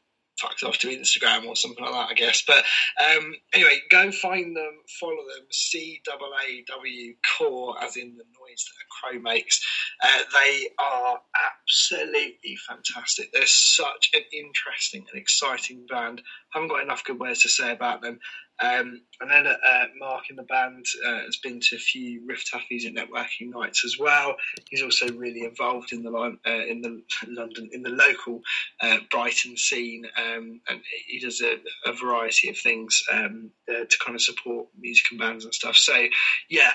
fucked 0.40 0.62
off 0.62 0.78
to 0.78 0.88
Instagram 0.88 1.46
or 1.46 1.56
something 1.56 1.84
like 1.84 1.92
that, 1.92 2.10
I 2.10 2.14
guess. 2.14 2.42
But 2.46 2.64
um, 3.00 3.34
anyway, 3.52 3.78
go 3.90 4.10
find 4.10 4.56
them, 4.56 4.78
follow 5.00 5.16
them. 5.34 5.46
C 5.50 6.00
A 6.08 6.12
A 6.12 6.64
W 6.68 7.14
Core, 7.38 7.76
as 7.82 7.96
in 7.96 8.16
the 8.16 8.24
noise 8.24 8.64
that 8.64 9.10
a 9.10 9.12
crow 9.12 9.20
makes. 9.20 9.64
Uh, 10.02 10.22
they 10.32 10.68
are 10.78 11.20
absolutely 11.52 12.56
fantastic. 12.68 13.32
They're 13.32 13.42
such 13.46 14.10
an 14.14 14.22
interesting 14.32 15.06
and 15.12 15.20
exciting 15.20 15.86
band. 15.88 16.22
I 16.54 16.58
haven't 16.58 16.70
got 16.70 16.82
enough 16.82 17.04
good 17.04 17.20
words 17.20 17.42
to 17.42 17.48
say 17.48 17.72
about 17.72 18.02
them. 18.02 18.18
Um, 18.62 19.02
and 19.20 19.30
then 19.30 19.46
uh, 19.46 19.84
Mark 19.98 20.30
in 20.30 20.36
the 20.36 20.44
band 20.44 20.86
uh, 21.04 21.22
has 21.22 21.36
been 21.36 21.60
to 21.60 21.76
a 21.76 21.80
few 21.80 22.22
Riff 22.26 22.44
Taffies 22.44 22.86
and 22.86 22.96
networking 22.96 23.50
nights 23.50 23.84
as 23.84 23.98
well. 23.98 24.36
He's 24.70 24.82
also 24.82 25.08
really 25.12 25.44
involved 25.44 25.92
in 25.92 26.02
the 26.02 26.12
uh, 26.12 26.50
in 26.50 26.80
the 26.80 27.02
London 27.28 27.70
in 27.72 27.82
the 27.82 27.90
local 27.90 28.40
uh, 28.80 28.98
Brighton 29.10 29.56
scene, 29.56 30.06
um, 30.16 30.60
and 30.68 30.80
he 31.06 31.18
does 31.18 31.40
a, 31.40 31.56
a 31.88 31.92
variety 31.92 32.50
of 32.50 32.56
things 32.56 33.02
um, 33.12 33.50
uh, 33.68 33.84
to 33.84 33.98
kind 34.04 34.14
of 34.14 34.22
support 34.22 34.68
music 34.78 35.06
and 35.10 35.20
bands 35.20 35.44
and 35.44 35.54
stuff. 35.54 35.76
So 35.76 36.06
yeah, 36.48 36.72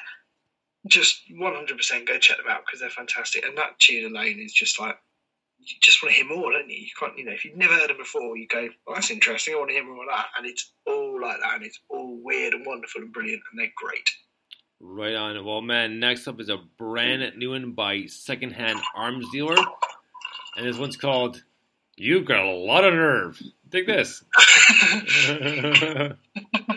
just 0.87 1.21
100% 1.31 2.07
go 2.07 2.17
check 2.17 2.37
them 2.37 2.45
out 2.49 2.61
because 2.65 2.79
they're 2.79 2.89
fantastic. 2.89 3.45
And 3.45 3.57
that 3.57 3.79
tune 3.79 4.05
alone 4.05 4.39
is 4.39 4.53
just 4.53 4.79
like 4.79 4.97
you 5.59 5.75
just 5.81 6.01
want 6.01 6.15
to 6.15 6.21
hear 6.21 6.27
more, 6.27 6.51
don't 6.51 6.69
you? 6.69 6.77
You 6.77 6.89
can't, 6.99 7.17
you 7.17 7.25
know, 7.25 7.31
if 7.31 7.43
you've 7.43 7.57
never 7.57 7.73
heard 7.73 7.89
them 7.89 7.97
before, 7.97 8.37
you 8.37 8.47
go, 8.47 8.69
"Well, 8.85 8.95
that's 8.95 9.11
interesting. 9.11 9.53
I 9.53 9.57
want 9.57 9.69
to 9.69 9.75
hear 9.75 9.85
more 9.85 10.03
of 10.03 10.09
that." 10.09 10.27
And 10.37 10.45
it's 10.45 10.71
all 10.85 11.19
like 11.21 11.37
that, 11.41 11.55
and 11.55 11.63
it's 11.65 11.79
all 11.89 12.17
weird 12.23 12.53
and 12.53 12.65
wonderful 12.65 13.01
and 13.01 13.11
brilliant, 13.11 13.41
and 13.51 13.59
they're 13.59 13.73
great. 13.75 14.09
Right 14.79 15.15
on. 15.15 15.43
Well, 15.43 15.61
man, 15.61 15.99
next 15.99 16.27
up 16.27 16.39
is 16.39 16.49
a 16.49 16.59
brand 16.77 17.37
new 17.37 17.51
one 17.51 17.71
by 17.71 18.05
Secondhand 18.05 18.79
Arms 18.95 19.25
Dealer. 19.31 19.57
And 20.55 20.67
this 20.67 20.77
one's 20.77 20.97
called 20.97 21.43
You've 21.95 22.25
Got 22.25 22.45
a 22.45 22.51
Lot 22.51 22.83
of 22.83 22.93
Nerve. 22.93 23.41
Take 23.71 23.87
this. 23.87 24.23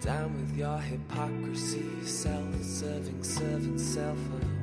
Down 0.00 0.32
with 0.34 0.56
your 0.56 0.78
hypocrisy, 0.78 1.84
self-serving, 2.02 3.22
serving, 3.22 3.78
self-employed. 3.78 4.59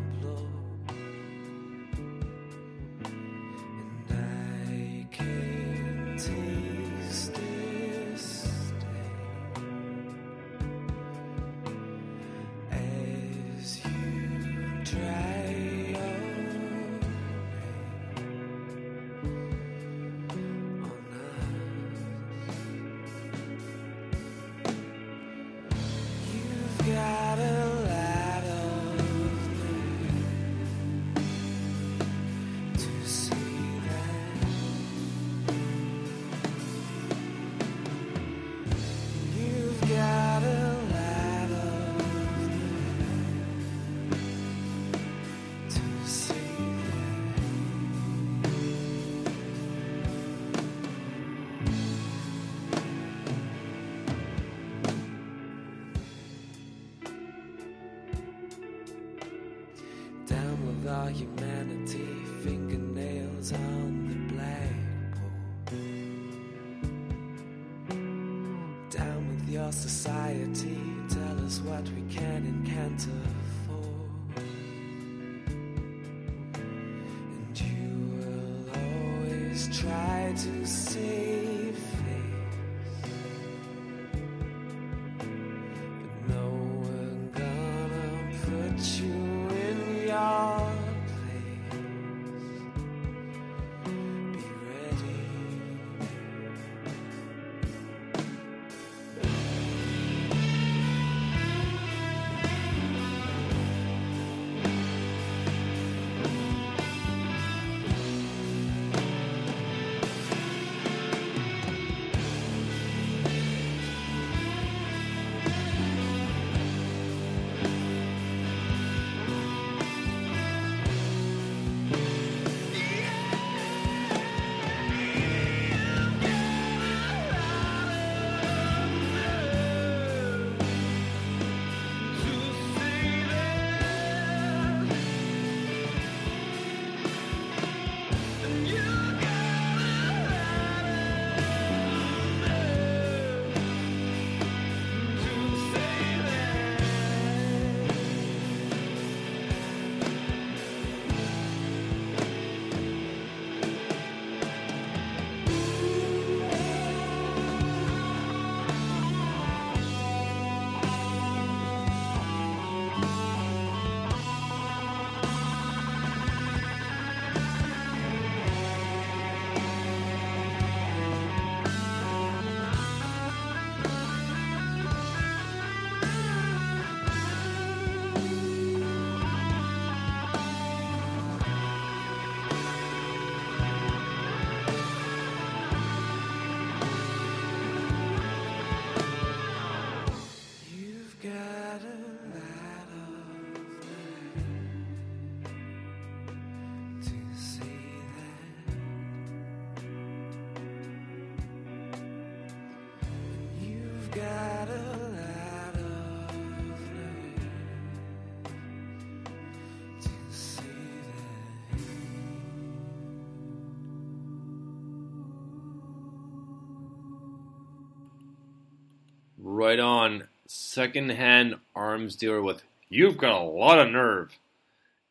Right 219.68 219.82
on. 219.82 220.24
Secondhand 220.46 221.56
arms 221.76 222.16
dealer 222.16 222.42
with 222.42 222.64
You've 222.88 223.18
Got 223.18 223.42
a 223.42 223.44
Lot 223.44 223.80
of 223.80 223.92
Nerve. 223.92 224.32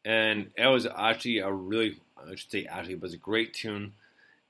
And 0.02 0.50
it 0.56 0.66
was 0.66 0.86
actually 0.86 1.40
a 1.40 1.52
really, 1.52 1.98
I 2.18 2.34
should 2.36 2.50
say 2.50 2.64
actually, 2.64 2.94
it 2.94 3.02
was 3.02 3.12
a 3.12 3.18
great 3.18 3.52
tune. 3.52 3.92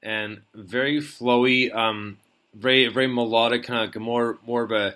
And 0.04 0.42
very 0.54 0.98
flowy, 0.98 1.74
um, 1.74 2.18
very 2.54 2.86
very 2.86 3.09
melodic, 3.09 3.64
kind 3.64 3.96
of 3.96 4.00
more 4.00 4.38
more 4.46 4.62
of 4.62 4.70
a, 4.70 4.94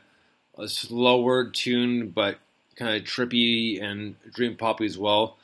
a 0.56 0.68
slower 0.68 1.50
tune, 1.50 2.10
but 2.10 2.38
kind 2.76 2.94
of 2.94 3.02
trippy 3.02 3.82
and 3.82 4.14
dream 4.32 4.56
poppy 4.56 4.86
as 4.86 4.96
well. 4.96 5.38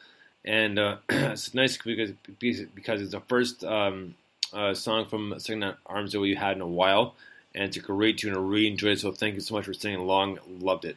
And 0.44 0.78
uh, 0.78 0.98
it's 1.08 1.54
nice 1.54 1.76
because 1.76 2.12
because 2.38 3.02
it's 3.02 3.10
the 3.10 3.20
first 3.26 3.64
um, 3.64 4.14
uh, 4.52 4.74
song 4.74 5.06
from 5.06 5.34
Secondhand 5.38 5.78
Arms 5.86 6.12
Dealer 6.12 6.22
we 6.22 6.36
had 6.36 6.54
in 6.54 6.62
a 6.62 6.68
while 6.68 7.16
and 7.56 7.64
it's 7.64 7.76
a 7.78 7.80
great 7.80 8.18
tune. 8.18 8.34
I 8.34 8.38
really 8.38 8.68
enjoyed 8.68 8.92
it. 8.92 9.00
So 9.00 9.12
thank 9.12 9.34
you 9.34 9.40
so 9.40 9.54
much 9.54 9.64
for 9.64 9.72
singing 9.72 9.98
along. 9.98 10.38
Loved 10.46 10.84
it. 10.84 10.96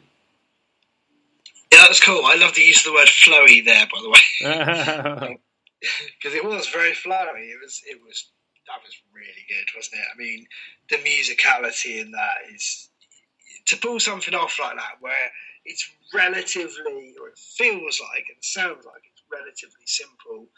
Yeah, 1.72 1.80
that 1.80 1.88
was 1.88 2.00
cool. 2.00 2.22
I 2.24 2.36
love 2.36 2.54
the 2.54 2.62
use 2.62 2.86
of 2.86 2.92
the 2.92 2.98
word 2.98 3.08
flowy 3.08 3.64
there, 3.64 3.86
by 3.86 4.00
the 4.02 4.10
way, 4.10 5.38
because 6.20 6.34
it 6.34 6.44
was 6.44 6.68
very 6.68 6.92
flowy. 6.92 7.48
It 7.48 7.58
was, 7.62 7.80
it 7.86 7.98
was, 8.04 8.28
that 8.66 8.82
was 8.84 8.94
really 9.14 9.46
good, 9.48 9.74
wasn't 9.74 10.00
it? 10.00 10.06
I 10.12 10.18
mean, 10.18 10.46
the 10.90 10.96
musicality 10.96 12.00
in 12.00 12.10
that 12.10 12.52
is 12.54 12.90
to 13.66 13.76
pull 13.76 14.00
something 14.00 14.34
off 14.34 14.58
like 14.60 14.76
that, 14.76 14.96
where 15.00 15.30
it's 15.64 15.88
relatively, 16.12 17.14
or 17.20 17.28
it 17.28 17.38
feels 17.38 18.00
like, 18.12 18.26
and 18.28 18.42
sounds 18.42 18.84
like 18.84 19.02
it's 19.10 19.22
relatively 19.32 19.86
simple, 19.86 20.48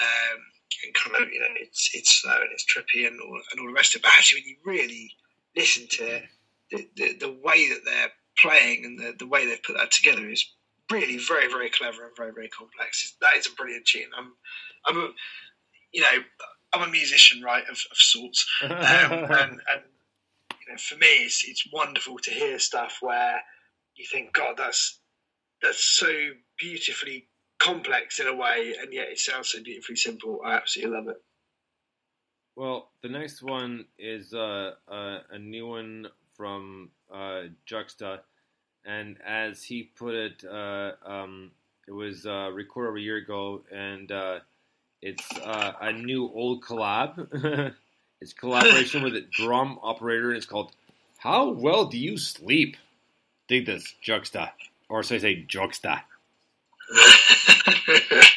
um, 0.00 0.40
and 0.84 0.94
kind 0.94 1.22
of, 1.22 1.32
you 1.32 1.40
know, 1.40 1.46
it's 1.60 1.90
it's 1.94 2.22
slow 2.22 2.34
and 2.34 2.50
it's 2.52 2.64
trippy 2.64 3.06
and 3.06 3.20
all, 3.20 3.38
and 3.52 3.60
all 3.60 3.66
the 3.66 3.72
rest 3.72 3.94
of 3.94 4.00
it. 4.00 4.02
But 4.02 4.12
actually, 4.16 4.40
when 4.40 4.48
you 4.48 4.56
really 4.64 5.12
listen 5.56 5.86
to 5.88 6.16
it, 6.16 6.24
the, 6.70 6.88
the, 6.96 7.16
the 7.18 7.38
way 7.44 7.68
that 7.68 7.80
they're 7.84 8.12
playing 8.38 8.84
and 8.84 8.98
the, 8.98 9.14
the 9.18 9.26
way 9.26 9.46
they've 9.46 9.62
put 9.62 9.76
that 9.76 9.90
together 9.90 10.28
is 10.28 10.44
really 10.90 11.18
very, 11.18 11.48
very 11.48 11.70
clever 11.70 12.04
and 12.04 12.16
very, 12.16 12.32
very 12.32 12.48
complex. 12.48 13.14
That 13.20 13.36
is 13.36 13.46
a 13.46 13.54
brilliant 13.54 13.86
tune. 13.86 14.10
I'm, 14.16 14.32
I'm 14.86 14.96
a, 14.96 15.08
you 15.92 16.02
know, 16.02 16.22
I'm 16.72 16.88
a 16.88 16.90
musician, 16.92 17.42
right, 17.42 17.62
of, 17.64 17.78
of 17.90 17.96
sorts, 17.96 18.46
um, 18.62 18.70
and, 18.72 19.30
and 19.30 19.82
you 20.66 20.72
know, 20.72 20.78
for 20.78 20.96
me, 20.96 21.06
it's 21.06 21.44
it's 21.46 21.68
wonderful 21.72 22.18
to 22.18 22.30
hear 22.30 22.58
stuff 22.58 22.98
where 23.00 23.40
you 23.96 24.04
think, 24.10 24.32
God, 24.32 24.56
that's 24.56 24.98
that's 25.62 25.84
so 25.84 26.12
beautifully 26.58 27.28
complex 27.58 28.18
in 28.18 28.26
a 28.26 28.34
way, 28.34 28.74
and 28.80 28.92
yet 28.92 29.08
it 29.08 29.18
sounds 29.18 29.50
so 29.50 29.62
beautifully 29.62 29.96
simple. 29.96 30.40
I 30.44 30.54
absolutely 30.54 30.96
love 30.96 31.08
it. 31.08 31.16
Well, 32.56 32.88
the 33.02 33.08
next 33.08 33.42
one 33.42 33.86
is 33.98 34.32
uh, 34.32 34.72
uh, 34.88 35.18
a 35.30 35.38
new 35.38 35.66
one 35.66 36.06
from 36.36 36.90
uh, 37.12 37.42
Juxta, 37.66 38.20
and 38.84 39.16
as 39.26 39.64
he 39.64 39.82
put 39.82 40.14
it, 40.14 40.44
uh, 40.44 40.92
um, 41.04 41.50
it 41.88 41.92
was 41.92 42.26
uh, 42.26 42.50
recorded 42.52 42.90
over 42.90 42.98
a 42.98 43.00
year 43.00 43.16
ago, 43.16 43.62
and 43.72 44.10
uh, 44.12 44.38
it's 45.02 45.26
a 45.36 45.92
new 45.92 46.30
old 46.32 46.62
collab. 46.62 47.74
it's 48.20 48.32
collaboration 48.32 49.02
with 49.02 49.16
a 49.16 49.22
drum 49.22 49.80
operator, 49.82 50.28
and 50.28 50.36
it's 50.36 50.46
called 50.46 50.70
"How 51.18 51.50
Well 51.50 51.86
Do 51.86 51.98
You 51.98 52.16
Sleep." 52.16 52.76
Dig 53.48 53.66
this, 53.66 53.94
Juxta, 54.00 54.52
or 54.88 55.02
should 55.02 55.16
I 55.16 55.18
say 55.18 55.44
Juxta? 55.44 56.02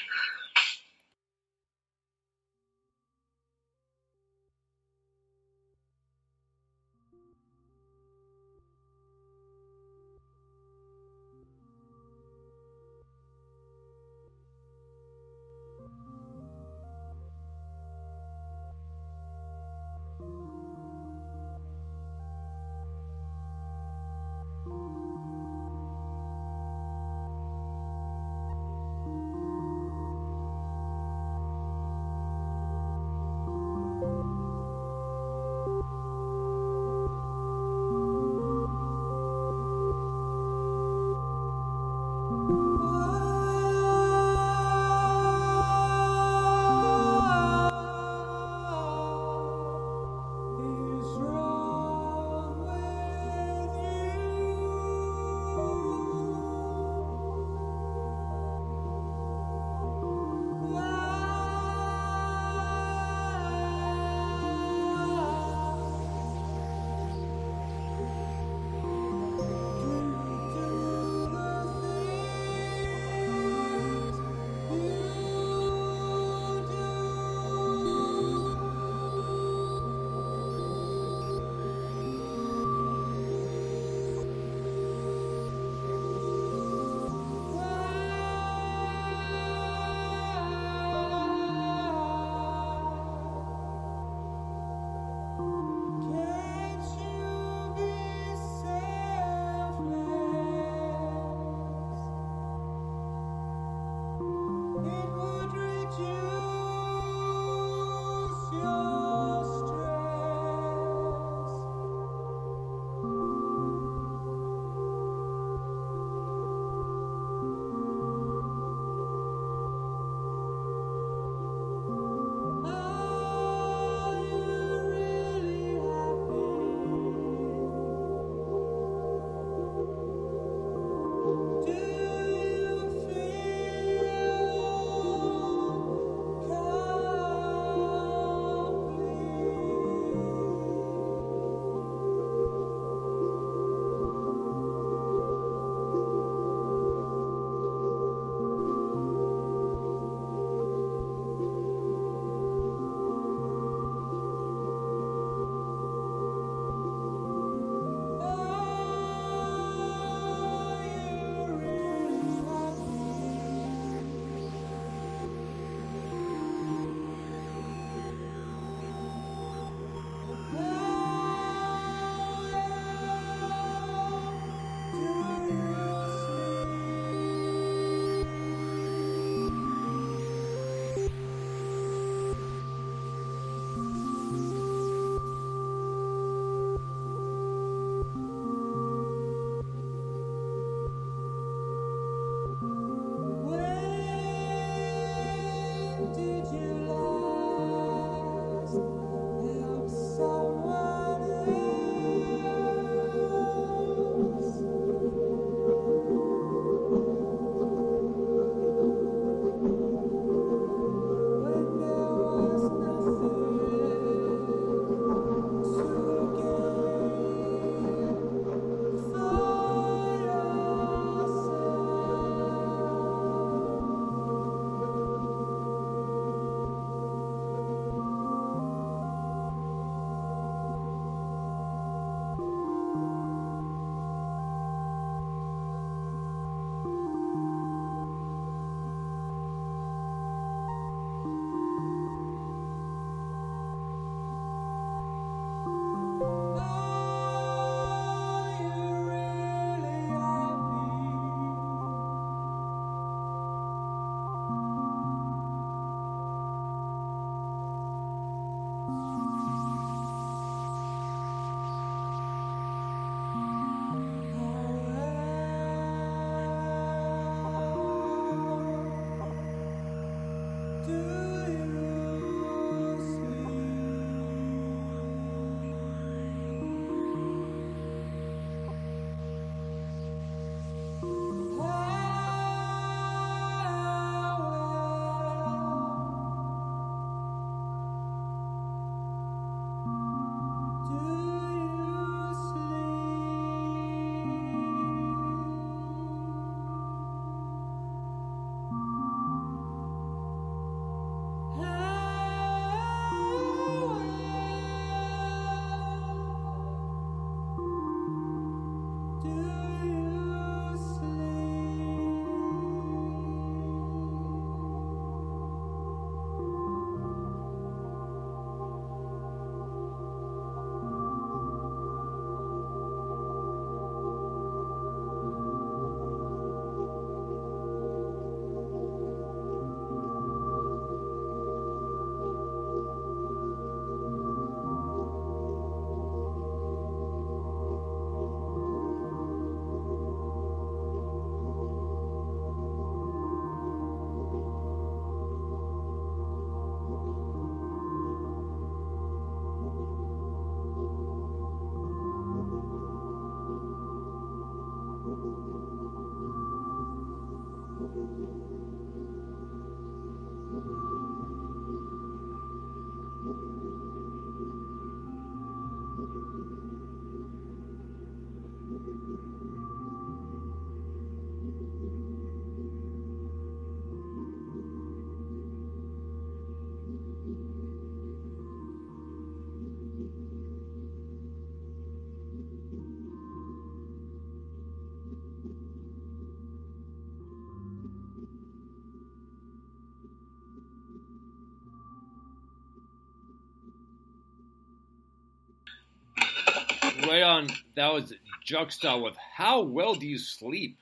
right 397.08 397.24
on. 397.24 397.50
That 397.76 397.94
was 397.94 398.14
Juxta 398.44 398.98
with 398.98 399.16
"How 399.18 399.62
Well 399.62 399.96
Do 399.96 400.08
You 400.08 400.18
Sleep," 400.18 400.78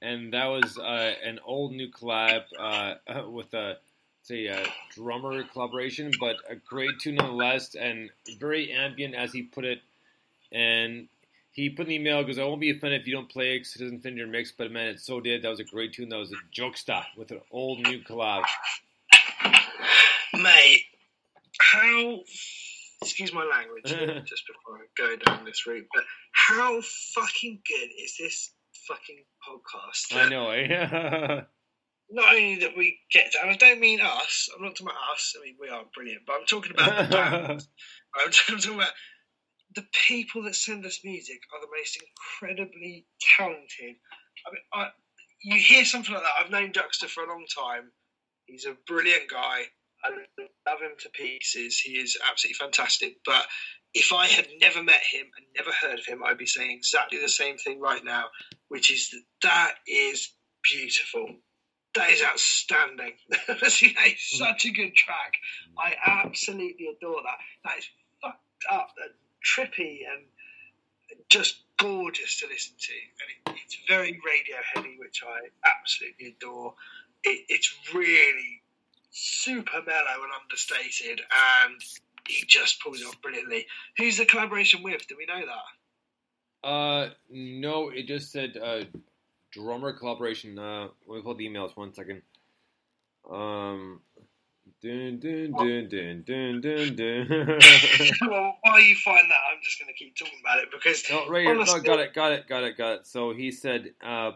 and 0.00 0.32
that 0.34 0.46
was 0.46 0.78
uh, 0.78 1.14
an 1.24 1.38
old 1.44 1.72
new 1.72 1.90
collab 1.90 2.42
uh, 2.58 2.94
with 3.28 3.52
a 3.54 3.78
say 4.22 4.46
a 4.46 4.64
drummer 4.94 5.42
collaboration, 5.44 6.12
but 6.20 6.36
a 6.48 6.54
great 6.54 7.00
tune 7.00 7.16
nonetheless, 7.16 7.74
and 7.74 8.10
very 8.38 8.70
ambient 8.72 9.14
as 9.14 9.32
he 9.32 9.42
put 9.42 9.64
it. 9.64 9.80
And 10.52 11.08
he 11.52 11.70
put 11.70 11.86
an 11.86 11.92
email 11.92 12.22
goes, 12.24 12.38
"I 12.38 12.44
won't 12.44 12.60
be 12.60 12.70
offended 12.70 13.00
if 13.00 13.06
you 13.06 13.14
don't 13.14 13.28
play 13.28 13.56
it 13.56 13.60
'cause 13.60 13.76
it 13.76 13.84
doesn't 13.84 14.00
fit 14.00 14.12
in 14.12 14.18
your 14.18 14.26
mix, 14.26 14.52
but 14.52 14.70
man, 14.70 14.88
it 14.88 15.00
so 15.00 15.20
did. 15.20 15.42
That 15.42 15.48
was 15.48 15.60
a 15.60 15.64
great 15.64 15.92
tune. 15.92 16.10
That 16.10 16.18
was 16.18 16.32
a 16.32 16.36
Juxta 16.50 17.06
with 17.16 17.30
an 17.30 17.40
old 17.50 17.80
new 17.80 18.00
collab." 18.00 18.44
Mate, 20.34 20.84
how, 21.60 22.20
excuse 23.22 23.34
my 23.34 23.48
language 23.56 23.84
just 24.28 24.42
before 24.46 24.78
I 24.78 24.86
go 24.96 25.16
down 25.16 25.44
this 25.44 25.66
route, 25.66 25.86
but 25.94 26.04
how 26.32 26.80
fucking 27.14 27.60
good 27.66 27.88
is 28.02 28.16
this 28.18 28.52
fucking 28.88 29.24
podcast? 29.48 30.16
I 30.16 30.28
know. 30.28 30.50
Eh? 30.50 31.40
Not 32.10 32.34
only 32.34 32.56
that 32.56 32.76
we 32.76 32.98
get, 33.10 33.32
and 33.40 33.50
I 33.50 33.56
don't 33.56 33.80
mean 33.80 34.00
us, 34.02 34.50
I'm 34.54 34.62
not 34.62 34.72
talking 34.72 34.88
about 34.88 35.14
us, 35.14 35.34
I 35.34 35.46
mean, 35.46 35.56
we 35.58 35.70
are 35.70 35.84
brilliant, 35.94 36.22
but 36.26 36.34
I'm 36.34 36.46
talking 36.46 36.72
about 36.72 37.08
the 37.08 37.16
band. 37.16 37.66
I'm 38.14 38.30
talking 38.30 38.74
about 38.74 38.90
the 39.74 39.86
people 40.06 40.42
that 40.42 40.54
send 40.54 40.84
us 40.84 41.00
music 41.04 41.40
are 41.54 41.60
the 41.62 41.72
most 41.74 41.98
incredibly 42.02 43.06
talented. 43.38 43.96
I 44.46 44.50
mean, 44.52 44.62
I, 44.74 44.88
you 45.42 45.58
hear 45.58 45.86
something 45.86 46.12
like 46.12 46.22
that. 46.22 46.44
I've 46.44 46.50
known 46.50 46.74
Juxta 46.74 47.08
for 47.08 47.24
a 47.24 47.28
long 47.28 47.46
time. 47.46 47.92
He's 48.44 48.66
a 48.66 48.76
brilliant 48.86 49.30
guy. 49.30 49.62
I 50.04 50.10
love 50.10 50.80
him 50.80 50.92
to 51.00 51.08
pieces. 51.10 51.78
He 51.78 51.92
is 51.92 52.16
absolutely 52.28 52.54
fantastic. 52.54 53.16
But 53.24 53.44
if 53.94 54.12
I 54.12 54.26
had 54.26 54.48
never 54.60 54.82
met 54.82 55.02
him 55.02 55.26
and 55.36 55.46
never 55.56 55.70
heard 55.70 55.98
of 55.98 56.06
him, 56.06 56.22
I'd 56.24 56.38
be 56.38 56.46
saying 56.46 56.70
exactly 56.70 57.20
the 57.20 57.28
same 57.28 57.58
thing 57.58 57.80
right 57.80 58.04
now, 58.04 58.24
which 58.68 58.90
is 58.90 59.10
that 59.10 59.22
that 59.42 59.74
is 59.86 60.30
beautiful. 60.62 61.26
That 61.94 62.10
is 62.10 62.22
outstanding. 62.22 63.12
that 63.28 63.62
is 63.62 64.38
such 64.38 64.64
a 64.64 64.70
good 64.70 64.94
track. 64.94 65.34
I 65.78 65.94
absolutely 66.24 66.88
adore 66.96 67.20
that. 67.22 67.38
That 67.64 67.78
is 67.78 67.86
fucked 68.22 68.64
up 68.70 68.90
and 69.02 69.12
trippy 69.44 70.00
and 70.10 70.24
just 71.28 71.62
gorgeous 71.78 72.38
to 72.40 72.46
listen 72.46 72.74
to. 72.78 72.92
And 73.52 73.56
it, 73.56 73.60
it's 73.64 73.76
very 73.88 74.18
radio 74.24 74.56
heavy, 74.72 74.96
which 74.98 75.22
I 75.26 75.48
absolutely 75.68 76.28
adore. 76.28 76.74
It, 77.24 77.44
it's 77.48 77.74
really 77.94 78.61
super 79.12 79.78
mellow 79.86 80.24
and 80.24 80.32
understated, 80.42 81.20
and 81.20 81.80
he 82.28 82.44
just 82.46 82.80
pulls 82.82 83.00
it 83.00 83.06
off 83.06 83.20
brilliantly. 83.22 83.66
Who's 83.98 84.16
the 84.16 84.24
collaboration 84.26 84.82
with? 84.82 85.06
Do 85.06 85.16
we 85.16 85.26
know 85.26 85.46
that? 85.46 86.68
Uh, 86.68 87.10
no, 87.30 87.90
it 87.90 88.06
just 88.06 88.32
said 88.32 88.56
uh, 88.56 88.84
drummer 89.50 89.92
collaboration. 89.92 90.58
Uh, 90.58 90.88
let 91.06 91.16
me 91.16 91.22
pull 91.22 91.34
the 91.34 91.48
emails 91.48 91.76
one 91.76 91.92
second. 91.92 92.22
Um, 93.30 94.00
dun 94.80 95.18
dun 95.20 95.52
dun 95.52 95.88
dun 95.88 96.24
dun 96.26 96.60
dun 96.60 96.96
dun. 96.96 97.58
well, 98.28 98.56
while 98.62 98.80
you 98.80 98.96
find 98.96 99.30
that, 99.30 99.40
I'm 99.52 99.60
just 99.62 99.78
going 99.80 99.88
to 99.88 99.98
keep 99.98 100.16
talking 100.16 100.38
about 100.42 100.58
it 100.60 100.68
because 100.72 101.04
no, 101.10 101.28
right 101.28 101.44
here. 101.44 101.54
No, 101.54 101.64
got 101.80 102.00
it, 102.00 102.14
got 102.14 102.32
it, 102.32 102.48
got 102.48 102.64
it, 102.64 102.76
got 102.76 102.92
it. 102.92 103.06
So 103.06 103.32
he 103.32 103.50
said, 103.50 103.92
uh, 104.04 104.32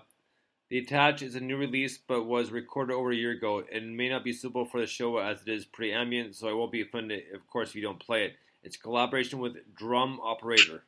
the 0.68 0.78
attach 0.78 1.22
is 1.22 1.34
a 1.34 1.40
new 1.40 1.56
release, 1.56 1.98
but 1.98 2.24
was 2.24 2.50
recorded 2.50 2.94
over 2.94 3.12
a 3.12 3.16
year 3.16 3.30
ago, 3.30 3.62
and 3.72 3.96
may 3.96 4.08
not 4.08 4.24
be 4.24 4.32
suitable 4.32 4.64
for 4.64 4.80
the 4.80 4.86
show 4.86 5.18
as 5.18 5.42
it 5.42 5.48
is 5.48 5.64
pretty 5.64 5.92
ambient. 5.92 6.34
So 6.34 6.48
I 6.48 6.52
won't 6.52 6.72
be 6.72 6.82
offended, 6.82 7.24
of 7.34 7.46
course, 7.46 7.70
if 7.70 7.76
you 7.76 7.82
don't 7.82 8.00
play 8.00 8.24
it. 8.24 8.34
It's 8.62 8.76
a 8.76 8.80
collaboration 8.80 9.38
with 9.38 9.54
Drum 9.76 10.18
Operator. 10.20 10.82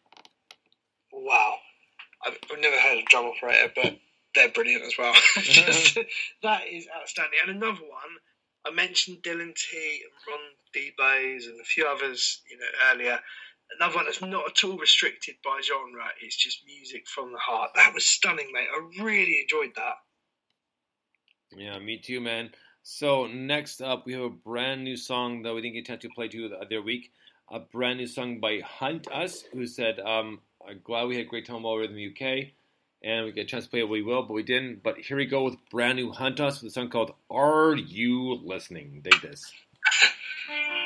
Wow. 1.13 1.55
I've, 2.27 2.37
never 2.59 2.77
heard 2.77 2.99
of 2.99 3.05
Drum 3.05 3.27
Operator, 3.27 3.73
but 3.77 3.99
they're 4.35 4.51
brilliant 4.51 4.83
as 4.85 4.95
well. 4.99 5.15
Just- 5.41 5.99
that 6.43 6.63
is 6.67 6.89
outstanding. 7.01 7.39
And 7.47 7.57
another 7.57 7.81
one, 7.83 8.19
I 8.67 8.73
mentioned 8.73 9.19
Dylan 9.23 9.55
T 9.55 10.03
and 10.03 10.13
Ron 10.27 10.41
D-Bows 10.73 11.47
and 11.47 11.61
a 11.61 11.65
few 11.65 11.87
others 11.87 12.43
you 12.51 12.59
know, 12.59 12.65
earlier. 12.93 13.21
Another 13.77 13.97
one 13.97 14.05
that's 14.07 14.23
not 14.23 14.47
at 14.47 14.65
all 14.65 14.79
restricted 14.79 15.37
by 15.45 15.61
genre. 15.63 16.05
It's 16.23 16.37
just 16.37 16.65
music 16.67 17.07
from 17.07 17.33
the 17.33 17.39
heart. 17.39 17.71
That 17.75 17.93
was 17.95 18.07
stunning, 18.07 18.51
mate. 18.53 18.67
I 18.73 19.03
really 19.03 19.41
enjoyed 19.43 19.75
that. 19.77 19.95
Yeah, 21.57 21.79
me 21.79 21.99
too, 21.99 22.21
man. 22.21 22.51
So 22.83 23.27
next 23.27 23.83
up, 23.83 24.07
we 24.07 24.15
have 24.15 24.23
a 24.23 24.31
brand 24.31 24.85
new 24.85 24.97
song 24.97 25.43
that 25.43 25.55
we 25.55 25.61
didn't 25.61 25.75
get 25.75 25.81
a 25.81 25.87
chance 25.87 26.03
to 26.03 26.09
play 26.09 26.29
to 26.29 26.49
the 26.49 26.59
other 26.59 26.81
week. 26.81 27.13
A 27.51 27.61
brand 27.61 27.99
new 27.99 28.07
song 28.07 28.41
by 28.41 28.61
Hunt 28.61 29.09
Us, 29.13 29.43
who 29.53 29.67
said, 29.67 30.01
um, 30.01 30.41
"I'm 30.67 30.81
glad 30.83 31.07
we 31.07 31.17
had 31.17 31.27
a 31.27 31.29
great 31.29 31.47
time 31.47 31.63
while 31.63 31.75
we 31.75 31.81
were 31.81 31.85
in 31.85 31.95
the 31.95 32.07
UK, 32.07 32.53
and 33.03 33.27
we 33.27 33.33
get 33.33 33.43
a 33.43 33.49
chance 33.49 33.65
to 33.65 33.71
play 33.71 33.81
it. 33.81 33.89
We 33.89 34.03
will, 34.03 34.23
but 34.23 34.35
we 34.35 34.43
didn't. 34.43 34.83
But 34.83 34.99
here 34.99 35.17
we 35.17 35.27
go 35.27 35.45
with 35.45 35.57
brand 35.71 35.97
new 35.97 36.13
Hunt 36.13 36.41
Us 36.41 36.63
with 36.63 36.71
a 36.71 36.73
song 36.73 36.89
called 36.89 37.15
"Are 37.31 37.75
You 37.75 38.35
Listening?" 38.35 39.01
Dig 39.03 39.21
this. 39.21 39.51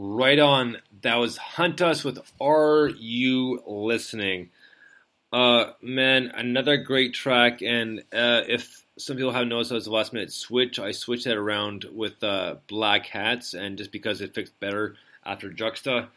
Right 0.00 0.38
on. 0.38 0.76
That 1.02 1.16
was 1.16 1.36
Hunt 1.38 1.82
Us 1.82 2.04
with 2.04 2.20
Are 2.40 2.86
You 2.86 3.64
Listening? 3.66 4.50
Uh, 5.32 5.72
man, 5.82 6.30
another 6.36 6.76
great 6.76 7.14
track. 7.14 7.62
And 7.62 8.04
uh, 8.12 8.42
if 8.46 8.84
some 8.96 9.16
people 9.16 9.32
have 9.32 9.48
noticed, 9.48 9.70
that 9.70 9.74
was 9.74 9.86
the 9.86 9.90
last 9.90 10.12
minute 10.12 10.32
switch. 10.32 10.78
I 10.78 10.92
switched 10.92 11.24
that 11.24 11.36
around 11.36 11.84
with 11.92 12.22
uh, 12.22 12.58
Black 12.68 13.06
Hats, 13.06 13.54
and 13.54 13.76
just 13.76 13.90
because 13.90 14.20
it 14.20 14.34
fixed 14.34 14.60
better 14.60 14.94
after 15.26 15.50
Juxta. 15.50 16.10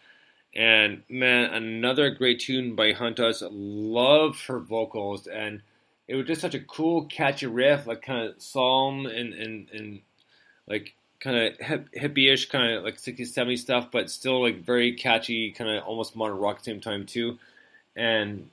And 0.53 1.01
man, 1.09 1.51
another 1.51 2.11
great 2.11 2.39
tune 2.39 2.75
by 2.75 2.91
Hunt 2.91 3.19
Us. 3.19 3.41
Love 3.49 4.39
her 4.45 4.59
vocals, 4.59 5.25
and 5.25 5.63
it 6.07 6.15
was 6.15 6.27
just 6.27 6.41
such 6.41 6.53
a 6.53 6.59
cool, 6.59 7.05
catchy 7.05 7.47
riff, 7.47 7.87
like 7.87 8.03
kind 8.03 8.27
of 8.27 8.39
psalm 8.39 9.07
and 9.07 9.33
and 9.33 9.69
and 9.73 10.01
like 10.67 10.93
kind 11.22 11.38
of 11.38 11.57
hip, 11.60 11.88
hippie-ish, 11.93 12.49
kind 12.49 12.73
of 12.73 12.84
like 12.84 12.98
60s, 12.98 13.31
70s 13.34 13.60
stuff, 13.60 13.89
but 13.91 14.10
still 14.10 14.41
like 14.41 14.65
very 14.65 14.93
catchy, 14.93 15.52
kind 15.52 15.69
of 15.69 15.84
almost 15.84 16.15
modern 16.15 16.38
rock 16.38 16.57
at 16.57 16.64
the 16.64 16.72
same 16.72 16.81
time 16.81 17.06
too. 17.06 17.38
And 17.95 18.49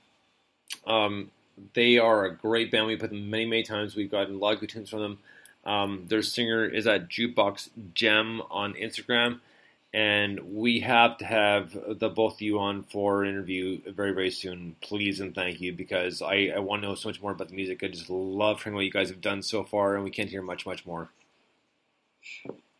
um, 0.85 1.31
they 1.73 1.97
are 1.97 2.25
a 2.25 2.35
great 2.35 2.71
band. 2.71 2.87
We 2.87 2.95
put 2.95 3.09
them 3.09 3.29
many, 3.29 3.45
many 3.45 3.63
times. 3.63 3.95
We've 3.95 4.11
gotten 4.11 4.35
a 4.35 4.37
lot 4.37 4.53
of 4.53 4.59
good 4.59 4.69
tunes 4.69 4.89
from 4.89 5.01
them. 5.01 5.19
Um, 5.65 6.05
their 6.07 6.21
singer 6.21 6.63
is 6.63 6.87
at 6.87 7.09
Jukebox 7.09 7.69
Gem 7.93 8.41
on 8.49 8.73
Instagram, 8.75 9.39
and 9.93 10.39
we 10.55 10.79
have 10.81 11.17
to 11.17 11.25
have 11.25 11.77
the 11.99 12.09
both 12.09 12.35
of 12.35 12.41
you 12.41 12.59
on 12.59 12.83
for 12.83 13.23
an 13.23 13.29
interview 13.29 13.81
very, 13.91 14.13
very 14.13 14.31
soon. 14.31 14.75
Please 14.81 15.19
and 15.19 15.35
thank 15.35 15.59
you 15.59 15.73
because 15.73 16.21
I, 16.21 16.51
I 16.55 16.59
want 16.59 16.81
to 16.83 16.87
know 16.87 16.95
so 16.95 17.09
much 17.09 17.21
more 17.21 17.31
about 17.31 17.49
the 17.49 17.55
music. 17.55 17.83
I 17.83 17.87
just 17.87 18.09
love 18.09 18.63
hearing 18.63 18.75
what 18.75 18.85
you 18.85 18.91
guys 18.91 19.09
have 19.09 19.21
done 19.21 19.41
so 19.41 19.63
far, 19.63 19.95
and 19.95 20.03
we 20.03 20.11
can't 20.11 20.29
hear 20.29 20.41
much, 20.41 20.65
much 20.65 20.85
more. 20.85 21.09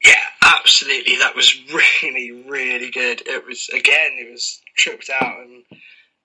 Yeah, 0.03 0.23
absolutely. 0.43 1.17
That 1.17 1.35
was 1.35 1.55
really, 2.03 2.31
really 2.47 2.91
good. 2.91 3.21
It 3.25 3.45
was 3.45 3.69
again, 3.69 4.11
it 4.17 4.31
was 4.31 4.61
tripped 4.77 5.09
out 5.09 5.39
and 5.39 5.63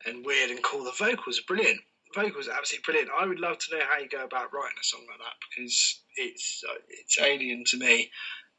and 0.07 0.25
weird 0.25 0.51
and 0.51 0.63
cool. 0.63 0.85
The 0.85 0.93
vocals 0.99 1.39
are 1.39 1.47
brilliant. 1.47 1.81
The 2.15 2.23
vocals 2.23 2.49
are 2.49 2.57
absolutely 2.57 2.85
brilliant. 2.85 3.11
I 3.19 3.27
would 3.27 3.41
love 3.41 3.59
to 3.59 3.77
know 3.77 3.85
how 3.89 3.99
you 3.99 4.09
go 4.09 4.25
about 4.25 4.53
writing 4.53 4.79
a 4.81 4.85
song 4.85 5.01
like 5.09 5.19
that 5.19 5.37
because 5.51 6.03
it's 6.17 6.63
uh, 6.69 6.75
it's 6.89 7.19
alien 7.21 7.65
to 7.69 7.79
me. 7.79 8.11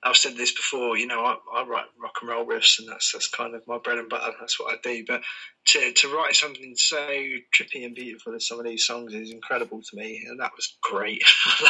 I've 0.03 0.15
said 0.17 0.37
this 0.37 0.51
before. 0.51 0.97
You 0.97 1.07
know, 1.07 1.25
I, 1.25 1.35
I 1.55 1.65
write 1.65 1.85
rock 1.99 2.13
and 2.21 2.29
roll 2.29 2.45
riffs, 2.45 2.77
and 2.79 2.87
that's 2.87 3.11
that's 3.11 3.27
kind 3.27 3.55
of 3.55 3.67
my 3.67 3.79
bread 3.79 3.97
and 3.97 4.09
butter. 4.09 4.33
That's 4.39 4.59
what 4.59 4.73
I 4.73 4.77
do. 4.83 5.03
But 5.07 5.21
to 5.67 5.93
to 5.93 6.15
write 6.15 6.35
something 6.35 6.73
so 6.75 6.97
trippy 7.07 7.85
and 7.85 7.95
beautiful 7.95 8.35
as 8.35 8.47
some 8.47 8.59
of 8.59 8.65
these 8.65 8.85
songs 8.85 9.13
is 9.13 9.31
incredible 9.31 9.81
to 9.81 9.95
me, 9.95 10.23
and 10.27 10.39
that 10.39 10.51
was 10.55 10.77
great. 10.81 11.23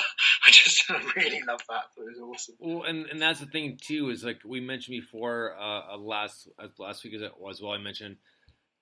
I 0.89 1.03
really 1.15 1.41
love 1.47 1.61
that. 1.69 1.85
It 1.97 2.01
was 2.01 2.19
awesome. 2.19 2.55
Well, 2.59 2.83
and, 2.83 3.05
and 3.07 3.21
that's 3.21 3.39
the 3.39 3.45
thing 3.45 3.77
too 3.81 4.09
is 4.09 4.23
like 4.23 4.41
we 4.45 4.59
mentioned 4.59 4.99
before 4.99 5.55
uh, 5.59 5.93
uh, 5.93 5.97
last 5.97 6.47
uh, 6.59 6.67
last 6.77 7.03
week 7.03 7.13
as 7.15 7.61
well 7.61 7.71
I 7.71 7.77
mentioned, 7.77 8.17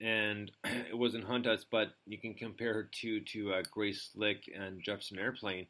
and 0.01 0.51
it 0.63 0.97
wasn't 0.97 1.25
Hunt 1.25 1.47
Us, 1.47 1.65
but 1.69 1.89
you 2.05 2.17
can 2.17 2.33
compare 2.33 2.73
her 2.73 2.89
to 3.01 3.21
to 3.21 3.53
uh, 3.53 3.63
Grace 3.71 4.09
Slick 4.13 4.49
and 4.53 4.81
Jefferson 4.83 5.19
Airplane, 5.19 5.67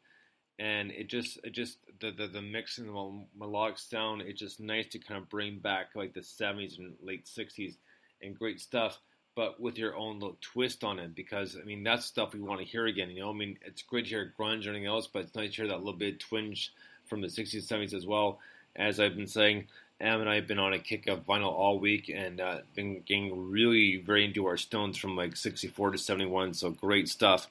and 0.60 0.92
it 0.92 1.08
just 1.10 1.40
it 1.44 1.52
just 1.52 1.78
the 2.00 2.12
the, 2.12 2.28
the 2.28 2.42
mix 2.42 2.78
and 2.78 2.90
the 2.90 3.26
melodic 3.38 3.78
sound. 3.78 4.22
It's 4.22 4.40
just 4.40 4.60
nice 4.60 4.88
to 4.90 5.00
kind 5.00 5.22
of 5.22 5.30
bring 5.30 5.60
back 5.60 5.88
like 5.96 6.14
the 6.14 6.22
'70s 6.22 6.80
and 6.80 6.94
late 7.02 7.26
'60s 7.26 7.76
and 8.22 8.38
great 8.38 8.60
stuff. 8.60 9.00
But 9.36 9.60
with 9.60 9.78
your 9.80 9.96
own 9.96 10.20
little 10.20 10.38
twist 10.42 10.84
on 10.84 11.00
it, 11.00 11.16
because 11.16 11.58
I 11.60 11.66
mean 11.66 11.84
that's 11.84 12.06
stuff 12.06 12.34
we 12.34 12.42
want 12.42 12.60
to 12.60 12.66
hear 12.66 12.86
again. 12.86 13.10
You 13.10 13.22
know, 13.22 13.30
I 13.30 13.34
mean 13.34 13.58
it's 13.66 13.82
great 13.82 14.06
to 14.06 14.10
hear 14.10 14.34
grunge 14.40 14.60
and 14.60 14.68
everything 14.68 14.88
else, 14.88 15.08
but 15.08 15.24
it's 15.24 15.36
nice 15.36 15.52
to 15.52 15.56
hear 15.56 15.68
that 15.70 15.80
little 15.80 15.94
bit 15.94 16.20
twinge 16.20 16.72
from 17.06 17.22
the 17.22 17.28
60s, 17.28 17.68
70s 17.68 17.94
as 17.94 18.06
well. 18.06 18.40
As 18.76 19.00
I've 19.00 19.16
been 19.16 19.28
saying, 19.28 19.68
Am 20.02 20.20
and 20.20 20.30
I 20.30 20.36
have 20.36 20.48
been 20.48 20.60
on 20.60 20.74
a 20.74 20.80
kick 20.80 21.08
of 21.08 21.26
vinyl 21.26 21.52
all 21.52 21.80
week 21.80 22.12
and 22.14 22.42
uh, 22.42 22.60
been 22.76 23.02
getting 23.06 23.52
really 23.52 23.98
very 23.98 24.26
into 24.26 24.46
our 24.48 24.58
Stones 24.58 24.98
from 24.98 25.16
like 25.16 25.36
64 25.38 25.92
to 25.92 25.98
71. 25.98 26.56
So 26.56 26.72
great 26.72 27.08
stuff 27.08 27.48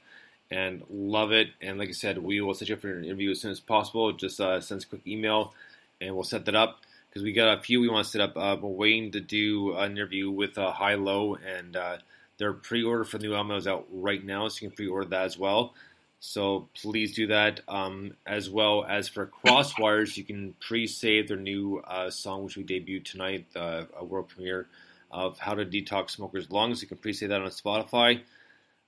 and 0.51 0.83
love 0.91 1.33
it. 1.33 1.49
And 1.63 1.79
like 1.79 1.89
I 1.89 1.93
said, 1.93 2.19
we 2.19 2.41
will 2.41 2.55
set 2.55 2.69
you 2.69 2.75
up 2.75 2.83
for 2.83 2.93
an 2.93 3.05
interview 3.05 3.31
as 3.31 3.41
soon 3.41 3.53
as 3.53 3.61
possible. 3.61 4.13
Just 4.13 4.41
uh, 4.41 4.61
send 4.61 4.81
us 4.81 4.85
a 4.85 4.89
quick 4.89 5.07
email 5.07 5.55
and 6.01 6.15
we'll 6.15 6.25
set 6.25 6.45
that 6.45 6.55
up 6.55 6.81
because 7.13 7.25
we 7.25 7.33
got 7.33 7.59
a 7.59 7.61
few 7.61 7.81
we 7.81 7.91
want 7.91 8.07
to 8.07 8.11
set 8.11 8.23
up. 8.23 8.37
Uh, 8.39 8.57
we're 8.59 8.71
waiting 8.71 9.11
to 9.13 9.21
do 9.21 9.75
an 9.77 9.93
interview 9.93 10.31
with 10.31 10.57
uh, 10.57 10.73
High 10.73 10.95
Low 10.95 11.35
and 11.35 11.77
uh, 11.77 11.99
their 12.39 12.55
pre-order 12.55 13.05
for 13.05 13.19
the 13.19 13.27
new 13.27 13.35
album 13.35 13.55
is 13.57 13.67
out 13.67 13.87
right 13.93 14.25
now, 14.25 14.49
so 14.49 14.63
you 14.63 14.69
can 14.69 14.77
pre-order 14.77 15.11
that 15.11 15.27
as 15.27 15.39
well. 15.39 15.75
So 16.21 16.69
please 16.75 17.15
do 17.15 17.27
that. 17.27 17.61
Um, 17.69 18.15
as 18.27 18.49
well 18.49 18.87
as 18.89 19.09
for 19.09 19.27
Crosswires, 19.27 20.17
you 20.17 20.25
can 20.25 20.55
pre-save 20.59 21.29
their 21.29 21.37
new 21.37 21.83
uh, 21.87 22.09
song, 22.09 22.45
which 22.45 22.57
we 22.57 22.65
debuted 22.65 23.05
tonight, 23.05 23.47
uh, 23.55 23.85
a 23.95 24.05
world 24.05 24.29
premiere 24.29 24.69
of 25.11 25.39
How 25.39 25.55
to 25.55 25.67
Detox 25.67 26.13
Smokers' 26.13 26.51
Lungs. 26.51 26.81
You 26.81 26.89
can 26.89 26.97
pre-save 26.97 27.29
that 27.29 27.43
on 27.43 27.49
Spotify. 27.49 28.23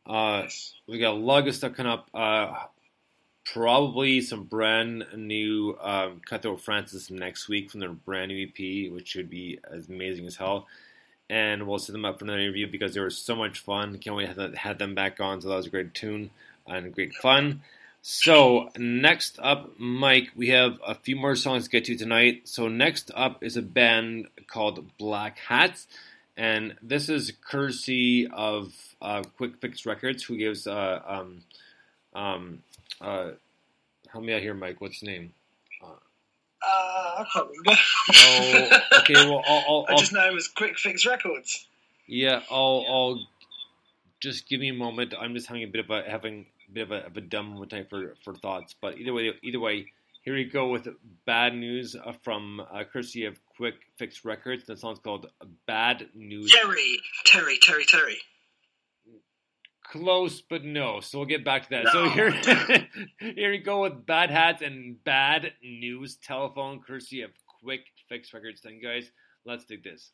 Uh, 0.06 0.44
we 0.86 0.98
got 0.98 1.12
a 1.12 1.18
lot 1.18 1.46
of 1.46 1.54
stuff 1.54 1.74
coming 1.74 1.92
up. 1.92 2.08
Probably 3.52 4.20
some 4.20 4.44
brand 4.44 5.06
new 5.14 5.76
um, 5.80 6.20
Cutthroat 6.24 6.62
Francis 6.62 7.10
next 7.10 7.48
week 7.48 7.70
from 7.70 7.80
their 7.80 7.90
brand 7.90 8.28
new 8.30 8.46
EP, 8.46 8.92
which 8.92 9.08
should 9.08 9.28
be 9.28 9.58
as 9.70 9.88
amazing 9.88 10.26
as 10.26 10.36
hell. 10.36 10.66
And 11.28 11.66
we'll 11.66 11.78
set 11.78 11.92
them 11.92 12.04
up 12.04 12.18
for 12.18 12.24
another 12.24 12.40
interview 12.40 12.70
because 12.70 12.94
they 12.94 13.00
were 13.00 13.10
so 13.10 13.34
much 13.36 13.58
fun. 13.58 13.98
Can't 13.98 14.16
wait 14.16 14.34
to 14.34 14.42
have- 14.42 14.54
have 14.54 14.78
them 14.78 14.94
back 14.94 15.20
on. 15.20 15.40
So 15.40 15.48
that 15.48 15.56
was 15.56 15.66
a 15.66 15.70
great 15.70 15.94
tune 15.94 16.30
and 16.66 16.92
great 16.92 17.14
fun. 17.14 17.62
So 18.06 18.68
next 18.76 19.38
up, 19.38 19.78
Mike, 19.78 20.30
we 20.36 20.48
have 20.48 20.78
a 20.86 20.94
few 20.94 21.16
more 21.16 21.34
songs 21.34 21.64
to 21.64 21.70
get 21.70 21.86
to 21.86 21.96
tonight. 21.96 22.42
So 22.44 22.68
next 22.68 23.10
up 23.14 23.42
is 23.42 23.56
a 23.56 23.62
band 23.62 24.28
called 24.46 24.96
Black 24.98 25.38
Hats, 25.38 25.86
and 26.36 26.76
this 26.82 27.08
is 27.08 27.32
courtesy 27.48 28.26
of 28.26 28.74
uh, 29.00 29.22
Quick 29.38 29.56
Fix 29.56 29.86
Records, 29.86 30.22
who 30.22 30.36
gives 30.36 30.66
uh, 30.66 31.00
um, 31.06 31.44
um, 32.14 32.62
uh, 33.00 33.30
help 34.10 34.24
me 34.24 34.32
out 34.32 34.42
here, 34.42 34.54
Mike. 34.54 34.80
What's 34.80 35.00
his 35.00 35.08
name? 35.08 35.32
Uh, 35.82 35.86
I 36.66 37.26
can't 37.32 37.48
remember. 37.48 37.80
Oh, 38.14 38.98
okay. 39.00 39.14
Well, 39.14 39.42
I'll, 39.46 39.64
I'll, 39.68 39.86
I 39.88 39.96
just 39.96 40.12
know 40.12 40.26
it 40.26 40.34
was 40.34 40.48
Quick 40.48 40.78
Fix 40.78 41.04
Records. 41.06 41.66
Yeah, 42.06 42.40
I'll, 42.50 42.84
I'll 42.88 43.26
just 44.20 44.48
give 44.48 44.60
me 44.60 44.70
a 44.70 44.74
moment. 44.74 45.14
I'm 45.18 45.34
just 45.34 45.46
having 45.46 45.62
a 45.62 45.66
bit 45.66 45.84
of 45.84 45.90
a 45.90 46.08
having 46.08 46.46
a 46.68 46.72
bit 46.72 46.82
of 46.82 46.90
a, 46.90 47.06
of 47.06 47.16
a 47.16 47.20
dumb 47.20 47.50
moment 47.50 47.70
time 47.70 47.86
for, 47.88 48.14
for 48.24 48.34
thoughts. 48.34 48.74
But 48.80 48.98
either 48.98 49.12
way, 49.12 49.32
either 49.42 49.60
way, 49.60 49.86
here 50.22 50.34
we 50.34 50.44
go 50.44 50.68
with 50.68 50.88
bad 51.26 51.54
news 51.54 51.94
uh, 51.94 52.12
from 52.22 52.60
uh, 52.60 52.84
courtesy 52.84 53.26
of 53.26 53.38
Quick 53.56 53.74
Fix 53.96 54.24
Records. 54.24 54.64
The 54.64 54.76
song's 54.76 54.98
called 54.98 55.26
"Bad 55.66 56.08
News." 56.14 56.50
Terry, 56.50 56.98
Terry, 57.24 57.58
Terry, 57.60 57.84
Terry. 57.84 58.18
Close, 59.94 60.42
but 60.42 60.64
no. 60.64 60.98
So 60.98 61.18
we'll 61.18 61.28
get 61.28 61.44
back 61.44 61.68
to 61.68 61.70
that. 61.70 61.86
So 61.92 62.08
here, 62.08 62.32
here 63.34 63.50
we 63.52 63.58
go 63.58 63.82
with 63.82 64.04
bad 64.04 64.28
hats 64.28 64.60
and 64.60 64.96
bad 65.04 65.52
news 65.62 66.16
telephone, 66.16 66.80
courtesy 66.84 67.22
of 67.22 67.30
Quick 67.62 67.82
Fix 68.08 68.34
Records. 68.34 68.60
Then, 68.60 68.80
guys, 68.82 69.12
let's 69.46 69.64
dig 69.64 69.84
this. 69.84 70.10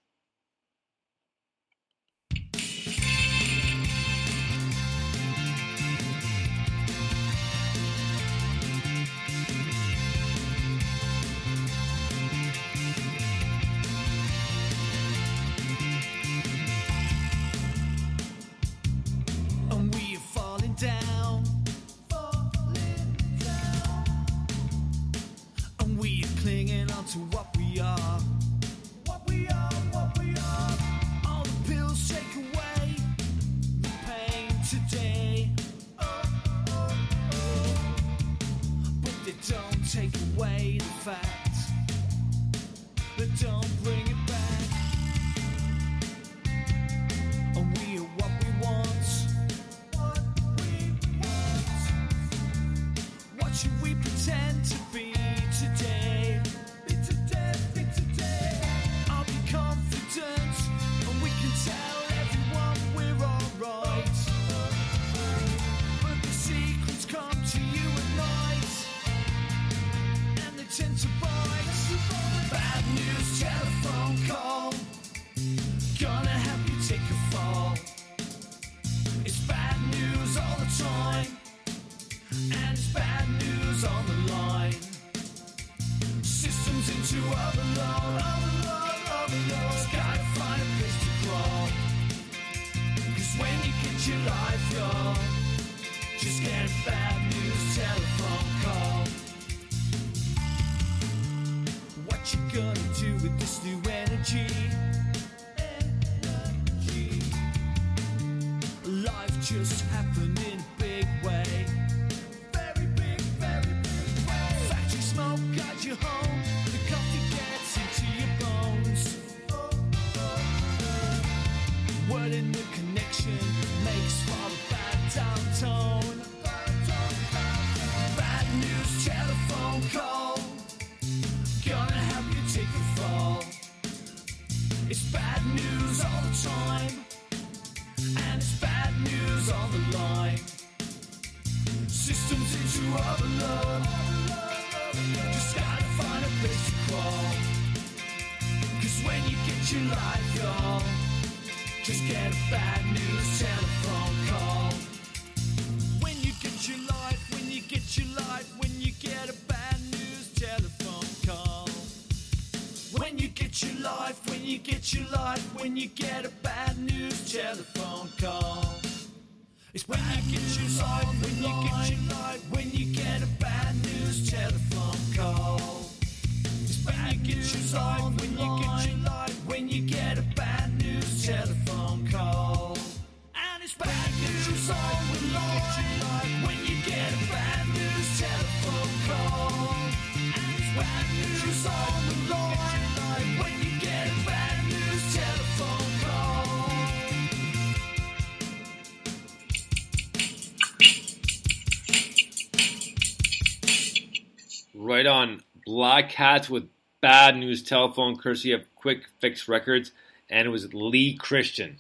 Right 205.01 205.07
on. 205.07 205.41
Black 205.65 206.13
Hats 206.13 206.51
with 206.51 206.69
Bad 207.01 207.35
News 207.35 207.63
Telephone, 207.63 208.19
courtesy 208.19 208.53
of 208.53 208.67
Quick 208.75 209.07
Fix 209.19 209.49
Records, 209.49 209.93
and 210.29 210.47
it 210.47 210.51
was 210.51 210.75
Lee 210.75 211.17
Christian. 211.17 211.79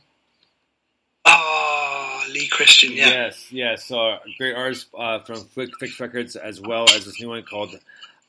Oh, 1.26 2.24
Lee 2.32 2.48
Christian, 2.48 2.92
yeah. 2.92 3.10
Yes, 3.10 3.52
yes. 3.52 3.84
So 3.84 3.98
a 3.98 4.20
great 4.38 4.55
artist 4.55 4.86
uh, 4.97 5.18
from 5.18 5.44
Quick 5.52 5.68
Fix 5.78 6.01
Records, 6.01 6.34
as 6.34 6.62
well 6.62 6.84
as 6.94 7.05
this 7.05 7.20
new 7.20 7.28
one 7.28 7.42
called 7.42 7.78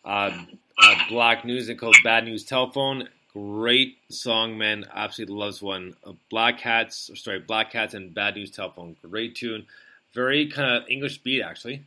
uh, 0.04 0.38
uh, 0.78 0.96
Black 1.08 1.46
News 1.46 1.70
and 1.70 1.80
called 1.80 1.96
Bad 2.04 2.26
News 2.26 2.44
Telephone. 2.44 3.08
Great 3.32 3.98
song, 4.10 4.58
man. 4.58 4.86
Absolutely 4.94 5.36
loves 5.38 5.62
one. 5.62 5.96
Uh, 6.06 6.12
Black 6.30 6.60
Hats, 6.60 7.10
or 7.10 7.16
sorry, 7.16 7.40
Black 7.40 7.72
Hats 7.72 7.94
and 7.94 8.14
Bad 8.14 8.36
News 8.36 8.52
Telephone. 8.52 8.98
Great 9.02 9.36
tune. 9.36 9.68
Very 10.14 10.48
kind 10.48 10.84
of 10.84 10.90
English 10.90 11.20
beat, 11.20 11.44
actually. 11.44 11.86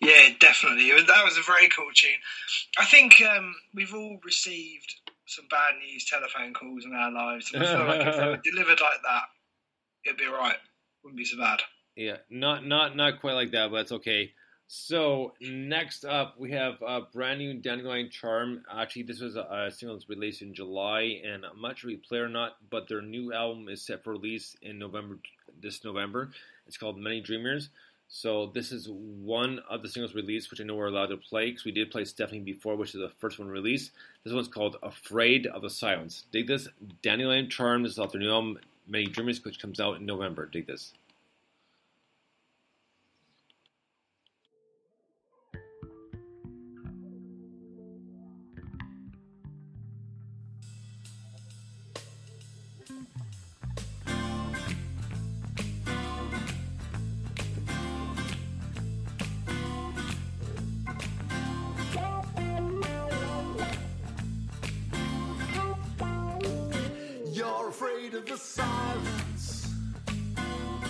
Yeah, 0.00 0.30
definitely. 0.38 0.90
That 0.90 1.24
was 1.24 1.36
a 1.36 1.42
very 1.42 1.68
cool 1.68 1.90
tune. 1.94 2.10
I 2.78 2.86
think 2.86 3.22
um, 3.22 3.54
we've 3.74 3.94
all 3.94 4.18
received 4.24 4.94
some 5.26 5.46
bad 5.50 5.74
news 5.78 6.06
telephone 6.06 6.54
calls 6.54 6.84
in 6.84 6.94
our 6.94 7.12
lives. 7.12 7.50
And 7.52 7.62
I 7.62 7.66
feel 7.66 7.86
like 7.86 8.06
if 8.06 8.16
they 8.18 8.26
were 8.26 8.40
delivered 8.42 8.80
like 8.80 9.02
that, 9.02 9.24
it'd 10.04 10.18
be 10.18 10.26
alright. 10.26 10.56
Wouldn't 11.04 11.18
be 11.18 11.24
so 11.24 11.38
bad. 11.38 11.60
Yeah, 11.96 12.16
not 12.30 12.64
not 12.66 12.96
not 12.96 13.20
quite 13.20 13.34
like 13.34 13.52
that, 13.52 13.70
but 13.70 13.78
it's 13.78 13.92
okay. 13.92 14.32
So 14.68 15.32
next 15.40 16.04
up, 16.04 16.38
we 16.38 16.52
have 16.52 16.80
a 16.80 17.00
brand 17.00 17.40
new 17.40 17.54
Dandelion 17.54 18.08
Charm. 18.08 18.62
Actually, 18.72 19.02
this 19.02 19.20
was 19.20 19.34
a, 19.36 19.40
a 19.40 19.70
single 19.70 19.96
that's 19.96 20.08
released 20.08 20.42
in 20.42 20.54
July, 20.54 21.20
and 21.24 21.44
I'm 21.44 21.60
not 21.60 21.76
sure 21.76 21.90
if 21.90 21.96
you 21.96 22.02
play 22.08 22.18
or 22.18 22.28
not, 22.28 22.52
but 22.70 22.88
their 22.88 23.02
new 23.02 23.32
album 23.32 23.68
is 23.68 23.84
set 23.84 24.04
for 24.04 24.12
release 24.12 24.56
in 24.62 24.78
November. 24.78 25.18
This 25.60 25.84
November, 25.84 26.30
it's 26.66 26.76
called 26.76 26.98
Many 26.98 27.20
Dreamers. 27.20 27.70
So 28.12 28.50
this 28.52 28.72
is 28.72 28.88
one 28.88 29.60
of 29.70 29.82
the 29.82 29.88
singles 29.88 30.16
released, 30.16 30.50
which 30.50 30.60
I 30.60 30.64
know 30.64 30.74
we're 30.74 30.88
allowed 30.88 31.06
to 31.06 31.16
play 31.16 31.50
because 31.50 31.64
we 31.64 31.70
did 31.70 31.92
play 31.92 32.04
Stephanie 32.04 32.40
before, 32.40 32.74
which 32.74 32.92
is 32.92 33.00
the 33.00 33.08
first 33.08 33.38
one 33.38 33.46
released. 33.46 33.92
This 34.24 34.34
one's 34.34 34.48
called 34.48 34.76
"Afraid 34.82 35.46
of 35.46 35.62
the 35.62 35.70
Silence." 35.70 36.24
Dig 36.32 36.48
this, 36.48 36.66
Dandelion 37.02 37.48
Charm. 37.48 37.84
This 37.84 37.92
is 37.92 37.98
off 38.00 38.10
their 38.10 38.20
new 38.20 38.32
album, 38.32 38.58
Many 38.88 39.06
Dreamers, 39.06 39.44
which 39.44 39.60
comes 39.60 39.78
out 39.78 39.98
in 39.98 40.06
November. 40.06 40.46
Dig 40.46 40.66
this. 40.66 40.92
Of 68.20 68.26
the 68.26 68.36
silence. 68.36 69.72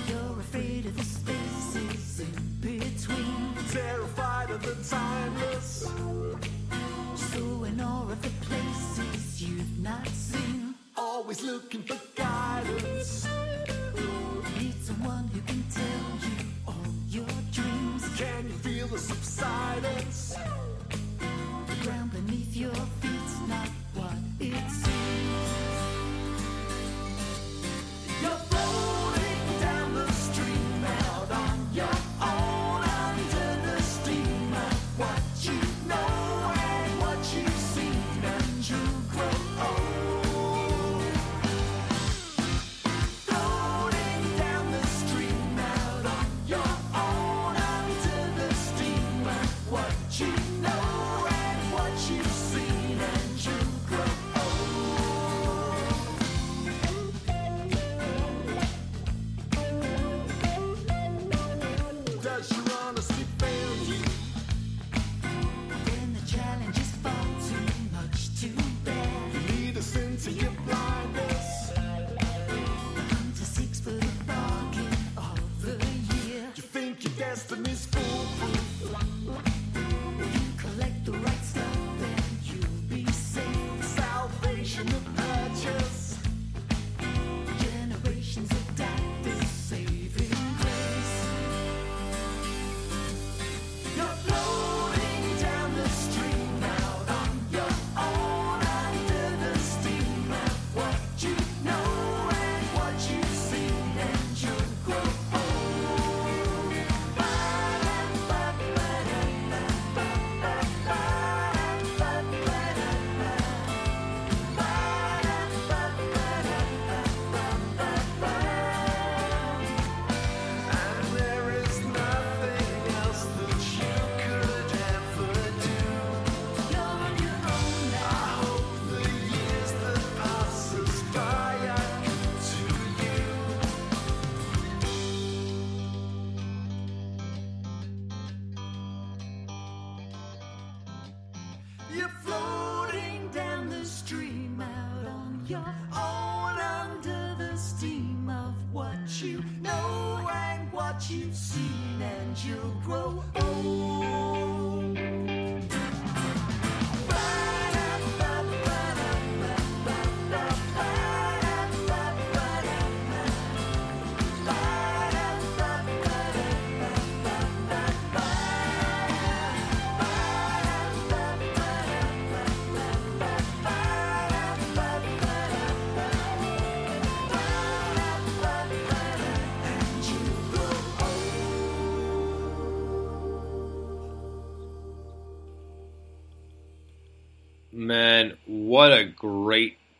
You're 0.08 0.40
afraid 0.40 0.86
of 0.86 0.96
the 0.96 1.04
spaces 1.04 2.20
in 2.20 2.34
between. 2.60 3.54
Terrified 3.70 4.50
of 4.50 4.62
the 4.62 4.74
timeless. 4.88 5.88
So 7.14 7.64
in 7.64 7.80
awe 7.80 8.10
of 8.10 8.20
the 8.22 8.30
places 8.46 9.42
you've 9.42 9.78
not 9.78 10.08
seen. 10.08 10.74
Always 10.96 11.42
looking 11.42 11.82
for 11.82 12.00
guidance. 12.16 13.28
Need 14.58 14.82
someone 14.82 15.28
who 15.32 15.40
can 15.42 15.62
tell 15.70 16.08
you 16.26 16.36
all 16.66 16.92
your 17.08 17.36
dreams. 17.52 18.08
Can 18.16 18.46
you 18.48 18.56
feel 18.66 18.86
the 18.88 18.98
subsidence? 18.98 20.36
The 21.68 21.84
ground 21.84 22.12
beneath 22.12 22.56
your 22.56 22.74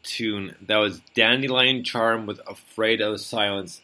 tune. 0.03 0.57
That 0.63 0.79
was 0.79 1.01
Dandelion 1.15 1.85
Charm 1.85 2.27
with 2.27 2.41
Afraid 2.47 3.01
of 3.01 3.21
Silence. 3.21 3.81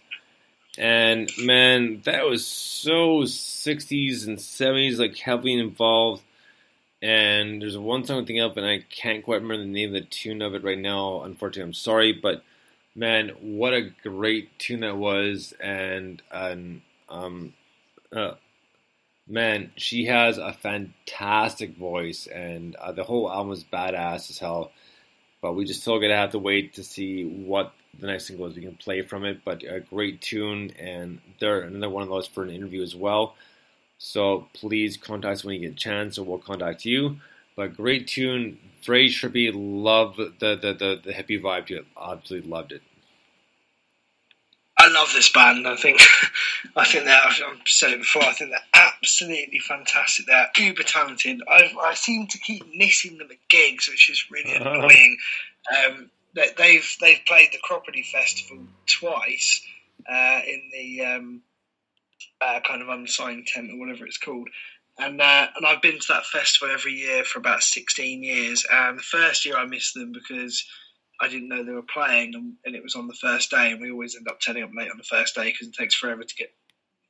And 0.79 1.31
man, 1.39 2.03
that 2.05 2.27
was 2.27 2.47
so 2.47 3.23
60s 3.23 4.27
and 4.27 4.39
70s, 4.39 4.99
like 4.99 5.17
heavily 5.17 5.55
involved. 5.55 6.23
And 7.03 7.63
there's 7.63 7.79
one 7.79 8.05
song 8.05 8.19
I'm 8.19 8.41
of, 8.41 8.57
and 8.57 8.67
I 8.67 8.85
can't 8.91 9.25
quite 9.25 9.43
remember 9.43 9.65
the 9.65 9.71
name 9.71 9.95
of 9.95 10.03
the 10.03 10.09
tune 10.09 10.43
of 10.43 10.55
it 10.55 10.65
right 10.65 10.79
now. 10.79 11.23
Unfortunately, 11.23 11.69
I'm 11.69 11.75
sorry, 11.75 12.13
but 12.13 12.43
man, 12.95 13.31
what 13.41 13.75
a 13.75 13.91
great 14.03 14.59
tune 14.59 14.81
that 14.81 14.97
was. 14.97 15.55
And, 15.61 16.23
and 16.31 16.83
um, 17.09 17.53
uh, 18.15 18.33
man, 19.27 19.73
she 19.77 20.07
has 20.07 20.39
a 20.39 20.53
fantastic 20.53 21.77
voice, 21.77 22.27
and 22.27 22.75
uh, 22.77 22.93
the 22.93 23.05
whole 23.05 23.31
album 23.31 23.53
is 23.53 23.65
badass 23.65 24.31
as 24.31 24.39
hell. 24.39 24.73
But 25.47 25.55
we 25.55 25.65
just 25.65 25.83
still 25.83 26.01
gonna 26.01 26.17
have 26.17 26.33
to 26.33 26.41
wait 26.41 26.75
to 26.75 26.83
see 26.83 27.25
what 27.25 27.73
the 28.01 28.09
next 28.09 28.27
single 28.27 28.47
is 28.47 28.57
we 28.57 28.63
can 28.63 28.75
play 28.75 29.03
from 29.03 29.25
it. 29.25 29.45
But 29.45 29.63
a 29.63 29.79
great 29.79 30.21
tune, 30.21 30.73
and 30.77 31.21
they're 31.39 31.61
another 31.61 31.89
one 31.89 32.03
of 32.03 32.09
those 32.09 32.27
for 32.27 32.43
an 32.43 32.51
interview 32.51 32.83
as 32.83 32.97
well. 32.97 33.37
So 33.97 34.49
please 34.55 34.97
contact 34.97 35.33
us 35.33 35.45
when 35.45 35.55
you 35.55 35.61
get 35.61 35.73
a 35.75 35.77
chance, 35.77 36.19
or 36.19 36.25
we'll 36.25 36.39
contact 36.39 36.85
you. 36.85 37.19
But 37.55 37.77
great 37.77 38.09
tune, 38.09 38.59
very 38.85 39.09
trippy. 39.09 39.53
Love 39.55 40.17
the 40.17 40.33
the 40.41 40.73
the, 40.73 41.01
the 41.05 41.13
hippie 41.13 41.41
vibe 41.41 41.67
to 41.67 41.77
it. 41.77 41.87
Absolutely 41.97 42.51
loved 42.51 42.73
it. 42.73 42.83
I 44.79 44.89
love 44.89 45.13
this 45.15 45.33
band. 45.33 45.67
I 45.67 45.77
think, 45.77 46.01
I 46.77 46.85
think 46.85 47.05
they're. 47.05 47.17
I've 47.17 47.61
said 47.65 47.93
it 47.93 48.01
before. 48.01 48.25
I 48.25 48.33
think 48.33 48.51
they're 48.51 48.83
absolutely 49.03 49.59
fantastic. 49.59 50.27
They're 50.27 50.51
uber 50.59 50.83
talented. 50.83 51.43
I, 51.49 51.73
I 51.81 51.95
seem 51.95 52.27
to 52.29 52.39
keep 52.39 52.65
missing 52.75 53.19
them 53.19 53.29
at 53.31 53.49
gigs, 53.49 53.89
which 53.89 54.11
is 54.11 54.31
really 54.31 54.55
annoying. 54.55 55.17
Um, 55.75 56.11
they, 56.35 56.49
they've 56.57 56.97
they've 57.01 57.21
played 57.27 57.49
the 57.53 57.59
Cropredy 57.59 58.05
Festival 58.05 58.59
twice 58.87 59.63
uh, 60.11 60.41
in 60.47 60.71
the 60.73 61.05
um, 61.05 61.43
uh, 62.41 62.61
kind 62.67 62.83
of 62.83 62.89
unsigned 62.89 63.47
tent 63.47 63.71
or 63.73 63.79
whatever 63.79 64.07
it's 64.07 64.19
called. 64.19 64.49
And 64.99 65.21
uh, 65.21 65.47
and 65.57 65.67
I've 65.67 65.83
been 65.83 65.99
to 65.99 66.07
that 66.09 66.27
festival 66.27 66.73
every 66.73 66.93
year 66.93 67.25
for 67.25 67.39
about 67.39 67.63
sixteen 67.63 68.23
years. 68.23 68.67
And 68.71 68.99
the 68.99 69.03
first 69.03 69.47
year 69.47 69.57
I 69.57 69.65
missed 69.65 69.95
them 69.95 70.13
because 70.13 70.67
I 71.21 71.29
didn't 71.29 71.49
know 71.49 71.65
they 71.65 71.73
were 71.73 71.83
playing, 71.83 72.35
and, 72.35 72.55
and 72.65 72.75
it 72.75 72.83
was 72.83 72.95
on 72.95 73.09
the 73.09 73.15
first 73.15 73.51
day. 73.51 73.71
And 73.71 73.81
we 73.81 73.91
always 73.91 74.17
end 74.17 74.29
up 74.29 74.41
turning 74.41 74.63
up 74.63 74.71
late 74.77 74.91
on 74.91 74.99
the 74.99 75.05
first 75.05 75.35
day 75.35 75.51
because 75.51 75.69
it 75.69 75.75
takes 75.75 75.95
forever 75.95 76.23
to 76.23 76.35
get 76.35 76.53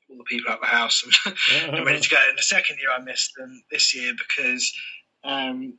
all 0.08 0.16
the 0.16 0.24
people 0.24 0.50
out 0.50 0.58
of 0.58 0.62
the 0.62 0.66
house 0.66 1.04
and, 1.04 1.34
and 1.76 1.86
ready 1.86 2.00
to 2.00 2.08
go. 2.08 2.16
And 2.28 2.38
the 2.38 2.42
second 2.42 2.78
year 2.78 2.90
I 2.96 3.02
missed 3.02 3.32
them 3.36 3.62
this 3.70 3.94
year 3.94 4.12
because 4.16 4.72
um, 5.24 5.74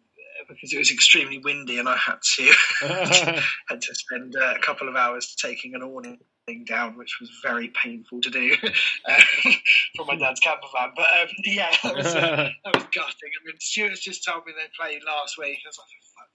because 0.48 0.74
it 0.74 0.78
was 0.78 0.92
extremely 0.92 1.40
windy 1.40 1.80
and 1.80 1.90
I 1.90 1.98
had 1.98 2.22
to 2.22 2.54
had 3.68 3.82
to 3.82 3.96
spend 3.96 4.36
uh, 4.36 4.54
a 4.56 4.60
couple 4.60 4.88
of 4.88 4.96
hours 4.96 5.36
taking 5.36 5.76
an 5.76 5.82
awning 5.82 6.20
thing 6.46 6.64
down, 6.66 6.98
which 6.98 7.18
was 7.20 7.30
very 7.44 7.70
painful 7.70 8.22
to 8.22 8.30
do 8.30 8.56
um, 8.64 9.22
from 9.96 10.08
my 10.08 10.16
dad's 10.16 10.40
camper 10.40 10.68
van. 10.74 10.92
But 10.96 11.08
um, 11.22 11.28
yeah, 11.44 11.76
that 11.84 11.96
was, 11.96 12.16
uh, 12.16 12.50
that 12.64 12.74
was 12.74 12.84
gutting. 12.94 13.32
I 13.42 13.46
mean, 13.46 13.56
Stuart's 13.60 14.00
just 14.00 14.24
told 14.24 14.46
me 14.46 14.54
they 14.56 14.70
played 14.80 15.02
last 15.06 15.38
week. 15.38 15.60
I 15.66 15.70
was 15.70 15.78
like, 15.78 15.88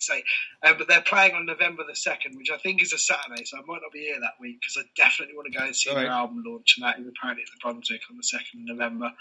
fuck's. 0.03 0.23
Um, 0.63 0.75
but 0.79 0.89
they're 0.89 1.01
playing 1.03 1.35
on 1.35 1.47
November 1.47 1.85
the 1.87 1.93
2nd, 1.93 2.37
which 2.37 2.51
I 2.51 2.59
think 2.59 2.83
is 2.83 2.93
a 2.93 2.99
Saturday, 2.99 3.45
so 3.45 3.59
I 3.59 3.61
might 3.67 3.81
not 3.83 3.93
be 3.93 4.01
here 4.01 4.21
that 4.21 4.35
week 4.41 4.61
because 4.61 4.77
I 4.79 4.89
definitely 4.97 5.35
want 5.37 5.53
to 5.53 5.59
go 5.59 5.65
and 5.65 5.75
see 5.77 5.91
their 5.95 6.09
album 6.11 6.43
launch, 6.47 6.75
and 6.77 6.85
that 6.87 6.99
is 6.99 7.07
apparently 7.07 7.43
at 7.45 7.49
the 7.53 7.61
Brunswick 7.63 8.03
on 8.11 8.17
the 8.17 8.23
2nd 8.23 8.71
of 8.71 8.77
November. 8.77 9.13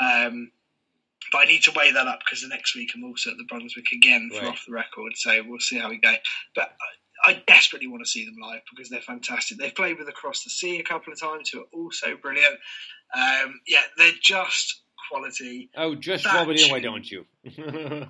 Um, 0.00 0.50
but 1.32 1.38
I 1.38 1.44
need 1.46 1.62
to 1.62 1.72
weigh 1.74 1.92
that 1.92 2.06
up 2.06 2.20
because 2.20 2.42
the 2.42 2.48
next 2.48 2.74
week 2.76 2.90
I'm 2.94 3.04
also 3.04 3.30
at 3.30 3.38
the 3.38 3.44
Brunswick 3.44 3.86
again 3.92 4.28
for 4.32 4.40
Right. 4.42 4.48
off 4.48 4.64
the 4.66 4.72
record, 4.72 5.12
so 5.16 5.42
we'll 5.46 5.58
see 5.60 5.78
how 5.78 5.88
we 5.88 5.98
go. 5.98 6.14
But 6.54 6.74
I, 7.24 7.30
I 7.30 7.42
desperately 7.46 7.88
want 7.88 8.04
to 8.04 8.10
see 8.10 8.24
them 8.26 8.36
live 8.42 8.60
because 8.70 8.90
they're 8.90 9.00
fantastic. 9.00 9.56
They've 9.58 9.74
played 9.74 9.98
with 9.98 10.08
Across 10.08 10.44
the 10.44 10.50
Sea 10.50 10.78
a 10.80 10.82
couple 10.84 11.12
of 11.12 11.20
times, 11.20 11.48
who 11.48 11.60
are 11.60 11.66
also 11.72 12.16
brilliant. 12.20 12.56
Um, 13.14 13.60
yeah, 13.66 13.80
they're 13.96 14.12
just 14.20 14.82
quality. 15.08 15.70
Oh, 15.76 15.94
just 15.94 16.24
That 16.24 16.34
rub 16.34 16.48
it 16.50 16.60
in, 16.60 16.70
why 16.70 16.80
don't 16.80 17.10
you? 17.10 17.24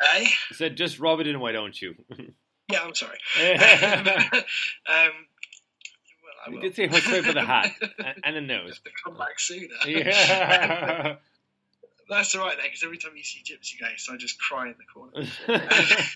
Eh? 0.00 0.26
I 0.50 0.54
said, 0.54 0.76
just 0.76 0.98
rub 1.00 1.20
it 1.20 1.26
in, 1.26 1.40
why 1.40 1.52
don't 1.52 1.80
you? 1.80 1.94
Yeah, 2.70 2.82
I'm 2.84 2.94
sorry. 2.94 3.16
um, 3.40 3.54
well, 4.86 6.36
I 6.46 6.50
you 6.50 6.60
did 6.60 6.76
say 6.76 6.86
hook 6.86 7.06
right 7.06 7.24
by 7.24 7.32
the 7.32 7.40
hat 7.42 7.72
and, 8.24 8.36
the 8.36 8.42
nose. 8.42 8.78
Come 9.02 9.16
back 9.16 9.40
sooner. 9.40 9.68
Yeah. 9.86 11.16
That's 12.10 12.34
all 12.34 12.44
right 12.44 12.58
then, 12.58 12.66
because 12.66 12.84
every 12.84 12.98
time 12.98 13.12
you 13.16 13.24
see 13.24 13.40
Gypsy 13.42 13.80
Ghost, 13.80 14.10
I 14.12 14.18
just 14.18 14.38
cry 14.38 14.66
in 14.66 14.74
the 14.76 14.84
corner. 14.84 16.06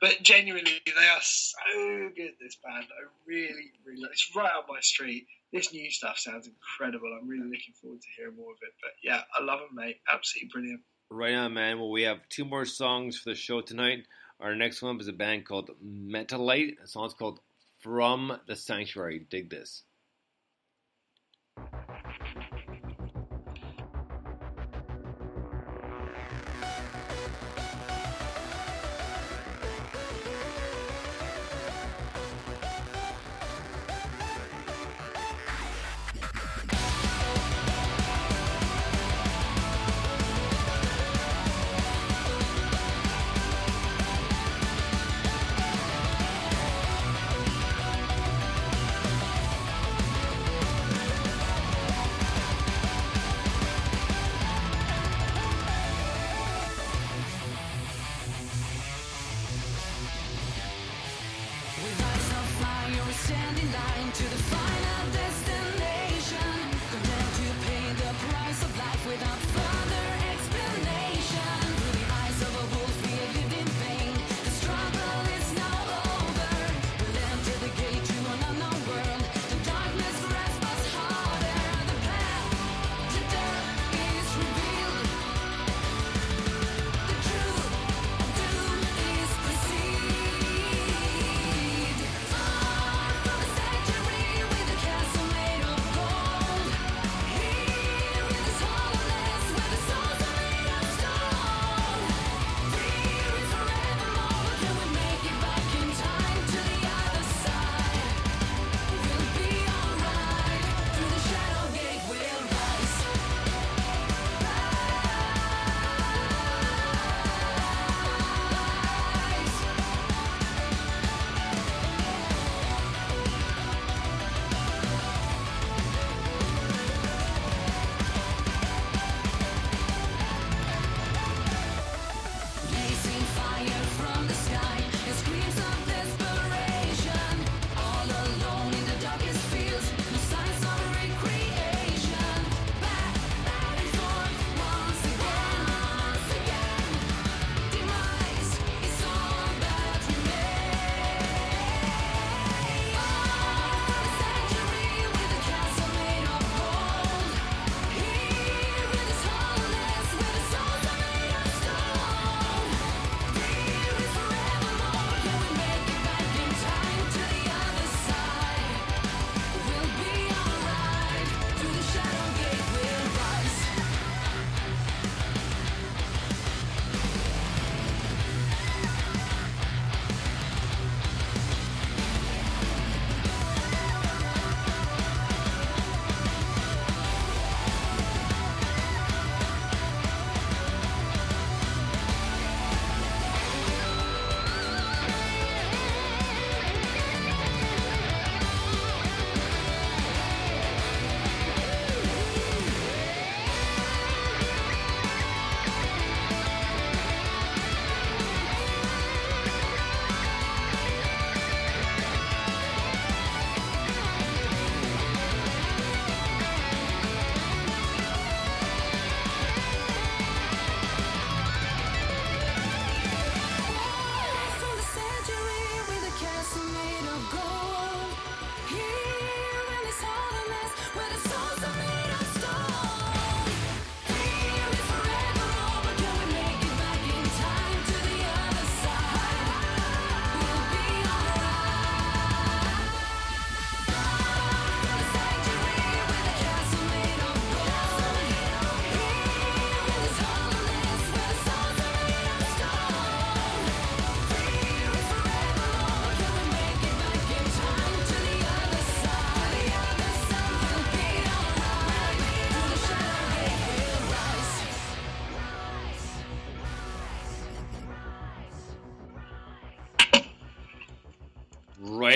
But 0.00 0.22
genuinely, 0.22 0.80
they 0.84 1.08
are 1.08 1.20
so 1.20 2.10
good. 2.14 2.32
This 2.40 2.56
band, 2.62 2.84
I 2.86 3.08
really, 3.26 3.72
really. 3.84 4.02
like. 4.02 4.12
It's 4.12 4.30
right 4.36 4.52
up 4.56 4.66
my 4.68 4.80
street. 4.80 5.26
This 5.52 5.72
new 5.72 5.90
stuff 5.90 6.18
sounds 6.18 6.46
incredible. 6.46 7.08
I'm 7.18 7.26
really 7.26 7.48
looking 7.48 7.74
forward 7.80 8.00
to 8.02 8.08
hearing 8.16 8.36
more 8.36 8.52
of 8.52 8.58
it. 8.62 8.74
But 8.80 8.92
yeah, 9.02 9.22
I 9.34 9.42
love 9.42 9.60
them, 9.60 9.74
mate. 9.74 10.00
Absolutely 10.12 10.50
brilliant. 10.52 10.82
Right 11.10 11.34
on, 11.34 11.54
man. 11.54 11.78
Well, 11.78 11.90
we 11.90 12.02
have 12.02 12.28
two 12.28 12.44
more 12.44 12.66
songs 12.66 13.18
for 13.18 13.30
the 13.30 13.34
show 13.34 13.62
tonight. 13.62 14.06
Our 14.40 14.54
next 14.54 14.82
one 14.82 15.00
is 15.00 15.08
a 15.08 15.12
band 15.12 15.46
called 15.46 15.70
Metalite. 15.82 16.78
The 16.82 16.86
song's 16.86 17.14
called 17.14 17.40
From 17.78 18.38
the 18.46 18.54
Sanctuary. 18.54 19.26
Dig 19.30 19.48
this. 19.48 19.84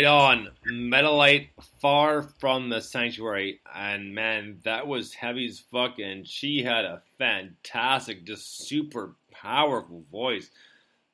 Right 0.03 0.09
on. 0.09 0.49
Metalite 0.67 1.51
far 1.81 2.23
from 2.23 2.71
the 2.71 2.81
sanctuary. 2.81 3.61
And 3.73 4.15
man, 4.15 4.59
that 4.65 4.89
was 4.89 5.15
heavy 5.15 5.47
as 5.47 5.61
fuck. 5.61 6.01
And 6.01 6.27
she 6.27 6.65
had 6.65 6.85
a 6.85 7.03
fantastic, 7.19 8.25
just 8.25 8.67
super 8.67 9.15
powerful 9.31 10.03
voice. 10.11 10.51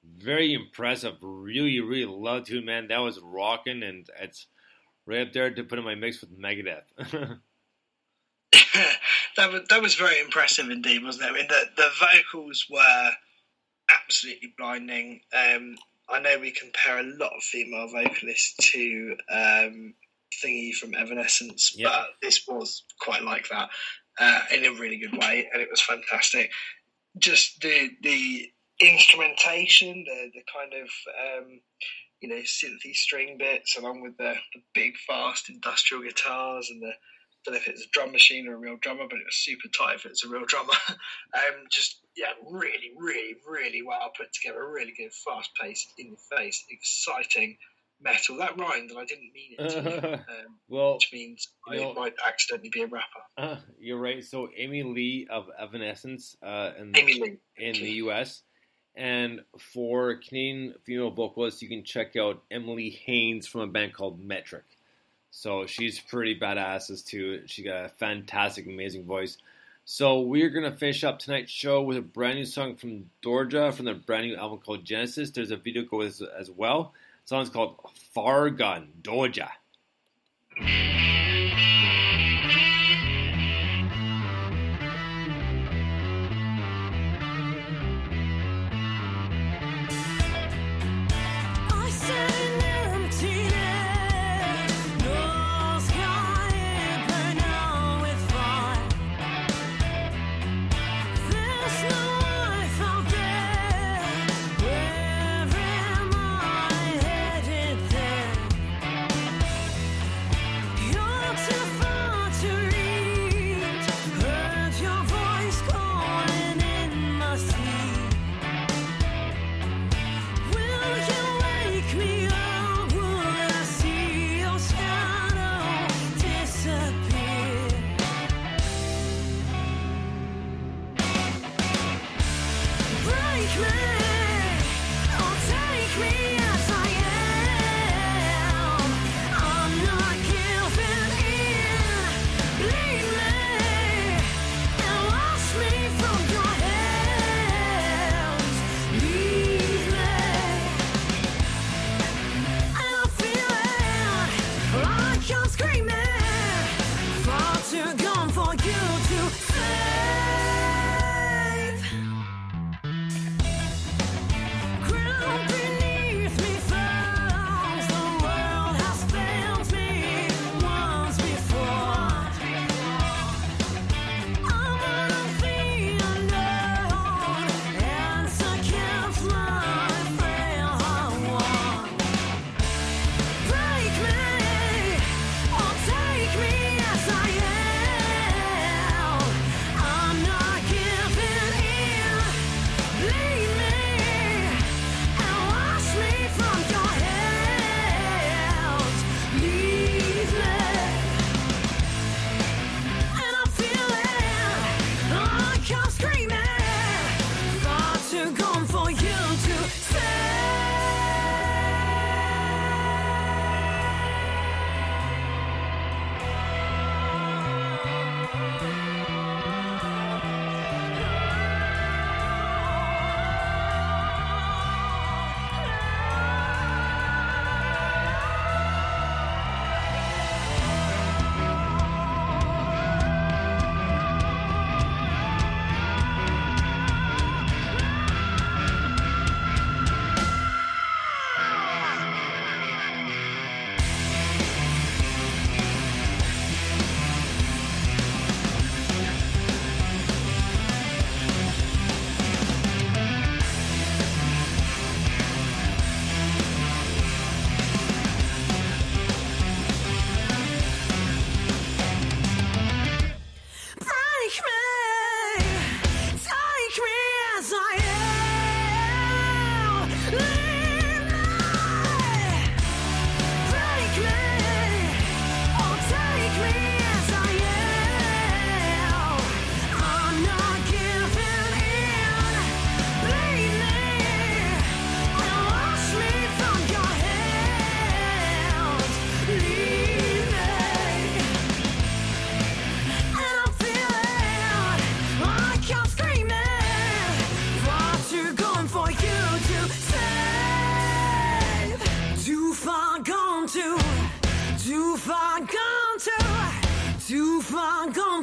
Very 0.05 0.55
impressive. 0.55 1.17
Really, 1.21 1.81
really 1.81 2.07
love 2.11 2.47
to, 2.47 2.63
man. 2.63 2.89
That 2.89 3.01
was 3.01 3.21
rocking. 3.23 3.83
And 3.83 4.09
it's 4.21 4.47
right 5.05 5.27
up 5.27 5.35
there 5.35 5.51
to 5.53 5.65
put 5.65 5.79
in 5.79 5.85
my 5.85 5.95
mix 5.95 6.23
with 6.23 6.39
Megadeth. 6.39 6.85
that 9.37 9.53
was 9.53 9.63
that 9.69 9.83
was 9.83 9.97
very 9.97 10.19
impressive 10.21 10.71
indeed, 10.71 11.05
wasn't 11.05 11.27
it? 11.27 11.31
I 11.31 11.33
mean, 11.35 11.47
the 11.49 11.65
the 11.77 11.91
vocals 12.01 12.67
were 12.71 13.11
absolutely 13.91 14.55
blinding. 14.57 15.21
Um, 15.35 15.77
I 16.11 16.21
know 16.21 16.39
we 16.39 16.51
compare 16.51 16.99
a 16.99 17.03
lot 17.03 17.33
of 17.37 17.43
female 17.43 17.89
vocalists 17.89 18.55
to 18.73 19.17
um, 19.31 19.95
Thingy 20.43 20.73
from 20.75 20.95
Evanescence, 20.95 21.75
Yeah. 21.77 21.89
but 21.89 22.07
this 22.23 22.47
was 22.47 22.85
quite 23.01 23.23
like 23.23 23.49
that 23.49 23.69
uh, 24.19 24.41
in 24.55 24.65
a 24.65 24.73
really 24.73 24.99
good 24.99 25.17
way, 25.17 25.49
and 25.53 25.61
it 25.63 25.69
was 25.71 25.81
fantastic. 25.81 26.51
Just 27.19 27.61
the 27.61 27.91
the 28.03 28.51
instrumentation, 28.81 30.05
the 30.05 30.31
the 30.35 30.43
kind 30.53 30.73
of 30.75 30.89
um, 31.43 31.61
you 32.21 32.29
know 32.29 32.37
synthy 32.43 32.95
string 32.95 33.37
bits, 33.39 33.77
along 33.77 34.01
with 34.03 34.17
the, 34.19 34.35
the 34.55 34.61
big 34.75 34.97
fast 35.07 35.49
industrial 35.49 36.03
guitars 36.03 36.69
and 36.71 36.83
the 36.83 36.93
don't 37.49 37.55
know 37.55 37.61
if 37.61 37.69
it's 37.69 37.85
a 37.85 37.89
drum 37.93 38.13
machine 38.13 38.47
or 38.47 38.55
a 38.55 38.59
real 38.59 38.77
drummer, 38.77 39.05
but 39.09 39.19
it 39.19 39.25
was 39.25 39.37
super 39.37 39.69
tight 39.69 39.97
if 39.97 40.07
it's 40.07 40.25
a 40.25 40.29
real 40.29 40.45
drummer. 40.47 40.73
um, 40.89 41.65
just 41.71 42.01
yeah, 42.17 42.33
really, 42.51 42.93
really, 42.97 43.37
really 43.47 43.83
well 43.83 44.11
put 44.17 44.33
together. 44.33 44.69
Really 44.69 44.93
good, 44.97 45.13
fast 45.13 45.51
paced, 45.61 45.93
in 45.99 46.09
your 46.09 46.39
face, 46.39 46.65
exciting 46.71 47.57
metal. 48.01 48.37
That 48.39 48.59
rhymed, 48.59 48.91
and 48.91 48.99
I 48.99 49.05
didn't 49.05 49.33
mean 49.33 49.57
it 49.59 49.71
to. 49.71 50.15
um, 50.15 50.21
well, 50.69 50.95
which 50.95 51.11
means 51.13 51.49
I 51.69 51.77
know- 51.77 51.95
might 51.95 52.15
accidentally 52.27 52.71
be 52.71 52.83
a 52.83 52.87
rapper. 52.87 53.07
Uh, 53.37 53.57
you're 53.79 54.01
right. 54.01 54.25
So 54.25 54.49
Amy 54.57 54.83
Lee 54.83 55.27
of 55.31 55.49
Evanescence 55.59 56.37
uh, 56.43 56.73
in, 56.79 56.93
Lee. 56.93 57.39
in 57.57 57.73
the 57.73 57.91
U.S. 58.03 58.43
And 58.95 59.43
for 59.73 60.17
Canadian 60.17 60.75
female 60.85 61.13
vocalists, 61.13 61.63
you 61.63 61.69
can 61.69 61.85
check 61.85 62.17
out 62.17 62.43
Emily 62.51 62.91
Haines 63.07 63.47
from 63.47 63.61
a 63.61 63.67
band 63.69 63.95
called 63.95 64.21
Metric. 64.21 64.65
So 65.41 65.67
she's 65.67 66.01
pretty 66.01 66.37
badass 66.37 66.91
as 66.91 67.03
too. 67.03 67.43
She 67.47 67.63
got 67.63 67.85
a 67.85 67.89
fantastic, 67.91 68.67
amazing 68.67 69.05
voice. 69.05 69.39
So 69.85 70.23
we're 70.23 70.51
gonna 70.51 70.73
finish 70.73 71.05
up 71.05 71.21
tonight's 71.21 71.53
show 71.53 71.81
with 71.81 71.97
a 71.97 72.03
brand 72.03 72.41
new 72.41 72.45
song 72.45 72.75
from 72.75 73.09
Dorja 73.23 73.73
from 73.73 73.85
their 73.85 73.95
brand 73.95 74.27
new 74.27 74.35
album 74.35 74.59
called 74.59 74.85
Genesis. 74.85 75.31
There's 75.31 75.53
a 75.53 75.57
video 75.57 75.85
go 75.85 75.99
with 75.99 76.21
as 76.37 76.51
well. 76.51 76.93
The 77.23 77.29
song's 77.29 77.51
called 77.51 77.77
Far 78.13 78.51
Gone 78.51 78.89
Dorja. 79.01 79.51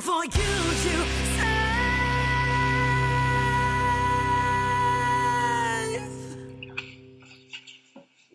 For 0.06 0.24
you 0.24 0.30
to 0.30 0.36
save. 0.36 1.66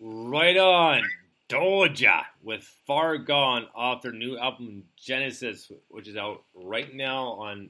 Right 0.01 0.57
on. 0.57 1.03
Dorja 1.47 2.23
with 2.43 2.63
Far 2.85 3.17
Gone 3.17 3.67
off 3.73 4.01
their 4.01 4.11
new 4.11 4.37
album 4.37 4.83
Genesis, 4.97 5.71
which 5.87 6.09
is 6.09 6.17
out 6.17 6.43
right 6.53 6.93
now 6.93 7.27
on 7.27 7.69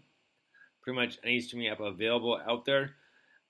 pretty 0.82 1.00
much 1.00 1.20
any 1.24 1.40
streaming 1.40 1.68
app 1.68 1.80
available 1.80 2.42
out 2.48 2.66
there. 2.66 2.96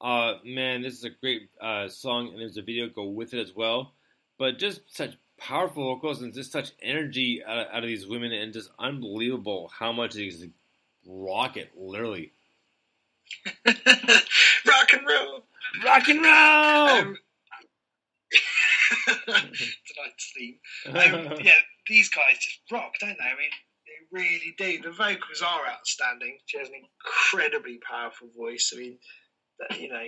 Uh, 0.02 0.34
man, 0.44 0.82
this 0.82 0.96
is 0.96 1.06
a 1.06 1.12
great 1.12 1.50
uh, 1.62 1.88
song, 1.88 2.28
and 2.28 2.40
there's 2.40 2.58
a 2.58 2.62
video 2.62 2.90
go 2.90 3.06
with 3.06 3.34
it 3.34 3.40
as 3.40 3.56
well. 3.56 3.94
But 4.38 4.60
just 4.60 4.82
such 4.94 5.16
powerful 5.42 5.84
vocals 5.84 6.22
and 6.22 6.34
just 6.34 6.52
such 6.52 6.72
energy 6.82 7.44
out 7.46 7.58
of, 7.58 7.68
out 7.74 7.84
of 7.84 7.90
these 7.90 8.08
women, 8.08 8.32
and 8.32 8.54
just 8.54 8.70
unbelievable 8.80 9.72
how 9.78 9.92
much 9.92 10.14
they 10.14 10.30
just 10.30 10.46
rock 11.06 11.58
it, 11.58 11.72
literally. 11.76 12.32
Rock 13.66 14.94
and 14.94 15.08
roll. 15.08 15.44
Rock 15.84 16.08
and 16.10 16.22
roll! 16.22 16.90
Um, 16.90 17.18
tonight's 19.26 20.34
theme. 20.36 20.58
Um, 20.88 21.38
yeah, 21.44 21.54
these 21.88 22.10
guys 22.10 22.38
just 22.40 22.60
rock, 22.72 22.94
don't 23.00 23.18
they? 23.18 23.26
I 23.26 23.38
mean, 23.38 23.52
they 23.88 24.20
really 24.20 24.54
do. 24.58 24.82
The 24.82 24.92
vocals 24.92 25.42
are 25.42 25.68
outstanding. 25.68 26.38
She 26.46 26.58
has 26.60 26.68
an 26.68 26.76
incredibly 26.76 27.80
powerful 27.90 28.28
voice. 28.38 28.74
I 28.76 28.80
mean, 28.80 28.98
you 29.80 29.90
know, 29.90 30.06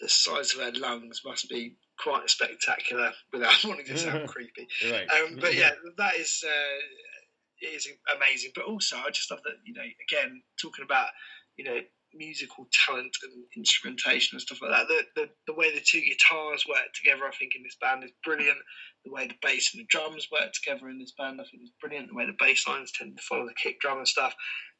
the 0.00 0.08
size 0.08 0.54
of 0.54 0.60
her 0.60 0.72
lungs 0.80 1.22
must 1.24 1.48
be 1.48 1.76
quite 2.02 2.28
spectacular 2.30 3.12
without 3.32 3.54
wanting 3.64 3.86
to 3.86 3.98
sound 3.98 4.28
creepy. 4.34 4.68
Right. 4.90 5.08
Um, 5.10 5.36
but 5.40 5.54
yeah, 5.54 5.70
that 5.98 6.14
is 6.16 6.44
uh, 6.46 7.66
is 7.74 7.88
amazing. 8.16 8.52
But 8.54 8.64
also, 8.64 8.96
I 8.96 9.10
just 9.10 9.30
love 9.30 9.40
that 9.44 9.54
you 9.64 9.74
know, 9.74 9.82
again, 10.08 10.42
talking 10.60 10.84
about 10.84 11.08
you 11.56 11.64
know 11.64 11.80
musical 12.12 12.66
talent 12.86 13.14
and 13.22 13.44
instrumentation 13.56 14.34
and 14.34 14.42
stuff 14.42 14.58
like 14.62 14.72
that. 14.72 14.88
The, 14.88 15.02
the 15.14 15.28
the 15.46 15.54
way 15.54 15.72
the 15.74 15.84
two 15.84 16.00
guitars 16.00 16.64
work 16.68 16.90
together, 16.94 17.24
I 17.26 17.36
think, 17.36 17.52
in 17.56 17.62
this 17.62 17.76
band 17.80 18.04
is 18.04 18.12
brilliant. 18.24 18.58
The 19.04 19.12
way 19.12 19.26
the 19.26 19.38
bass 19.40 19.72
and 19.72 19.80
the 19.80 19.88
drums 19.88 20.28
work 20.30 20.52
together 20.52 20.88
in 20.88 20.98
this 20.98 21.12
band, 21.16 21.40
I 21.40 21.44
think, 21.44 21.62
is 21.62 21.72
brilliant. 21.80 22.08
The 22.08 22.16
way 22.16 22.26
the 22.26 22.36
bass 22.38 22.66
lines 22.66 22.92
tend 22.92 23.16
to 23.16 23.22
follow 23.22 23.46
the 23.46 23.54
kick 23.62 23.80
drum 23.80 23.98
and 23.98 24.08
stuff. 24.08 24.34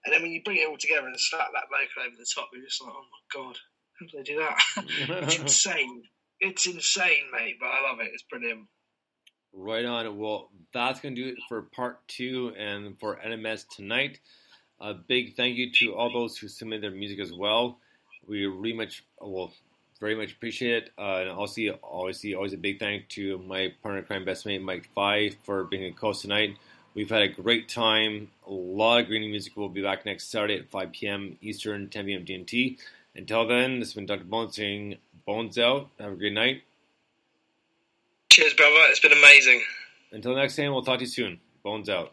And 0.05 0.15
then 0.15 0.23
when 0.23 0.33
you 0.33 0.43
bring 0.43 0.57
it 0.57 0.69
all 0.69 0.79
together 0.79 1.07
and 1.07 1.15
slap 1.19 1.49
that 1.53 1.69
vocal 1.69 2.09
over 2.09 2.17
the 2.17 2.27
top, 2.35 2.49
you're 2.53 2.65
just 2.65 2.83
like, 2.83 2.93
oh 2.93 3.05
my 3.05 3.23
god, 3.33 3.57
how 4.01 4.07
did 4.07 4.17
they 4.17 4.33
do 4.33 4.39
that? 4.41 5.25
it's 5.25 5.39
insane. 5.39 6.03
It's 6.41 6.67
insane, 6.67 7.25
mate. 7.33 7.57
But 7.61 7.67
I 7.67 7.91
love 7.91 8.01
it. 8.01 8.11
It's 8.13 8.23
brilliant. 8.23 8.67
Right 9.53 9.85
on. 9.85 10.19
Well, 10.19 10.51
that's 10.73 11.01
going 11.01 11.17
to 11.17 11.23
do 11.23 11.29
it 11.29 11.39
for 11.49 11.63
part 11.63 12.07
two 12.09 12.53
and 12.57 12.99
for 12.99 13.19
NMS 13.25 13.67
tonight. 13.69 14.21
A 14.81 14.95
big 14.95 15.35
thank 15.35 15.57
you 15.57 15.71
to 15.73 15.95
all 15.95 16.13
those 16.13 16.39
who 16.39 16.49
submitted 16.49 16.85
their 16.85 16.91
music 16.91 17.21
as 17.21 17.33
well. 17.33 17.79
We 18.27 18.47
really 18.47 18.73
much, 18.73 19.05
well, 19.21 19.53
very 19.99 20.15
much 20.15 20.33
appreciate 20.33 20.85
it. 20.85 20.91
Uh, 20.97 21.19
and 21.21 21.31
also, 21.31 21.79
obviously, 21.83 22.35
always 22.35 22.55
a 22.55 22.59
big 22.59 22.79
thank 22.79 23.09
to 23.11 23.39
my 23.39 23.75
partner 23.83 24.03
crime 24.03 24.25
best 24.25 24.47
mate, 24.47 24.63
Mike 24.63 24.89
Five, 24.95 25.37
for 25.45 25.65
being 25.65 25.85
a 25.85 25.93
co 25.93 26.09
host 26.09 26.23
tonight. 26.23 26.57
We've 26.95 27.11
had 27.11 27.23
a 27.23 27.29
great 27.29 27.69
time. 27.69 28.31
A 28.47 28.53
lot 28.53 29.01
of 29.01 29.07
great 29.07 29.21
music. 29.21 29.53
We'll 29.57 29.69
be 29.69 29.83
back 29.83 30.07
next 30.07 30.31
Saturday 30.31 30.59
at 30.59 30.71
5 30.71 30.93
p.m. 30.93 31.37
Eastern, 31.41 31.89
10 31.89 32.07
p.m. 32.07 32.25
GMT. 32.25 32.79
Until 33.15 33.47
then, 33.47 33.81
this 33.81 33.89
has 33.89 33.95
been 33.95 34.07
Dr. 34.07 34.25
Bones 34.25 34.57
saying 34.57 34.97
Bones 35.27 35.59
out. 35.59 35.91
Have 35.99 36.13
a 36.13 36.17
great 36.17 36.33
night. 36.33 36.63
Cheers, 38.31 38.55
brother. 38.55 38.81
It's 38.89 39.01
been 39.01 39.13
amazing. 39.13 39.63
Until 40.13 40.35
next 40.35 40.57
time, 40.57 40.73
we'll 40.73 40.83
talk 40.83 40.99
to 40.99 41.05
you 41.05 41.11
soon. 41.11 41.41
Bones 41.63 41.89
out. 41.89 42.13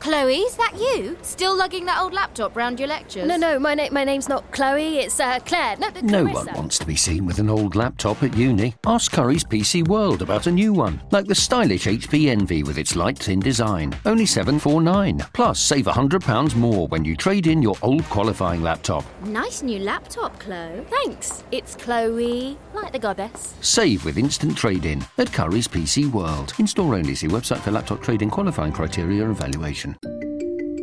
Chloe, 0.00 0.36
is 0.38 0.56
that 0.56 0.72
you? 0.78 1.14
Still 1.20 1.54
lugging 1.54 1.84
that 1.84 2.00
old 2.00 2.14
laptop 2.14 2.56
round 2.56 2.80
your 2.80 2.88
lectures? 2.88 3.28
No, 3.28 3.36
no, 3.36 3.58
my, 3.58 3.74
na- 3.74 3.90
my 3.92 4.02
name's 4.02 4.30
not 4.30 4.50
Chloe, 4.50 4.98
it's 5.00 5.20
uh, 5.20 5.38
Claire. 5.40 5.76
No, 5.76 5.90
No 6.02 6.24
one 6.24 6.46
wants 6.54 6.78
to 6.78 6.86
be 6.86 6.96
seen 6.96 7.26
with 7.26 7.38
an 7.38 7.50
old 7.50 7.76
laptop 7.76 8.22
at 8.22 8.34
uni. 8.34 8.74
Ask 8.86 9.12
Currys 9.12 9.46
PC 9.46 9.86
World 9.86 10.22
about 10.22 10.46
a 10.46 10.50
new 10.50 10.72
one, 10.72 11.02
like 11.10 11.26
the 11.26 11.34
stylish 11.34 11.84
HP 11.84 12.28
Envy 12.28 12.62
with 12.62 12.78
its 12.78 12.96
light 12.96 13.18
thin 13.18 13.40
design. 13.40 13.94
Only 14.06 14.24
749. 14.24 15.18
Plus, 15.34 15.60
save 15.60 15.84
£100 15.84 16.54
more 16.56 16.88
when 16.88 17.04
you 17.04 17.14
trade 17.14 17.46
in 17.46 17.60
your 17.60 17.76
old 17.82 18.04
qualifying 18.04 18.62
laptop. 18.62 19.04
Nice 19.24 19.62
new 19.62 19.80
laptop, 19.80 20.38
Chloe. 20.40 20.82
Thanks. 20.88 21.44
It's 21.52 21.76
Chloe, 21.76 22.56
like 22.72 22.92
the 22.92 22.98
goddess. 22.98 23.54
Save 23.60 24.06
with 24.06 24.16
instant 24.16 24.56
trade-in 24.56 25.02
at 25.18 25.28
Currys 25.28 25.68
PC 25.68 26.10
World. 26.10 26.54
In-store 26.58 26.94
only. 26.94 27.14
See 27.14 27.28
website 27.28 27.58
for 27.58 27.70
laptop 27.70 28.00
trade-in 28.02 28.30
qualifying 28.30 28.72
criteria 28.72 29.26
and 29.26 29.36
valuation. 29.36 29.89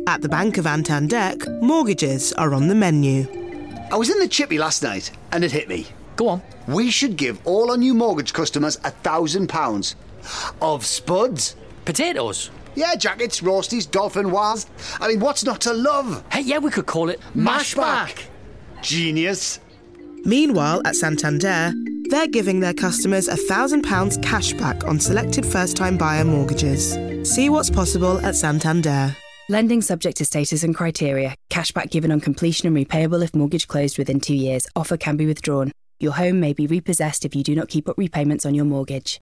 At 0.06 0.22
the 0.22 0.28
Bank 0.28 0.58
of 0.58 0.64
Antandek, 0.64 1.60
mortgages 1.60 2.32
are 2.34 2.54
on 2.54 2.68
the 2.68 2.74
menu. 2.74 3.26
I 3.90 3.96
was 3.96 4.10
in 4.10 4.18
the 4.18 4.28
chippy 4.28 4.58
last 4.58 4.82
night 4.82 5.10
and 5.32 5.44
it 5.44 5.52
hit 5.52 5.68
me. 5.68 5.86
Go 6.16 6.28
on. 6.28 6.42
We 6.66 6.90
should 6.90 7.16
give 7.16 7.46
all 7.46 7.70
our 7.70 7.76
new 7.76 7.94
mortgage 7.94 8.32
customers 8.32 8.76
a 8.84 8.90
thousand 8.90 9.48
pounds. 9.48 9.96
Of 10.60 10.84
spuds. 10.84 11.56
Potatoes? 11.84 12.50
Yeah, 12.74 12.94
jackets, 12.94 13.40
roasties, 13.40 13.88
dauphinoise. 13.88 14.66
I 15.00 15.08
mean, 15.08 15.20
what's 15.20 15.44
not 15.44 15.60
to 15.62 15.72
love? 15.72 16.24
Hey, 16.30 16.42
yeah, 16.42 16.58
we 16.58 16.70
could 16.70 16.86
call 16.86 17.08
it 17.08 17.20
Mashback. 17.34 18.24
Genius. 18.82 19.60
Meanwhile, 20.28 20.82
at 20.84 20.94
Santander, 20.94 21.72
they're 22.10 22.26
giving 22.26 22.60
their 22.60 22.74
customers 22.74 23.28
a 23.28 23.36
£1,000 23.36 24.22
cash 24.22 24.52
back 24.52 24.84
on 24.84 25.00
selected 25.00 25.46
first 25.46 25.74
time 25.74 25.96
buyer 25.96 26.22
mortgages. 26.22 26.98
See 27.22 27.48
what's 27.48 27.70
possible 27.70 28.18
at 28.18 28.36
Santander. 28.36 29.16
Lending 29.48 29.80
subject 29.80 30.18
to 30.18 30.26
status 30.26 30.64
and 30.64 30.74
criteria. 30.76 31.34
Cashback 31.48 31.90
given 31.90 32.12
on 32.12 32.20
completion 32.20 32.66
and 32.68 32.76
repayable 32.76 33.24
if 33.24 33.34
mortgage 33.34 33.68
closed 33.68 33.96
within 33.96 34.20
two 34.20 34.34
years. 34.34 34.66
Offer 34.76 34.98
can 34.98 35.16
be 35.16 35.24
withdrawn. 35.24 35.72
Your 35.98 36.12
home 36.12 36.40
may 36.40 36.52
be 36.52 36.66
repossessed 36.66 37.24
if 37.24 37.34
you 37.34 37.42
do 37.42 37.54
not 37.54 37.68
keep 37.68 37.88
up 37.88 37.96
repayments 37.96 38.44
on 38.44 38.54
your 38.54 38.66
mortgage. 38.66 39.16